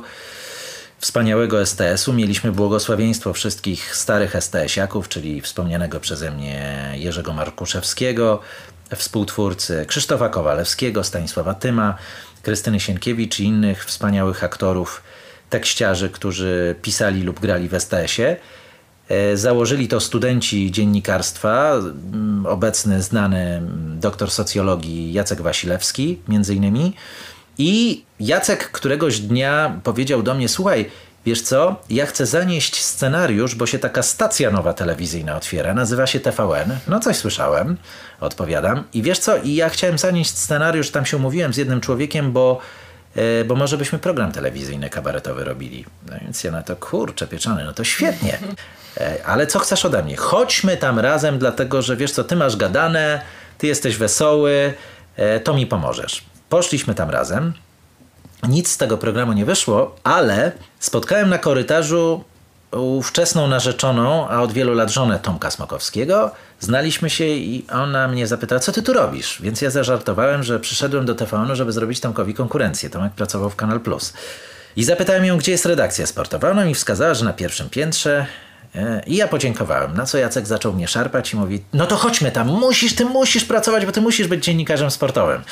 wspaniałego 0.98 1.66
STS-u. 1.66 2.12
Mieliśmy 2.12 2.52
błogosławieństwo 2.52 3.32
wszystkich 3.32 3.96
starych 3.96 4.36
STS-iaków, 4.36 5.08
czyli 5.08 5.40
wspomnianego 5.40 6.00
przeze 6.00 6.30
mnie 6.30 6.92
Jerzego 6.94 7.32
Markuszewskiego, 7.32 8.40
współtwórcy 8.96 9.84
Krzysztofa 9.88 10.28
Kowalewskiego, 10.28 11.04
Stanisława 11.04 11.54
Tyma, 11.54 11.96
Krystyny 12.42 12.80
Sienkiewicz 12.80 13.40
i 13.40 13.44
innych 13.44 13.84
wspaniałych 13.84 14.44
aktorów, 14.44 15.02
tekściarzy, 15.50 16.10
którzy 16.10 16.74
pisali 16.82 17.22
lub 17.22 17.40
grali 17.40 17.68
w 17.68 17.74
STS-ie. 17.74 18.36
E, 19.08 19.36
założyli 19.36 19.88
to 19.88 20.00
studenci 20.00 20.70
dziennikarstwa, 20.70 21.74
mm, 21.74 22.46
obecny 22.46 23.02
znany 23.02 23.62
doktor 24.00 24.30
socjologii 24.30 25.12
Jacek 25.12 25.40
Wasilewski, 25.40 26.18
między 26.28 26.54
innymi. 26.54 26.94
I 27.58 28.02
Jacek 28.20 28.70
któregoś 28.70 29.20
dnia 29.20 29.80
powiedział 29.84 30.22
do 30.22 30.34
mnie: 30.34 30.48
Słuchaj, 30.48 30.90
Wiesz 31.26 31.42
co, 31.42 31.76
ja 31.90 32.06
chcę 32.06 32.26
zanieść 32.26 32.84
scenariusz, 32.84 33.54
bo 33.54 33.66
się 33.66 33.78
taka 33.78 34.02
stacja 34.02 34.50
nowa 34.50 34.72
telewizyjna 34.72 35.36
otwiera, 35.36 35.74
nazywa 35.74 36.06
się 36.06 36.20
TVN. 36.20 36.76
No 36.88 37.00
coś 37.00 37.16
słyszałem, 37.16 37.76
odpowiadam. 38.20 38.84
I 38.92 39.02
wiesz 39.02 39.18
co, 39.18 39.36
i 39.36 39.54
ja 39.54 39.68
chciałem 39.68 39.98
zanieść 39.98 40.38
scenariusz, 40.38 40.90
tam 40.90 41.06
się 41.06 41.16
umówiłem 41.16 41.52
z 41.52 41.56
jednym 41.56 41.80
człowiekiem, 41.80 42.32
bo, 42.32 42.60
e, 43.16 43.44
bo 43.44 43.54
może 43.54 43.78
byśmy 43.78 43.98
program 43.98 44.32
telewizyjny 44.32 44.90
kabaretowy 44.90 45.44
robili. 45.44 45.84
No 46.10 46.16
więc 46.22 46.44
ja 46.44 46.50
na 46.50 46.62
to, 46.62 46.76
kurczę 46.76 47.26
pieczony, 47.26 47.64
no 47.64 47.72
to 47.72 47.84
świetnie. 47.84 48.38
E, 48.96 49.26
ale 49.26 49.46
co 49.46 49.58
chcesz 49.58 49.84
ode 49.84 50.02
mnie? 50.02 50.16
Chodźmy 50.16 50.76
tam 50.76 50.98
razem, 50.98 51.38
dlatego 51.38 51.82
że 51.82 51.96
wiesz 51.96 52.12
co, 52.12 52.24
ty 52.24 52.36
masz 52.36 52.56
gadane, 52.56 53.20
ty 53.58 53.66
jesteś 53.66 53.96
wesoły, 53.96 54.74
e, 55.16 55.40
to 55.40 55.54
mi 55.54 55.66
pomożesz. 55.66 56.24
Poszliśmy 56.48 56.94
tam 56.94 57.10
razem. 57.10 57.52
Nic 58.48 58.70
z 58.70 58.76
tego 58.76 58.98
programu 58.98 59.32
nie 59.32 59.44
wyszło, 59.44 59.96
ale 60.04 60.52
spotkałem 60.78 61.28
na 61.28 61.38
korytarzu 61.38 62.24
ówczesną 62.72 63.46
narzeczoną, 63.46 64.28
a 64.28 64.42
od 64.42 64.52
wielu 64.52 64.74
lat 64.74 64.90
żonę 64.90 65.18
Tomka 65.18 65.50
Smokowskiego. 65.50 66.30
Znaliśmy 66.60 67.10
się 67.10 67.24
i 67.24 67.66
ona 67.72 68.08
mnie 68.08 68.26
zapytała, 68.26 68.60
co 68.60 68.72
ty 68.72 68.82
tu 68.82 68.92
robisz? 68.92 69.42
Więc 69.42 69.62
ja 69.62 69.70
zażartowałem, 69.70 70.42
że 70.42 70.60
przyszedłem 70.60 71.06
do 71.06 71.14
TVN, 71.14 71.56
żeby 71.56 71.72
zrobić 71.72 72.00
Tomkowi 72.00 72.34
konkurencję. 72.34 72.90
Tomek 72.90 73.12
pracował 73.12 73.50
w 73.50 73.56
Kanal 73.56 73.80
Plus. 73.80 74.12
I 74.76 74.84
zapytałem 74.84 75.24
ją, 75.24 75.38
gdzie 75.38 75.52
jest 75.52 75.66
redakcja 75.66 76.06
sportowa. 76.06 76.50
Ona 76.50 76.64
mi 76.64 76.74
wskazała, 76.74 77.14
że 77.14 77.24
na 77.24 77.32
pierwszym 77.32 77.70
piętrze. 77.70 78.26
E, 78.74 79.02
I 79.06 79.16
ja 79.16 79.28
podziękowałem, 79.28 79.96
na 79.96 80.06
co 80.06 80.18
Jacek 80.18 80.46
zaczął 80.46 80.72
mnie 80.72 80.88
szarpać 80.88 81.32
i 81.32 81.36
mówi, 81.36 81.62
no 81.72 81.86
to 81.86 81.96
chodźmy 81.96 82.32
tam, 82.32 82.48
musisz, 82.48 82.94
ty 82.94 83.04
musisz 83.04 83.44
pracować, 83.44 83.86
bo 83.86 83.92
ty 83.92 84.00
musisz 84.00 84.28
być 84.28 84.44
dziennikarzem 84.44 84.90
sportowym. 84.90 85.42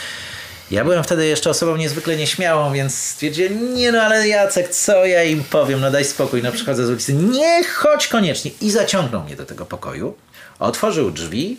Ja 0.71 0.85
byłem 0.85 1.05
wtedy 1.05 1.27
jeszcze 1.27 1.51
osobą 1.51 1.77
niezwykle 1.77 2.17
nieśmiałą, 2.17 2.73
więc 2.73 2.95
stwierdziłem, 2.99 3.75
nie 3.75 3.93
no 3.93 4.03
ale 4.03 4.29
Jacek, 4.29 4.69
co 4.69 5.07
ja 5.07 5.25
im 5.25 5.45
powiem, 5.45 5.81
no 5.81 5.91
daj 5.91 6.05
spokój, 6.05 6.43
no 6.43 6.53
przychodzę 6.53 6.87
z 6.87 6.91
ulicy, 6.91 7.15
nie, 7.15 7.65
chodź 7.65 8.09
koniecznie. 8.09 8.51
I 8.61 8.71
zaciągnął 8.71 9.25
mnie 9.25 9.37
do 9.37 9.47
tego 9.47 9.67
pokoju, 9.67 10.15
otworzył 10.59 11.11
drzwi 11.11 11.59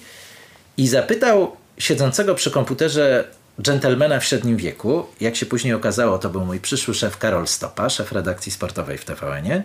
i 0.78 0.88
zapytał 0.88 1.56
siedzącego 1.78 2.36
przy 2.36 2.52
komputerze 2.52 3.28
dżentelmena 3.62 4.20
w 4.20 4.26
średnim 4.26 4.58
wieku, 4.58 5.08
jak 5.22 5.36
się 5.36 5.46
później 5.46 5.74
okazało, 5.74 6.18
to 6.18 6.30
był 6.30 6.46
mój 6.46 6.60
przyszły 6.60 6.94
szef 6.94 7.18
Karol 7.18 7.48
Stopa, 7.48 7.90
szef 7.90 8.12
redakcji 8.12 8.52
sportowej 8.52 8.98
w 8.98 9.06
TVN-ie. 9.06 9.64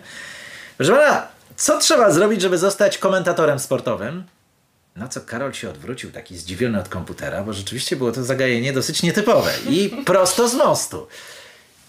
Proszę 0.77 0.91
pana, 0.91 1.27
co 1.55 1.79
trzeba 1.79 2.11
zrobić, 2.11 2.41
żeby 2.41 2.57
zostać 2.57 2.97
komentatorem 2.97 3.59
sportowym? 3.59 4.23
Na 4.95 5.07
co 5.07 5.21
Karol 5.21 5.53
się 5.53 5.69
odwrócił, 5.69 6.11
taki 6.11 6.37
zdziwiony 6.37 6.79
od 6.79 6.89
komputera, 6.89 7.43
bo 7.43 7.53
rzeczywiście 7.53 7.95
było 7.95 8.11
to 8.11 8.23
zagajenie 8.23 8.73
dosyć 8.73 9.03
nietypowe 9.03 9.51
i 9.69 9.89
prosto 10.05 10.47
z 10.47 10.53
mostu. 10.53 11.07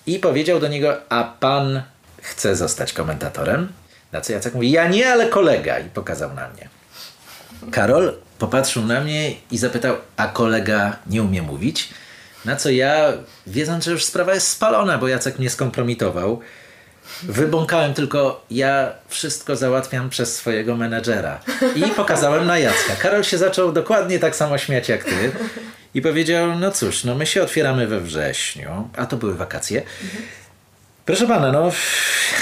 I 0.06 0.18
powiedział 0.18 0.60
do 0.60 0.68
niego: 0.68 0.96
A 1.08 1.24
pan 1.24 1.82
chce 2.22 2.56
zostać 2.56 2.92
komentatorem? 2.92 3.68
Na 4.12 4.20
co 4.20 4.32
Jacek 4.32 4.54
mówi: 4.54 4.70
Ja 4.70 4.88
nie, 4.88 5.10
ale 5.12 5.28
kolega. 5.28 5.78
I 5.78 5.84
pokazał 5.90 6.34
na 6.34 6.48
mnie. 6.48 6.68
Karol 7.70 8.14
popatrzył 8.38 8.84
na 8.84 9.00
mnie 9.00 9.34
i 9.50 9.58
zapytał: 9.58 9.96
A 10.16 10.28
kolega 10.28 10.96
nie 11.06 11.22
umie 11.22 11.42
mówić? 11.42 11.88
Na 12.44 12.56
co 12.56 12.70
ja, 12.70 13.12
wiedząc, 13.46 13.84
że 13.84 13.90
już 13.90 14.04
sprawa 14.04 14.34
jest 14.34 14.48
spalona, 14.48 14.98
bo 14.98 15.08
Jacek 15.08 15.38
mnie 15.38 15.50
skompromitował, 15.50 16.40
Wybąkałem 17.22 17.94
tylko, 17.94 18.44
ja 18.50 18.92
wszystko 19.08 19.56
załatwiam 19.56 20.10
przez 20.10 20.36
swojego 20.36 20.76
menedżera. 20.76 21.40
I 21.74 21.82
pokazałem 21.82 22.46
na 22.46 22.58
Jacka. 22.58 22.96
Karol 22.96 23.24
się 23.24 23.38
zaczął 23.38 23.72
dokładnie 23.72 24.18
tak 24.18 24.36
samo 24.36 24.58
śmiać 24.58 24.88
jak 24.88 25.04
ty. 25.04 25.32
I 25.94 26.02
powiedział, 26.02 26.58
no 26.58 26.70
cóż, 26.70 27.04
no 27.04 27.14
my 27.14 27.26
się 27.26 27.42
otwieramy 27.42 27.86
we 27.86 28.00
wrześniu, 28.00 28.88
a 28.96 29.06
to 29.06 29.16
były 29.16 29.34
wakacje. 29.34 29.82
Proszę 31.04 31.26
pana, 31.26 31.52
no, 31.52 31.72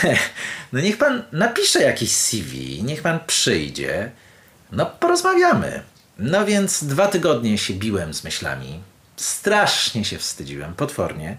no 0.72 0.80
niech 0.80 0.98
pan 0.98 1.22
napisze 1.32 1.82
jakiś 1.82 2.12
CV, 2.12 2.82
niech 2.82 3.02
pan 3.02 3.20
przyjdzie, 3.26 4.10
no 4.72 4.86
porozmawiamy. 4.86 5.82
No 6.18 6.46
więc 6.46 6.84
dwa 6.84 7.06
tygodnie 7.06 7.58
się 7.58 7.74
biłem 7.74 8.14
z 8.14 8.24
myślami. 8.24 8.80
Strasznie 9.16 10.04
się 10.04 10.18
wstydziłem, 10.18 10.74
potwornie. 10.74 11.36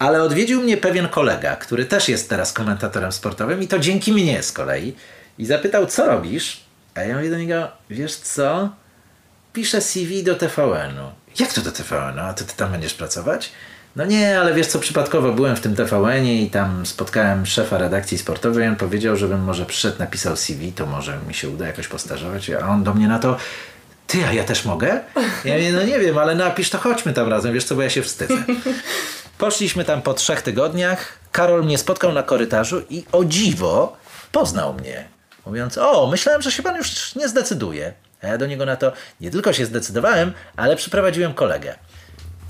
Ale 0.00 0.22
odwiedził 0.22 0.62
mnie 0.62 0.76
pewien 0.76 1.08
kolega, 1.08 1.56
który 1.56 1.84
też 1.84 2.08
jest 2.08 2.28
teraz 2.28 2.52
komentatorem 2.52 3.12
sportowym 3.12 3.62
i 3.62 3.68
to 3.68 3.78
dzięki 3.78 4.12
mnie 4.12 4.42
z 4.42 4.52
kolei. 4.52 4.96
I 5.38 5.46
zapytał, 5.46 5.86
co 5.86 6.06
robisz? 6.06 6.60
A 6.94 7.00
ja 7.00 7.16
mówię 7.16 7.30
do 7.30 7.38
niego, 7.38 7.68
wiesz 7.90 8.16
co? 8.16 8.68
Piszę 9.52 9.80
CV 9.80 10.24
do 10.24 10.34
TVN-u. 10.34 11.10
Jak 11.40 11.52
to 11.52 11.60
do 11.60 11.72
TVN-u? 11.72 12.20
A 12.20 12.34
ty, 12.34 12.44
ty 12.44 12.56
tam 12.56 12.72
będziesz 12.72 12.94
pracować? 12.94 13.52
No 13.96 14.04
nie, 14.04 14.40
ale 14.40 14.54
wiesz 14.54 14.66
co, 14.66 14.78
przypadkowo 14.78 15.32
byłem 15.32 15.56
w 15.56 15.60
tym 15.60 15.76
TVN-ie 15.76 16.42
i 16.42 16.50
tam 16.50 16.86
spotkałem 16.86 17.46
szefa 17.46 17.78
redakcji 17.78 18.18
sportowej 18.18 18.68
on 18.68 18.76
powiedział, 18.76 19.16
żebym 19.16 19.44
może 19.44 19.66
przyszedł, 19.66 19.98
napisał 19.98 20.36
CV, 20.36 20.72
to 20.72 20.86
może 20.86 21.18
mi 21.28 21.34
się 21.34 21.48
uda 21.48 21.66
jakoś 21.66 21.88
postażować. 21.88 22.50
A 22.50 22.68
on 22.68 22.84
do 22.84 22.94
mnie 22.94 23.08
na 23.08 23.18
to, 23.18 23.36
ty, 24.06 24.26
a 24.26 24.32
ja 24.32 24.44
też 24.44 24.64
mogę? 24.64 25.00
Ja 25.44 25.54
mówię, 25.54 25.72
no 25.72 25.82
nie 25.82 25.98
wiem, 25.98 26.18
ale 26.18 26.34
napisz, 26.34 26.70
to 26.70 26.78
chodźmy 26.78 27.12
tam 27.12 27.28
razem, 27.28 27.54
wiesz 27.54 27.64
co, 27.64 27.74
bo 27.74 27.82
ja 27.82 27.90
się 27.90 28.02
wstydzę. 28.02 28.34
Poszliśmy 29.40 29.84
tam 29.84 30.02
po 30.02 30.14
trzech 30.14 30.42
tygodniach, 30.42 31.18
Karol 31.32 31.64
mnie 31.64 31.78
spotkał 31.78 32.12
na 32.12 32.22
korytarzu 32.22 32.82
i 32.90 33.04
o 33.12 33.24
dziwo 33.24 33.96
poznał 34.32 34.74
mnie. 34.74 35.08
Mówiąc, 35.46 35.78
o, 35.78 36.06
myślałem, 36.06 36.42
że 36.42 36.52
się 36.52 36.62
pan 36.62 36.76
już 36.76 37.14
nie 37.14 37.28
zdecyduje. 37.28 37.92
A 38.22 38.26
ja 38.26 38.38
do 38.38 38.46
niego 38.46 38.66
na 38.66 38.76
to 38.76 38.92
nie 39.20 39.30
tylko 39.30 39.52
się 39.52 39.66
zdecydowałem, 39.66 40.32
ale 40.56 40.76
przyprowadziłem 40.76 41.34
kolegę. 41.34 41.74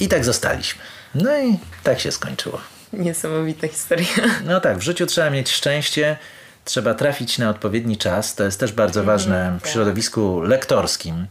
I 0.00 0.08
tak 0.08 0.24
zostaliśmy. 0.24 0.82
No 1.14 1.38
i 1.38 1.58
tak 1.82 2.00
się 2.00 2.12
skończyło. 2.12 2.60
Niesamowita 2.92 3.68
historia. 3.68 4.06
No 4.46 4.60
tak, 4.60 4.78
w 4.78 4.82
życiu 4.82 5.06
trzeba 5.06 5.30
mieć 5.30 5.50
szczęście, 5.50 6.16
trzeba 6.64 6.94
trafić 6.94 7.38
na 7.38 7.50
odpowiedni 7.50 7.96
czas. 7.96 8.34
To 8.34 8.44
jest 8.44 8.60
też 8.60 8.72
bardzo 8.72 9.04
ważne 9.04 9.56
w 9.58 9.62
tak. 9.62 9.72
środowisku 9.72 10.40
lektorskim, 10.40 11.26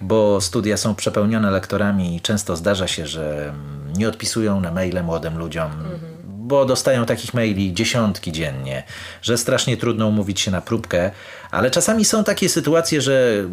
bo 0.00 0.40
studia 0.40 0.76
są 0.76 0.94
przepełnione 0.94 1.50
lektorami 1.50 2.16
i 2.16 2.20
często 2.20 2.56
zdarza 2.56 2.88
się, 2.88 3.06
że 3.06 3.52
nie 3.96 4.08
odpisują 4.08 4.60
na 4.60 4.70
maile 4.70 5.04
młodym 5.04 5.38
ludziom. 5.38 5.72
Mhm 5.72 6.14
bo 6.44 6.64
dostają 6.64 7.06
takich 7.06 7.34
maili 7.34 7.74
dziesiątki 7.74 8.32
dziennie, 8.32 8.82
że 9.22 9.38
strasznie 9.38 9.76
trudno 9.76 10.06
umówić 10.06 10.40
się 10.40 10.50
na 10.50 10.60
próbkę, 10.60 11.10
ale 11.50 11.70
czasami 11.70 12.04
są 12.04 12.24
takie 12.24 12.48
sytuacje, 12.48 13.00
że 13.00 13.44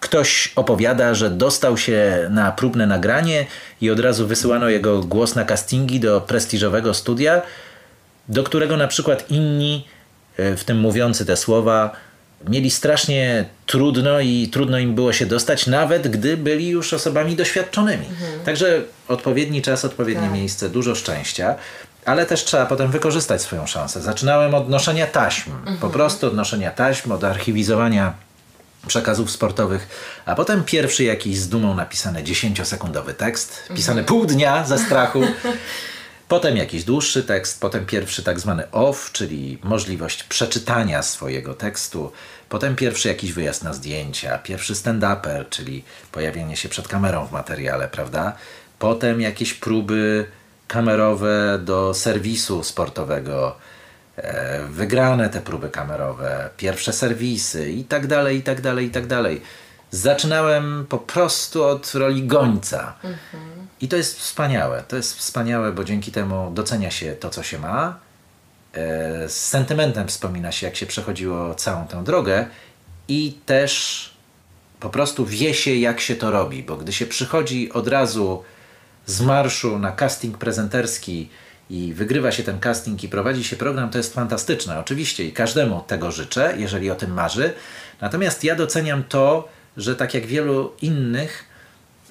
ktoś 0.00 0.52
opowiada, 0.56 1.14
że 1.14 1.30
dostał 1.30 1.76
się 1.76 2.28
na 2.30 2.52
próbne 2.52 2.86
nagranie 2.86 3.46
i 3.80 3.90
od 3.90 4.00
razu 4.00 4.26
wysyłano 4.26 4.68
jego 4.68 5.00
głos 5.00 5.34
na 5.34 5.44
castingi 5.44 6.00
do 6.00 6.20
prestiżowego 6.20 6.94
studia, 6.94 7.42
do 8.28 8.42
którego 8.44 8.76
na 8.76 8.88
przykład 8.88 9.30
inni, 9.30 9.86
e, 10.36 10.56
w 10.56 10.64
tym 10.64 10.78
mówiący 10.78 11.26
te 11.26 11.36
słowa, 11.36 11.90
mieli 12.48 12.70
strasznie 12.70 13.44
trudno 13.66 14.20
i 14.20 14.48
trudno 14.52 14.78
im 14.78 14.94
było 14.94 15.12
się 15.12 15.26
dostać, 15.26 15.66
nawet 15.66 16.08
gdy 16.08 16.36
byli 16.36 16.68
już 16.68 16.92
osobami 16.92 17.36
doświadczonymi. 17.36 18.06
Mhm. 18.06 18.40
Także 18.44 18.82
odpowiedni 19.08 19.62
czas, 19.62 19.84
odpowiednie 19.84 20.22
tak. 20.22 20.32
miejsce, 20.32 20.70
dużo 20.70 20.94
szczęścia. 20.94 21.54
Ale 22.04 22.26
też 22.26 22.44
trzeba 22.44 22.66
potem 22.66 22.90
wykorzystać 22.90 23.42
swoją 23.42 23.66
szansę. 23.66 24.00
Zaczynałem 24.00 24.54
od 24.54 24.68
noszenia 24.68 25.06
taśm, 25.06 25.50
mhm. 25.50 25.78
po 25.78 25.90
prostu 25.90 26.26
od 26.26 26.34
noszenia 26.34 26.70
taśm, 26.70 27.12
od 27.12 27.24
archiwizowania 27.24 28.14
przekazów 28.86 29.30
sportowych, 29.30 29.88
a 30.26 30.34
potem 30.34 30.64
pierwszy 30.64 31.04
jakiś 31.04 31.38
z 31.38 31.48
dumą 31.48 31.74
napisany 31.74 32.22
10-sekundowy 32.22 33.14
tekst, 33.14 33.62
pisany 33.74 34.00
mhm. 34.00 34.04
pół 34.06 34.26
dnia 34.26 34.64
ze 34.64 34.78
strachu. 34.78 35.22
Potem 36.32 36.56
jakiś 36.56 36.84
dłuższy 36.84 37.22
tekst, 37.22 37.60
potem 37.60 37.86
pierwszy 37.86 38.22
tak 38.22 38.40
zwany 38.40 38.70
off, 38.70 39.12
czyli 39.12 39.58
możliwość 39.62 40.24
przeczytania 40.24 41.02
swojego 41.02 41.54
tekstu, 41.54 42.12
potem 42.48 42.76
pierwszy 42.76 43.08
jakiś 43.08 43.32
wyjazd 43.32 43.64
na 43.64 43.72
zdjęcia, 43.72 44.38
pierwszy 44.38 44.74
stand-upper, 44.74 45.48
czyli 45.48 45.84
pojawienie 46.12 46.56
się 46.56 46.68
przed 46.68 46.88
kamerą 46.88 47.26
w 47.26 47.32
materiale, 47.32 47.88
prawda? 47.88 48.32
Potem 48.78 49.20
jakieś 49.20 49.54
próby 49.54 50.26
kamerowe 50.68 51.58
do 51.64 51.94
serwisu 51.94 52.64
sportowego, 52.64 53.56
e, 54.16 54.62
wygrane 54.70 55.28
te 55.28 55.40
próby 55.40 55.70
kamerowe, 55.70 56.50
pierwsze 56.56 56.92
serwisy 56.92 57.70
i 57.70 57.84
tak 57.84 58.06
dalej, 58.06 58.36
i 58.38 58.42
tak 58.42 58.60
dalej, 58.60 58.86
i 58.86 58.90
tak 58.90 59.06
dalej. 59.06 59.42
Zaczynałem 59.90 60.86
po 60.88 60.98
prostu 60.98 61.64
od 61.64 61.94
roli 61.94 62.26
gońca. 62.26 62.94
Mhm. 63.04 63.61
I 63.82 63.88
to 63.88 63.96
jest 63.96 64.18
wspaniałe. 64.18 64.82
To 64.88 64.96
jest 64.96 65.18
wspaniałe, 65.18 65.72
bo 65.72 65.84
dzięki 65.84 66.12
temu 66.12 66.50
docenia 66.54 66.90
się 66.90 67.12
to, 67.12 67.30
co 67.30 67.42
się 67.42 67.58
ma. 67.58 67.98
E, 68.74 69.28
z 69.28 69.48
sentymentem 69.48 70.08
wspomina 70.08 70.52
się, 70.52 70.66
jak 70.66 70.76
się 70.76 70.86
przechodziło 70.86 71.54
całą 71.54 71.86
tę 71.86 72.04
drogę 72.04 72.46
i 73.08 73.38
też 73.46 74.12
po 74.80 74.90
prostu 74.90 75.26
wie 75.26 75.54
się, 75.54 75.74
jak 75.74 76.00
się 76.00 76.16
to 76.16 76.30
robi, 76.30 76.62
bo 76.62 76.76
gdy 76.76 76.92
się 76.92 77.06
przychodzi 77.06 77.72
od 77.72 77.88
razu 77.88 78.42
z 79.06 79.20
marszu 79.20 79.78
na 79.78 79.92
casting 79.92 80.38
prezenterski 80.38 81.28
i 81.70 81.94
wygrywa 81.94 82.32
się 82.32 82.42
ten 82.42 82.60
casting 82.60 83.04
i 83.04 83.08
prowadzi 83.08 83.44
się 83.44 83.56
program, 83.56 83.90
to 83.90 83.98
jest 83.98 84.14
fantastyczne. 84.14 84.80
Oczywiście 84.80 85.24
i 85.24 85.32
każdemu 85.32 85.80
tego 85.86 86.10
życzę, 86.10 86.54
jeżeli 86.58 86.90
o 86.90 86.94
tym 86.94 87.12
marzy. 87.14 87.52
Natomiast 88.00 88.44
ja 88.44 88.56
doceniam 88.56 89.04
to, 89.04 89.48
że 89.76 89.96
tak 89.96 90.14
jak 90.14 90.26
wielu 90.26 90.72
innych, 90.82 91.51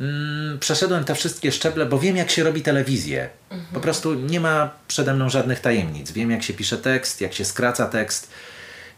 mm, 0.02 0.60
przeszedłem 0.60 1.04
te 1.04 1.16
wszystkie 1.16 1.52
szczeble, 1.52 1.86
bo 1.86 2.00
wiem, 2.00 2.18
jak 2.18 2.32
się 2.32 2.44
robi 2.44 2.62
telewizję. 2.62 3.30
Mhm. 3.50 3.74
Po 3.74 3.80
prostu 3.80 4.14
nie 4.14 4.40
ma 4.40 4.70
przede 4.88 5.14
mną 5.14 5.30
żadnych 5.30 5.60
tajemnic. 5.60 6.12
Wiem, 6.12 6.32
jak 6.32 6.44
się 6.44 6.54
pisze 6.54 6.78
tekst, 6.78 7.22
jak 7.22 7.34
się 7.34 7.46
skraca 7.46 7.86
tekst. 7.86 8.32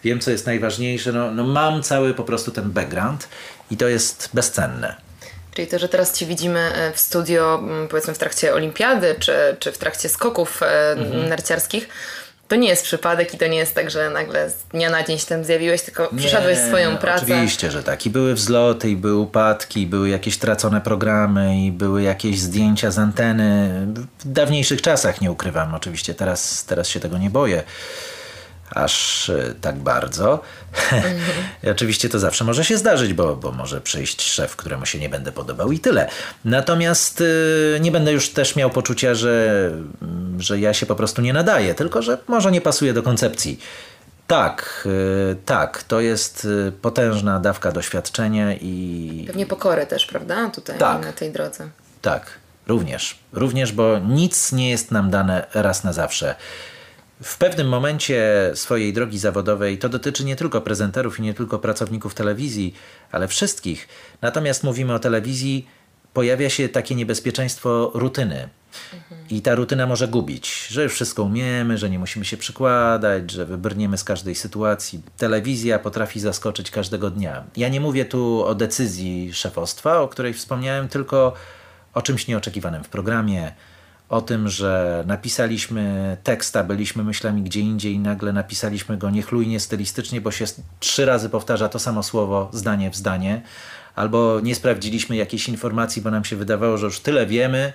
Wiem, 0.04 0.20
co 0.20 0.32
jest 0.32 0.46
najważniejsze. 0.46 1.12
No, 1.12 1.32
no 1.32 1.44
mam 1.44 1.84
cały 1.84 2.14
po 2.14 2.24
prostu 2.24 2.52
ten 2.52 2.72
background 2.72 3.28
i 3.72 3.78
to 3.78 3.88
jest 3.88 4.30
bezcenne. 4.34 4.96
Czyli 5.54 5.68
to, 5.68 5.80
że 5.80 5.90
teraz 5.90 6.18
Ci 6.18 6.26
widzimy 6.26 6.60
e, 6.60 6.92
w 6.94 7.00
studio, 7.00 7.60
mm, 7.64 7.88
powiedzmy 7.88 8.14
w 8.14 8.18
trakcie 8.18 8.54
olimpiady, 8.54 9.16
czy, 9.20 9.34
czy 9.60 9.72
w 9.72 9.78
trakcie 9.78 10.10
skoków 10.10 10.64
e, 10.64 10.92
mhm. 10.92 11.30
narciarskich, 11.30 11.88
to 12.54 12.58
nie 12.58 12.68
jest 12.68 12.84
przypadek 12.84 13.34
i 13.34 13.38
to 13.38 13.48
nie 13.48 13.58
jest 13.58 13.76
tak, 13.76 13.92
że 13.92 14.10
nagle 14.10 14.50
z 14.50 14.64
dnia 14.64 14.90
na 14.90 15.04
dzień 15.04 15.20
się 15.20 15.26
tam 15.26 15.44
zjawiłeś, 15.44 15.82
tylko 15.82 16.10
nie, 16.12 16.20
przyszedłeś 16.20 16.58
swoją 16.58 16.98
pracę. 16.98 17.24
Oczywiście, 17.24 17.72
że 17.72 17.84
tak. 17.84 18.06
I 18.06 18.10
były 18.10 18.34
wzloty, 18.34 18.90
i 18.90 18.96
były 18.96 19.16
upadki, 19.16 19.82
i 19.82 19.88
były 19.88 20.10
jakieś 20.10 20.38
tracone 20.38 20.82
programy, 20.82 21.58
i 21.58 21.72
były 21.72 22.02
jakieś 22.02 22.40
zdjęcia 22.40 22.92
z 22.92 23.00
anteny. 23.00 23.70
W 24.20 24.32
dawniejszych 24.32 24.82
czasach 24.82 25.22
nie 25.22 25.32
ukrywam, 25.32 25.76
oczywiście 25.76 26.14
teraz, 26.14 26.66
teraz 26.66 26.88
się 26.88 27.00
tego 27.00 27.18
nie 27.18 27.30
boję 27.30 27.64
aż 28.72 29.30
e, 29.30 29.54
tak 29.62 29.76
bardzo. 29.76 30.42
I 31.64 31.70
oczywiście 31.70 32.10
to 32.10 32.20
zawsze 32.20 32.44
może 32.44 32.66
się 32.66 32.78
zdarzyć, 32.78 33.14
bo, 33.14 33.36
bo 33.36 33.52
może 33.52 33.82
przyjść 33.82 34.22
szef, 34.22 34.56
któremu 34.56 34.86
się 34.86 35.00
nie 35.00 35.10
będę 35.10 35.32
podobał 35.32 35.72
i 35.72 35.80
tyle. 35.80 36.10
Natomiast 36.46 37.22
y, 37.22 37.78
nie 37.82 37.92
będę 37.92 38.12
już 38.12 38.30
też 38.30 38.56
miał 38.56 38.70
poczucia, 38.70 39.16
że, 39.16 39.72
że 40.40 40.60
ja 40.60 40.74
się 40.74 40.86
po 40.86 40.96
prostu 40.96 41.22
nie 41.22 41.34
nadaję, 41.34 41.76
tylko 41.76 42.02
że 42.02 42.18
może 42.28 42.52
nie 42.52 42.62
pasuje 42.62 42.94
do 42.94 43.04
koncepcji. 43.04 43.60
Tak, 44.28 44.88
y, 45.32 45.36
tak, 45.46 45.84
to 45.84 46.02
jest 46.02 46.48
potężna 46.82 47.40
dawka 47.40 47.72
doświadczenia 47.72 48.54
i. 48.54 49.24
Pewnie 49.28 49.46
pokory 49.46 49.86
też, 49.86 50.06
prawda? 50.06 50.50
Tutaj 50.50 50.78
tak, 50.78 51.06
na 51.06 51.14
tej 51.14 51.32
drodze. 51.32 51.70
Tak, 52.02 52.32
również. 52.68 53.20
Również, 53.34 53.72
bo 53.72 54.00
nic 54.00 54.52
nie 54.52 54.70
jest 54.70 54.92
nam 54.92 55.10
dane 55.10 55.48
raz 55.54 55.84
na 55.84 55.94
zawsze 55.94 56.36
w 57.24 57.38
pewnym 57.38 57.68
momencie 57.68 58.52
swojej 58.54 58.94
drogi 58.94 59.20
zawodowej 59.20 59.78
to 59.78 59.90
dotyczy 59.90 60.26
nie 60.26 60.36
tylko 60.36 60.62
prezenterów 60.62 61.20
i 61.20 61.22
nie 61.22 61.34
tylko 61.34 61.60
pracowników 61.60 62.14
telewizji, 62.14 62.74
ale 63.12 63.28
wszystkich. 63.28 63.88
Natomiast 64.22 64.64
mówimy 64.64 64.94
o 64.94 65.00
telewizji, 65.00 65.68
pojawia 66.14 66.50
się 66.50 66.70
takie 66.70 66.96
niebezpieczeństwo 66.96 67.92
rutyny. 67.94 68.50
I 69.30 69.42
ta 69.42 69.56
rutyna 69.56 69.88
może 69.88 70.08
gubić, 70.08 70.68
że 70.68 70.84
już 70.84 70.94
wszystko 70.94 71.24
umiemy, 71.24 71.78
że 71.78 71.90
nie 71.90 72.00
musimy 72.00 72.26
się 72.26 72.38
przykładać, 72.38 73.32
że 73.32 73.46
wybrniemy 73.46 73.98
z 73.98 74.04
każdej 74.04 74.36
sytuacji. 74.36 75.02
Telewizja 75.18 75.80
potrafi 75.80 76.20
zaskoczyć 76.20 76.72
każdego 76.72 77.10
dnia. 77.10 77.44
Ja 77.58 77.70
nie 77.70 77.82
mówię 77.82 78.06
tu 78.06 78.46
o 78.46 78.56
decyzji 78.56 79.34
szefostwa, 79.34 80.00
o 80.00 80.08
której 80.08 80.34
wspomniałem, 80.34 80.88
tylko 80.88 81.34
o 81.94 82.02
czymś 82.02 82.28
nieoczekiwanym 82.28 82.84
w 82.84 82.90
programie, 82.90 83.54
o 84.10 84.22
tym, 84.22 84.50
że 84.50 85.04
napisaliśmy 85.08 86.18
tekst, 86.24 86.56
a 86.56 86.64
byliśmy 86.64 87.04
myślami 87.04 87.42
gdzie 87.42 87.60
indziej 87.60 87.94
i 87.94 88.00
nagle 88.00 88.34
napisaliśmy 88.34 88.98
go 88.98 89.10
niechlujnie 89.10 89.60
stylistycznie, 89.60 90.22
bo 90.22 90.32
się 90.32 90.46
trzy 90.80 91.06
razy 91.06 91.30
powtarza 91.30 91.70
to 91.70 91.80
samo 91.80 92.04
słowo 92.04 92.50
zdanie 92.54 92.92
w 92.92 92.96
zdanie, 92.96 93.42
albo 93.96 94.40
nie 94.44 94.56
sprawdziliśmy 94.56 95.16
jakiejś 95.16 95.50
informacji, 95.50 96.02
bo 96.02 96.12
nam 96.12 96.24
się 96.24 96.36
wydawało, 96.36 96.78
że 96.78 96.86
już 96.86 97.00
tyle 97.00 97.26
wiemy, 97.26 97.74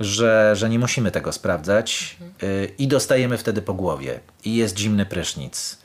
że, 0.00 0.56
że 0.56 0.70
nie 0.70 0.78
musimy 0.78 1.10
tego 1.10 1.32
sprawdzać 1.32 2.16
mhm. 2.20 2.68
i 2.78 2.88
dostajemy 2.88 3.38
wtedy 3.38 3.62
po 3.62 3.74
głowie 3.74 4.20
i 4.44 4.56
jest 4.56 4.78
zimny 4.78 5.06
prysznic. 5.06 5.78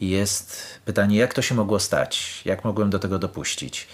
Jest 0.00 0.80
pytanie, 0.84 1.16
jak 1.16 1.34
to 1.34 1.42
się 1.42 1.54
mogło 1.54 1.80
stać? 1.80 2.42
Jak 2.44 2.64
mogłem 2.64 2.90
do 2.90 2.98
tego 2.98 3.18
dopuścić? 3.18 3.86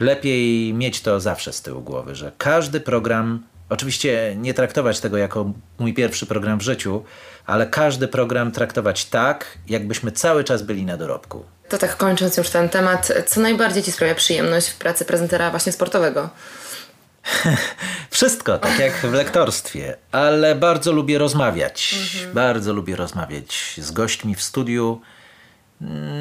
Lepiej 0.00 0.74
mieć 0.74 1.00
to 1.00 1.20
zawsze 1.20 1.52
z 1.52 1.62
tyłu 1.62 1.80
głowy, 1.80 2.14
że 2.14 2.32
każdy 2.38 2.80
program 2.80 3.42
Oczywiście 3.68 4.34
nie 4.36 4.54
traktować 4.54 5.00
tego 5.00 5.16
jako 5.16 5.52
mój 5.78 5.94
pierwszy 5.94 6.26
program 6.26 6.58
w 6.58 6.62
życiu, 6.62 7.04
ale 7.46 7.66
każdy 7.66 8.08
program 8.08 8.52
traktować 8.52 9.04
tak, 9.04 9.58
jakbyśmy 9.68 10.12
cały 10.12 10.44
czas 10.44 10.62
byli 10.62 10.84
na 10.84 10.96
dorobku. 10.96 11.44
To 11.68 11.78
tak 11.78 11.96
kończąc 11.96 12.36
już 12.36 12.50
ten 12.50 12.68
temat, 12.68 13.12
co 13.26 13.40
najbardziej 13.40 13.82
Ci 13.82 13.92
sprawia 13.92 14.14
przyjemność 14.14 14.68
w 14.68 14.76
pracy 14.76 15.04
prezentera 15.04 15.50
właśnie 15.50 15.72
sportowego? 15.72 16.30
Wszystko, 18.10 18.58
tak 18.58 18.78
jak 18.78 18.92
w 18.92 19.12
lektorstwie, 19.12 19.96
ale 20.12 20.54
bardzo 20.54 20.92
lubię 20.92 21.18
rozmawiać. 21.18 21.94
Mhm. 22.14 22.34
Bardzo 22.34 22.72
lubię 22.72 22.96
rozmawiać 22.96 23.74
z 23.78 23.90
gośćmi 23.90 24.34
w 24.34 24.42
studiu. 24.42 25.00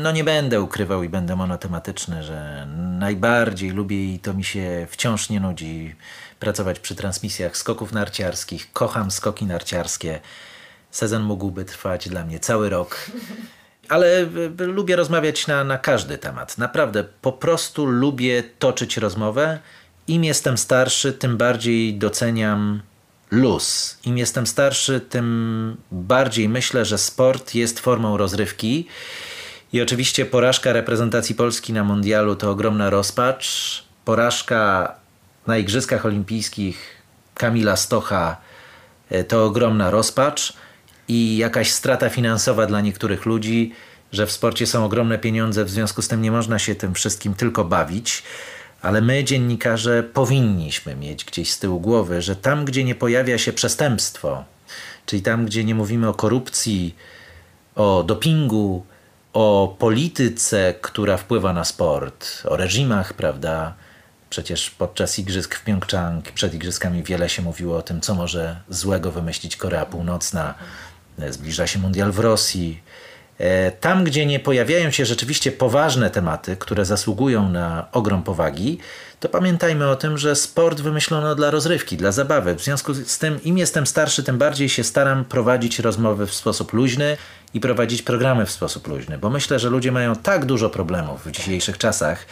No 0.01 0.11
nie 0.11 0.23
będę 0.23 0.61
ukrywał 0.61 1.03
i 1.03 1.09
będę 1.09 1.35
monotematyczny, 1.35 2.23
że 2.23 2.67
najbardziej 2.99 3.69
lubię 3.69 4.13
i 4.13 4.19
to 4.19 4.33
mi 4.33 4.43
się 4.43 4.87
wciąż 4.89 5.29
nie 5.29 5.39
nudzi 5.39 5.95
pracować 6.43 6.79
przy 6.79 6.95
transmisjach 6.95 7.57
skoków 7.57 7.91
narciarskich. 7.91 8.71
Kocham 8.73 9.11
skoki 9.11 9.45
narciarskie. 9.45 10.19
Sezon 10.91 11.23
mógłby 11.23 11.65
trwać 11.65 12.09
dla 12.09 12.25
mnie 12.25 12.39
cały 12.39 12.69
rok. 12.69 13.11
Ale 13.89 14.25
lubię 14.57 14.95
rozmawiać 14.95 15.47
na, 15.47 15.63
na 15.63 15.77
każdy 15.77 16.17
temat. 16.17 16.57
Naprawdę, 16.57 17.03
po 17.21 17.31
prostu 17.31 17.85
lubię 17.85 18.43
toczyć 18.59 18.97
rozmowę. 18.97 19.59
Im 20.07 20.23
jestem 20.23 20.57
starszy, 20.57 21.13
tym 21.13 21.37
bardziej 21.37 21.97
doceniam 21.97 22.81
luz. 23.31 23.97
Im 24.05 24.17
jestem 24.17 24.47
starszy, 24.47 24.99
tym 24.99 25.77
bardziej 25.91 26.49
myślę, 26.49 26.85
że 26.85 26.97
sport 26.97 27.55
jest 27.55 27.79
formą 27.79 28.17
rozrywki. 28.17 28.87
I 29.73 29.81
oczywiście 29.81 30.25
porażka 30.25 30.73
reprezentacji 30.73 31.35
Polski 31.35 31.73
na 31.73 31.83
Mundialu 31.83 32.35
to 32.35 32.51
ogromna 32.51 32.89
rozpacz. 32.89 33.83
Porażka 34.05 34.95
na 35.47 35.57
Igrzyskach 35.57 36.05
Olimpijskich 36.05 37.01
Kamila 37.33 37.75
Stocha 37.75 38.37
e, 39.09 39.23
to 39.23 39.45
ogromna 39.45 39.89
rozpacz 39.89 40.53
i 41.07 41.37
jakaś 41.37 41.71
strata 41.71 42.09
finansowa 42.09 42.65
dla 42.65 42.81
niektórych 42.81 43.25
ludzi, 43.25 43.73
że 44.11 44.25
w 44.25 44.31
sporcie 44.31 44.67
są 44.67 44.85
ogromne 44.85 45.17
pieniądze, 45.19 45.65
w 45.65 45.69
związku 45.69 46.01
z 46.01 46.07
tym 46.07 46.21
nie 46.21 46.31
można 46.31 46.59
się 46.59 46.75
tym 46.75 46.93
wszystkim 46.93 47.33
tylko 47.33 47.65
bawić. 47.65 48.23
Ale 48.81 49.01
my, 49.01 49.23
dziennikarze, 49.23 50.03
powinniśmy 50.03 50.95
mieć 50.95 51.25
gdzieś 51.25 51.51
z 51.51 51.59
tyłu 51.59 51.79
głowy, 51.79 52.21
że 52.21 52.35
tam, 52.35 52.65
gdzie 52.65 52.83
nie 52.83 52.95
pojawia 52.95 53.37
się 53.37 53.53
przestępstwo, 53.53 54.43
czyli 55.05 55.21
tam, 55.21 55.45
gdzie 55.45 55.63
nie 55.63 55.75
mówimy 55.75 56.09
o 56.09 56.13
korupcji, 56.13 56.95
o 57.75 58.03
dopingu, 58.07 58.85
o 59.33 59.75
polityce, 59.79 60.73
która 60.81 61.17
wpływa 61.17 61.53
na 61.53 61.63
sport, 61.63 62.43
o 62.45 62.57
reżimach, 62.57 63.13
prawda? 63.13 63.73
Przecież 64.33 64.69
podczas 64.69 65.19
igrzysk 65.19 65.55
w 65.55 65.63
Pjongczang, 65.63 66.31
przed 66.31 66.53
igrzyskami 66.53 67.03
wiele 67.03 67.29
się 67.29 67.41
mówiło 67.41 67.77
o 67.77 67.81
tym, 67.81 68.01
co 68.01 68.15
może 68.15 68.59
złego 68.69 69.11
wymyślić 69.11 69.55
Korea 69.55 69.85
Północna. 69.85 70.53
Zbliża 71.29 71.67
się 71.67 71.79
mundial 71.79 72.11
w 72.11 72.19
Rosji. 72.19 72.81
E, 73.37 73.71
tam, 73.71 74.03
gdzie 74.03 74.25
nie 74.25 74.39
pojawiają 74.39 74.91
się 74.91 75.05
rzeczywiście 75.05 75.51
poważne 75.51 76.09
tematy, 76.09 76.57
które 76.57 76.85
zasługują 76.85 77.49
na 77.49 77.87
ogrom 77.91 78.23
powagi, 78.23 78.77
to 79.19 79.29
pamiętajmy 79.29 79.89
o 79.89 79.95
tym, 79.95 80.17
że 80.17 80.35
sport 80.35 80.81
wymyślono 80.81 81.35
dla 81.35 81.51
rozrywki, 81.51 81.97
dla 81.97 82.11
zabawy. 82.11 82.55
W 82.55 82.63
związku 82.63 82.93
z 82.93 83.17
tym, 83.19 83.43
im 83.43 83.57
jestem 83.57 83.87
starszy, 83.87 84.23
tym 84.23 84.37
bardziej 84.37 84.69
się 84.69 84.83
staram 84.83 85.25
prowadzić 85.25 85.79
rozmowy 85.79 86.27
w 86.27 86.33
sposób 86.33 86.73
luźny 86.73 87.17
i 87.53 87.59
prowadzić 87.59 88.01
programy 88.01 88.45
w 88.45 88.51
sposób 88.51 88.87
luźny, 88.87 89.17
bo 89.17 89.29
myślę, 89.29 89.59
że 89.59 89.69
ludzie 89.69 89.91
mają 89.91 90.15
tak 90.15 90.45
dużo 90.45 90.69
problemów 90.69 91.25
w 91.25 91.31
dzisiejszych 91.31 91.77
czasach, 91.77 92.25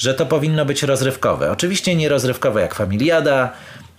że 0.00 0.14
to 0.14 0.26
powinno 0.26 0.64
być 0.64 0.82
rozrywkowe. 0.82 1.50
Oczywiście 1.52 1.94
nie 1.96 2.08
rozrywkowe 2.08 2.60
jak 2.60 2.74
familiada, 2.74 3.52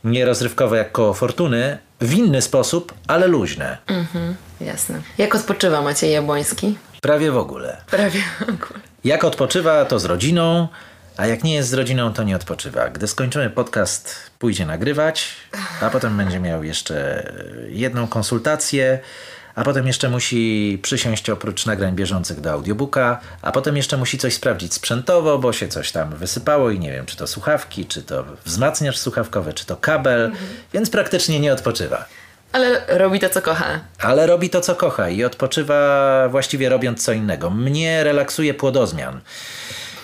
nie 0.03 0.25
rozrywkowe 0.25 0.77
jak 0.77 0.91
koło 0.91 1.13
fortuny, 1.13 1.77
w 2.01 2.13
inny 2.13 2.41
sposób, 2.41 2.93
ale 3.07 3.27
luźne. 3.27 3.77
Mhm, 3.87 4.35
jasne. 4.61 5.01
Jak 5.17 5.35
odpoczywa 5.35 5.81
Maciej 5.81 6.11
Jabłoński? 6.11 6.77
Prawie 7.01 7.31
w 7.31 7.37
ogóle. 7.37 7.77
Prawie 7.91 8.21
w 8.39 8.41
ogóle. 8.41 8.79
Jak 9.03 9.23
odpoczywa, 9.23 9.85
to 9.85 9.99
z 9.99 10.05
rodziną, 10.05 10.67
a 11.17 11.27
jak 11.27 11.43
nie 11.43 11.53
jest 11.53 11.69
z 11.69 11.73
rodziną, 11.73 12.13
to 12.13 12.23
nie 12.23 12.35
odpoczywa. 12.35 12.89
Gdy 12.89 13.07
skończymy 13.07 13.49
podcast, 13.49 14.15
pójdzie 14.39 14.65
nagrywać, 14.65 15.27
a 15.81 15.89
potem 15.89 16.17
będzie 16.17 16.39
miał 16.39 16.63
jeszcze 16.63 17.23
jedną 17.69 18.07
konsultację, 18.07 18.99
a 19.55 19.63
potem 19.63 19.87
jeszcze 19.87 20.09
musi 20.09 20.79
przysiąść 20.81 21.29
oprócz 21.29 21.65
nagrań 21.65 21.95
bieżących 21.95 22.41
do 22.41 22.51
audiobooka, 22.51 23.19
a 23.41 23.51
potem 23.51 23.77
jeszcze 23.77 23.97
musi 23.97 24.17
coś 24.17 24.33
sprawdzić 24.33 24.73
sprzętowo, 24.73 25.37
bo 25.37 25.53
się 25.53 25.67
coś 25.67 25.91
tam 25.91 26.15
wysypało 26.15 26.69
i 26.69 26.79
nie 26.79 26.91
wiem, 26.91 27.05
czy 27.05 27.17
to 27.17 27.27
słuchawki, 27.27 27.85
czy 27.85 28.03
to 28.03 28.25
wzmacniacz 28.45 28.97
słuchawkowy, 28.97 29.53
czy 29.53 29.65
to 29.65 29.77
kabel, 29.77 30.25
mhm. 30.25 30.47
więc 30.73 30.89
praktycznie 30.89 31.39
nie 31.39 31.53
odpoczywa. 31.53 32.05
Ale 32.51 32.81
robi 32.87 33.19
to, 33.19 33.29
co 33.29 33.41
kocha. 33.41 33.79
Ale 33.99 34.27
robi 34.27 34.49
to, 34.49 34.61
co 34.61 34.75
kocha 34.75 35.09
i 35.09 35.23
odpoczywa 35.23 36.27
właściwie 36.29 36.69
robiąc 36.69 37.03
co 37.03 37.13
innego. 37.13 37.49
Mnie 37.49 38.03
relaksuje 38.03 38.53
płodozmian. 38.53 39.19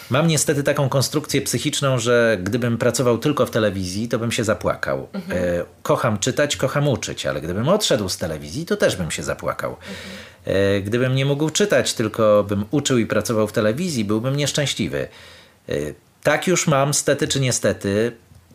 Mam 0.10 0.28
niestety 0.28 0.64
taką 0.64 0.90
konstrukcję 0.90 1.42
psychiczną, 1.42 2.00
że 2.00 2.38
gdybym 2.44 2.78
pracował 2.78 3.18
tylko 3.18 3.46
w 3.46 3.52
telewizji, 3.52 4.08
to 4.08 4.20
bym 4.20 4.32
się 4.32 4.44
zapłakał. 4.44 5.08
Mhm. 5.14 5.44
E, 5.44 5.64
kocham 5.84 6.20
czytać, 6.20 6.56
kocham 6.56 6.88
uczyć, 6.88 7.26
ale 7.26 7.42
gdybym 7.42 7.68
odszedł 7.68 8.10
z 8.10 8.18
telewizji, 8.18 8.66
to 8.66 8.78
też 8.78 8.96
bym 8.96 9.12
się 9.12 9.24
zapłakał. 9.24 9.72
Mhm. 9.72 9.98
E, 10.78 10.82
gdybym 10.82 11.16
nie 11.16 11.26
mógł 11.26 11.50
czytać, 11.50 11.94
tylko 11.94 12.46
bym 12.50 12.66
uczył 12.72 12.98
i 12.98 13.06
pracował 13.06 13.48
w 13.48 13.52
telewizji, 13.52 14.06
byłbym 14.06 14.36
nieszczęśliwy. 14.36 15.08
E, 15.70 15.74
tak 16.24 16.48
już 16.48 16.68
mam, 16.68 16.94
stety 16.94 17.28
czy 17.28 17.40
niestety. 17.40 18.12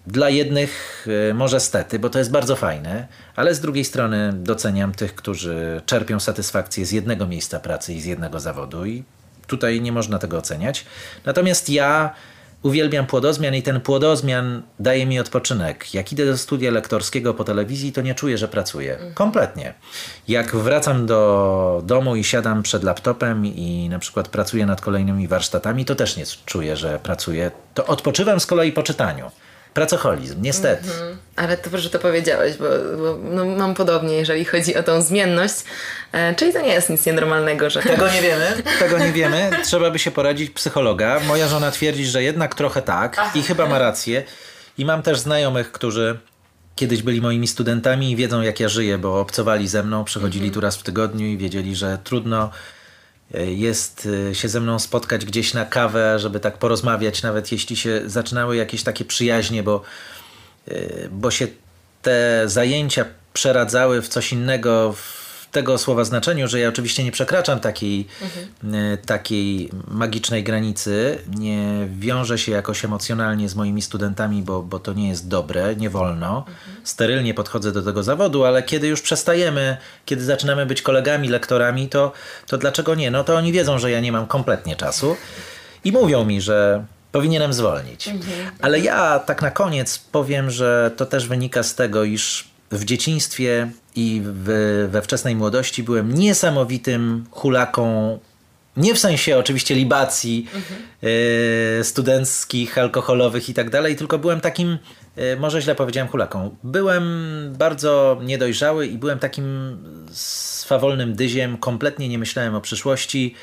Dla 0.06 0.30
jednych 0.30 1.06
może 1.34 1.60
stety, 1.60 1.98
bo 1.98 2.10
to 2.10 2.18
jest 2.18 2.30
bardzo 2.30 2.56
fajne, 2.56 3.08
ale 3.36 3.54
z 3.54 3.60
drugiej 3.60 3.84
strony 3.84 4.32
doceniam 4.32 4.92
tych, 4.92 5.14
którzy 5.14 5.82
czerpią 5.86 6.20
satysfakcję 6.20 6.86
z 6.86 6.92
jednego 6.92 7.26
miejsca 7.26 7.60
pracy 7.60 7.94
i 7.94 8.00
z 8.00 8.04
jednego 8.04 8.40
zawodu 8.40 8.86
i 8.86 9.04
tutaj 9.52 9.80
nie 9.80 9.92
można 9.92 10.18
tego 10.18 10.38
oceniać. 10.38 10.84
Natomiast 11.24 11.70
ja 11.70 12.14
uwielbiam 12.62 13.06
płodozmian 13.06 13.54
i 13.54 13.62
ten 13.62 13.80
płodozmian 13.80 14.62
daje 14.78 15.06
mi 15.06 15.20
odpoczynek. 15.20 15.94
Jak 15.94 16.12
idę 16.12 16.26
do 16.26 16.38
studia 16.38 16.70
lektorskiego 16.70 17.34
po 17.34 17.44
telewizji, 17.44 17.92
to 17.92 18.02
nie 18.02 18.14
czuję, 18.14 18.38
że 18.38 18.48
pracuję. 18.48 18.98
Kompletnie. 19.14 19.74
Jak 20.28 20.56
wracam 20.56 21.06
do 21.06 21.82
domu 21.86 22.16
i 22.16 22.24
siadam 22.24 22.62
przed 22.62 22.84
laptopem 22.84 23.46
i 23.46 23.88
na 23.88 23.98
przykład 23.98 24.28
pracuję 24.28 24.66
nad 24.66 24.80
kolejnymi 24.80 25.28
warsztatami, 25.28 25.84
to 25.84 25.94
też 25.94 26.16
nie 26.16 26.24
czuję, 26.46 26.76
że 26.76 26.98
pracuję. 26.98 27.50
To 27.74 27.86
odpoczywam 27.86 28.40
z 28.40 28.46
kolei 28.46 28.72
po 28.72 28.82
czytaniu. 28.82 29.30
Pracoholizm, 29.74 30.42
niestety. 30.42 30.88
-hmm. 30.88 31.16
Ale 31.36 31.56
to, 31.56 31.78
że 31.78 31.90
to 31.90 31.98
powiedziałeś, 31.98 32.56
bo, 32.56 32.64
bo 32.96 33.18
no, 33.22 33.44
mam 33.44 33.74
podobnie, 33.74 34.14
jeżeli 34.14 34.44
chodzi 34.44 34.76
o 34.76 34.82
tą 34.82 35.02
zmienność. 35.02 35.54
E, 36.12 36.34
czyli 36.34 36.52
to 36.52 36.60
nie 36.60 36.72
jest 36.72 36.90
nic 36.90 37.06
nienormalnego, 37.06 37.70
że... 37.70 37.82
Tego 37.82 38.08
nie 38.08 38.22
wiemy, 38.22 38.62
tego 38.78 38.98
nie 38.98 39.12
wiemy. 39.12 39.50
Trzeba 39.64 39.90
by 39.90 39.98
się 39.98 40.10
poradzić 40.10 40.50
psychologa. 40.50 41.20
Moja 41.20 41.48
żona 41.48 41.70
twierdzi, 41.70 42.06
że 42.06 42.22
jednak 42.22 42.54
trochę 42.54 42.82
tak 42.82 43.16
Ach. 43.18 43.36
i 43.36 43.42
chyba 43.42 43.66
ma 43.66 43.78
rację. 43.78 44.24
I 44.78 44.84
mam 44.84 45.02
też 45.02 45.18
znajomych, 45.18 45.72
którzy 45.72 46.18
kiedyś 46.76 47.02
byli 47.02 47.20
moimi 47.20 47.48
studentami 47.48 48.10
i 48.10 48.16
wiedzą 48.16 48.42
jak 48.42 48.60
ja 48.60 48.68
żyję, 48.68 48.98
bo 48.98 49.20
obcowali 49.20 49.68
ze 49.68 49.82
mną, 49.82 50.04
przychodzili 50.04 50.50
-hmm. 50.50 50.54
tu 50.54 50.60
raz 50.60 50.76
w 50.76 50.82
tygodniu 50.82 51.26
i 51.26 51.38
wiedzieli, 51.38 51.76
że 51.76 51.98
trudno 52.04 52.50
jest 53.40 54.06
y, 54.06 54.34
się 54.34 54.48
ze 54.48 54.60
mną 54.60 54.78
spotkać 54.78 55.24
gdzieś 55.24 55.54
na 55.54 55.64
kawę, 55.64 56.18
żeby 56.18 56.40
tak 56.40 56.58
porozmawiać, 56.58 57.22
nawet 57.22 57.52
jeśli 57.52 57.76
się 57.76 58.02
zaczynały 58.06 58.56
jakieś 58.56 58.82
takie 58.82 59.04
przyjaźnie, 59.04 59.62
bo, 59.62 59.82
y, 60.68 61.08
bo 61.12 61.30
się 61.30 61.46
te 62.02 62.42
zajęcia 62.46 63.04
przeradzały 63.32 64.02
w 64.02 64.08
coś 64.08 64.32
innego, 64.32 64.92
w 64.92 65.21
tego 65.52 65.78
słowa 65.78 66.04
znaczeniu, 66.04 66.48
że 66.48 66.60
ja 66.60 66.68
oczywiście 66.68 67.04
nie 67.04 67.12
przekraczam 67.12 67.60
takiej, 67.60 68.06
mhm. 68.22 68.98
takiej 68.98 69.70
magicznej 69.88 70.44
granicy, 70.44 71.18
nie 71.36 71.88
wiążę 71.98 72.38
się 72.38 72.52
jakoś 72.52 72.84
emocjonalnie 72.84 73.48
z 73.48 73.54
moimi 73.54 73.82
studentami, 73.82 74.42
bo, 74.42 74.62
bo 74.62 74.78
to 74.78 74.92
nie 74.92 75.08
jest 75.08 75.28
dobre, 75.28 75.76
nie 75.76 75.90
wolno. 75.90 76.38
Mhm. 76.38 76.76
Sterylnie 76.84 77.34
podchodzę 77.34 77.72
do 77.72 77.82
tego 77.82 78.02
zawodu, 78.02 78.44
ale 78.44 78.62
kiedy 78.62 78.86
już 78.86 79.02
przestajemy, 79.02 79.76
kiedy 80.06 80.24
zaczynamy 80.24 80.66
być 80.66 80.82
kolegami, 80.82 81.28
lektorami, 81.28 81.88
to, 81.88 82.12
to 82.46 82.58
dlaczego 82.58 82.94
nie? 82.94 83.10
No 83.10 83.24
to 83.24 83.36
oni 83.36 83.52
wiedzą, 83.52 83.78
że 83.78 83.90
ja 83.90 84.00
nie 84.00 84.12
mam 84.12 84.26
kompletnie 84.26 84.76
czasu 84.76 85.16
i 85.84 85.92
mówią 85.92 86.24
mi, 86.24 86.40
że 86.40 86.84
powinienem 87.12 87.52
zwolnić. 87.52 88.08
Mhm. 88.08 88.50
Ale 88.60 88.80
ja 88.80 89.18
tak 89.18 89.42
na 89.42 89.50
koniec 89.50 89.98
powiem, 89.98 90.50
że 90.50 90.90
to 90.96 91.06
też 91.06 91.28
wynika 91.28 91.62
z 91.62 91.74
tego, 91.74 92.04
iż 92.04 92.48
w 92.70 92.84
dzieciństwie 92.84 93.70
i 93.96 94.22
w, 94.24 94.88
we 94.90 95.02
wczesnej 95.02 95.36
młodości 95.36 95.82
byłem 95.82 96.14
niesamowitym 96.14 97.24
hulaką 97.30 98.18
nie 98.76 98.94
w 98.94 98.98
sensie 98.98 99.38
oczywiście 99.38 99.74
libacji 99.74 100.48
mhm. 100.54 100.82
y, 101.04 101.84
studenckich, 101.84 102.78
alkoholowych 102.78 103.48
i 103.48 103.54
tak 103.54 103.70
dalej, 103.70 103.96
tylko 103.96 104.18
byłem 104.18 104.40
takim, 104.40 104.78
y, 105.18 105.36
może 105.40 105.62
źle 105.62 105.74
powiedziałem, 105.74 106.08
hulaką. 106.08 106.56
Byłem 106.64 107.04
bardzo 107.58 108.20
niedojrzały 108.22 108.86
i 108.86 108.98
byłem 108.98 109.18
takim 109.18 109.76
swawolnym 110.12 111.14
dyziem, 111.14 111.58
kompletnie 111.58 112.08
nie 112.08 112.18
myślałem 112.18 112.54
o 112.54 112.60
przyszłości, 112.60 113.34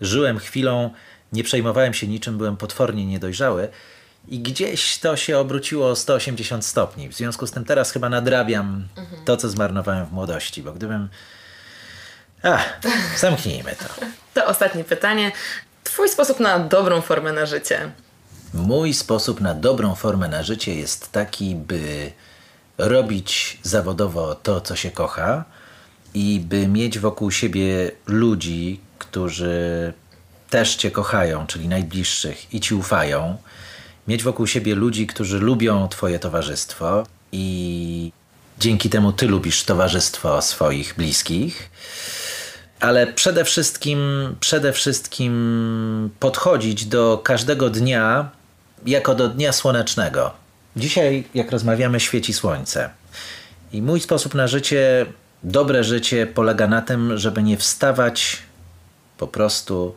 żyłem 0.00 0.38
chwilą, 0.38 0.90
nie 1.32 1.44
przejmowałem 1.44 1.94
się 1.94 2.06
niczym, 2.06 2.38
byłem 2.38 2.56
potwornie 2.56 3.06
niedojrzały. 3.06 3.68
I 4.30 4.40
gdzieś 4.40 4.98
to 4.98 5.16
się 5.16 5.38
obróciło 5.38 5.88
o 5.90 5.96
180 5.96 6.64
stopni. 6.64 7.08
W 7.08 7.14
związku 7.14 7.46
z 7.46 7.50
tym 7.50 7.64
teraz 7.64 7.90
chyba 7.90 8.08
nadrabiam 8.08 8.88
mhm. 8.96 9.24
to, 9.24 9.36
co 9.36 9.48
zmarnowałem 9.48 10.06
w 10.06 10.12
młodości, 10.12 10.62
bo 10.62 10.72
gdybym. 10.72 11.08
A, 12.42 12.58
zamknijmy 13.16 13.76
to. 13.76 13.84
To 14.34 14.46
ostatnie 14.46 14.84
pytanie. 14.84 15.32
Twój 15.84 16.08
sposób 16.08 16.40
na 16.40 16.58
dobrą 16.58 17.00
formę 17.00 17.32
na 17.32 17.46
życie? 17.46 17.90
Mój 18.54 18.94
sposób 18.94 19.40
na 19.40 19.54
dobrą 19.54 19.94
formę 19.94 20.28
na 20.28 20.42
życie 20.42 20.74
jest 20.74 21.12
taki, 21.12 21.54
by 21.54 22.12
robić 22.78 23.58
zawodowo 23.62 24.34
to, 24.34 24.60
co 24.60 24.76
się 24.76 24.90
kocha 24.90 25.44
i 26.14 26.40
by 26.40 26.68
mieć 26.68 26.98
wokół 26.98 27.30
siebie 27.30 27.90
ludzi, 28.06 28.80
którzy 28.98 29.92
też 30.50 30.76
Cię 30.76 30.90
kochają, 30.90 31.46
czyli 31.46 31.68
najbliższych 31.68 32.54
i 32.54 32.60
Ci 32.60 32.74
ufają. 32.74 33.36
Mieć 34.08 34.22
wokół 34.22 34.46
siebie 34.46 34.74
ludzi, 34.74 35.06
którzy 35.06 35.38
lubią 35.38 35.88
Twoje 35.88 36.18
towarzystwo 36.18 37.06
i 37.32 38.12
dzięki 38.58 38.90
temu 38.90 39.12
Ty 39.12 39.26
lubisz 39.26 39.64
towarzystwo 39.64 40.42
swoich 40.42 40.94
bliskich. 40.96 41.70
Ale 42.80 43.06
przede 43.06 43.44
wszystkim, 43.44 43.98
przede 44.40 44.72
wszystkim 44.72 46.10
podchodzić 46.20 46.86
do 46.86 47.20
każdego 47.24 47.70
dnia 47.70 48.30
jako 48.86 49.14
do 49.14 49.28
dnia 49.28 49.52
słonecznego. 49.52 50.30
Dzisiaj, 50.76 51.24
jak 51.34 51.50
rozmawiamy, 51.50 52.00
świeci 52.00 52.32
słońce. 52.32 52.90
I 53.72 53.82
mój 53.82 54.00
sposób 54.00 54.34
na 54.34 54.46
życie, 54.46 55.06
dobre 55.42 55.84
życie, 55.84 56.26
polega 56.26 56.66
na 56.66 56.82
tym, 56.82 57.18
żeby 57.18 57.42
nie 57.42 57.56
wstawać 57.56 58.38
po 59.18 59.26
prostu 59.26 59.94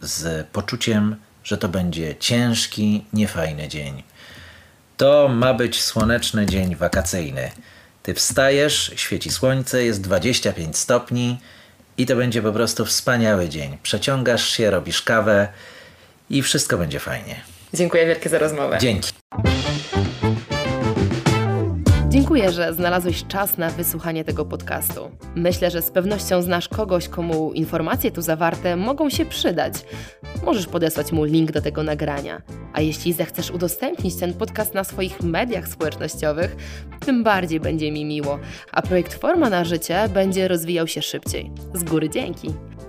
z 0.00 0.46
poczuciem, 0.46 1.16
że 1.44 1.58
to 1.58 1.68
będzie 1.68 2.16
ciężki, 2.16 3.04
niefajny 3.12 3.68
dzień. 3.68 4.02
To 4.96 5.28
ma 5.28 5.54
być 5.54 5.82
słoneczny 5.82 6.46
dzień 6.46 6.76
wakacyjny. 6.76 7.50
Ty 8.02 8.14
wstajesz, 8.14 8.92
świeci 8.96 9.30
słońce, 9.30 9.84
jest 9.84 10.00
25 10.00 10.76
stopni 10.76 11.38
i 11.98 12.06
to 12.06 12.16
będzie 12.16 12.42
po 12.42 12.52
prostu 12.52 12.84
wspaniały 12.84 13.48
dzień. 13.48 13.78
Przeciągasz 13.82 14.48
się, 14.48 14.70
robisz 14.70 15.02
kawę 15.02 15.48
i 16.30 16.42
wszystko 16.42 16.78
będzie 16.78 17.00
fajnie. 17.00 17.40
Dziękuję 17.74 18.06
wielkie 18.06 18.28
za 18.28 18.38
rozmowę. 18.38 18.78
Dzięki. 18.80 19.10
Dziękuję, 22.10 22.52
że 22.52 22.74
znalazłeś 22.74 23.24
czas 23.24 23.58
na 23.58 23.70
wysłuchanie 23.70 24.24
tego 24.24 24.44
podcastu. 24.44 25.10
Myślę, 25.34 25.70
że 25.70 25.82
z 25.82 25.90
pewnością 25.90 26.42
znasz 26.42 26.68
kogoś, 26.68 27.08
komu 27.08 27.52
informacje 27.52 28.10
tu 28.10 28.22
zawarte 28.22 28.76
mogą 28.76 29.10
się 29.10 29.24
przydać. 29.24 29.74
Możesz 30.44 30.66
podesłać 30.66 31.12
mu 31.12 31.24
link 31.24 31.52
do 31.52 31.60
tego 31.60 31.82
nagrania. 31.82 32.42
A 32.72 32.80
jeśli 32.80 33.12
zechcesz 33.12 33.50
udostępnić 33.50 34.16
ten 34.16 34.34
podcast 34.34 34.74
na 34.74 34.84
swoich 34.84 35.22
mediach 35.22 35.68
społecznościowych, 35.68 36.56
tym 37.00 37.24
bardziej 37.24 37.60
będzie 37.60 37.92
mi 37.92 38.04
miło, 38.04 38.38
a 38.72 38.82
projekt 38.82 39.14
Forma 39.14 39.50
na 39.50 39.64
Życie 39.64 40.08
będzie 40.14 40.48
rozwijał 40.48 40.86
się 40.86 41.02
szybciej. 41.02 41.50
Z 41.74 41.84
góry 41.84 42.10
dzięki. 42.10 42.48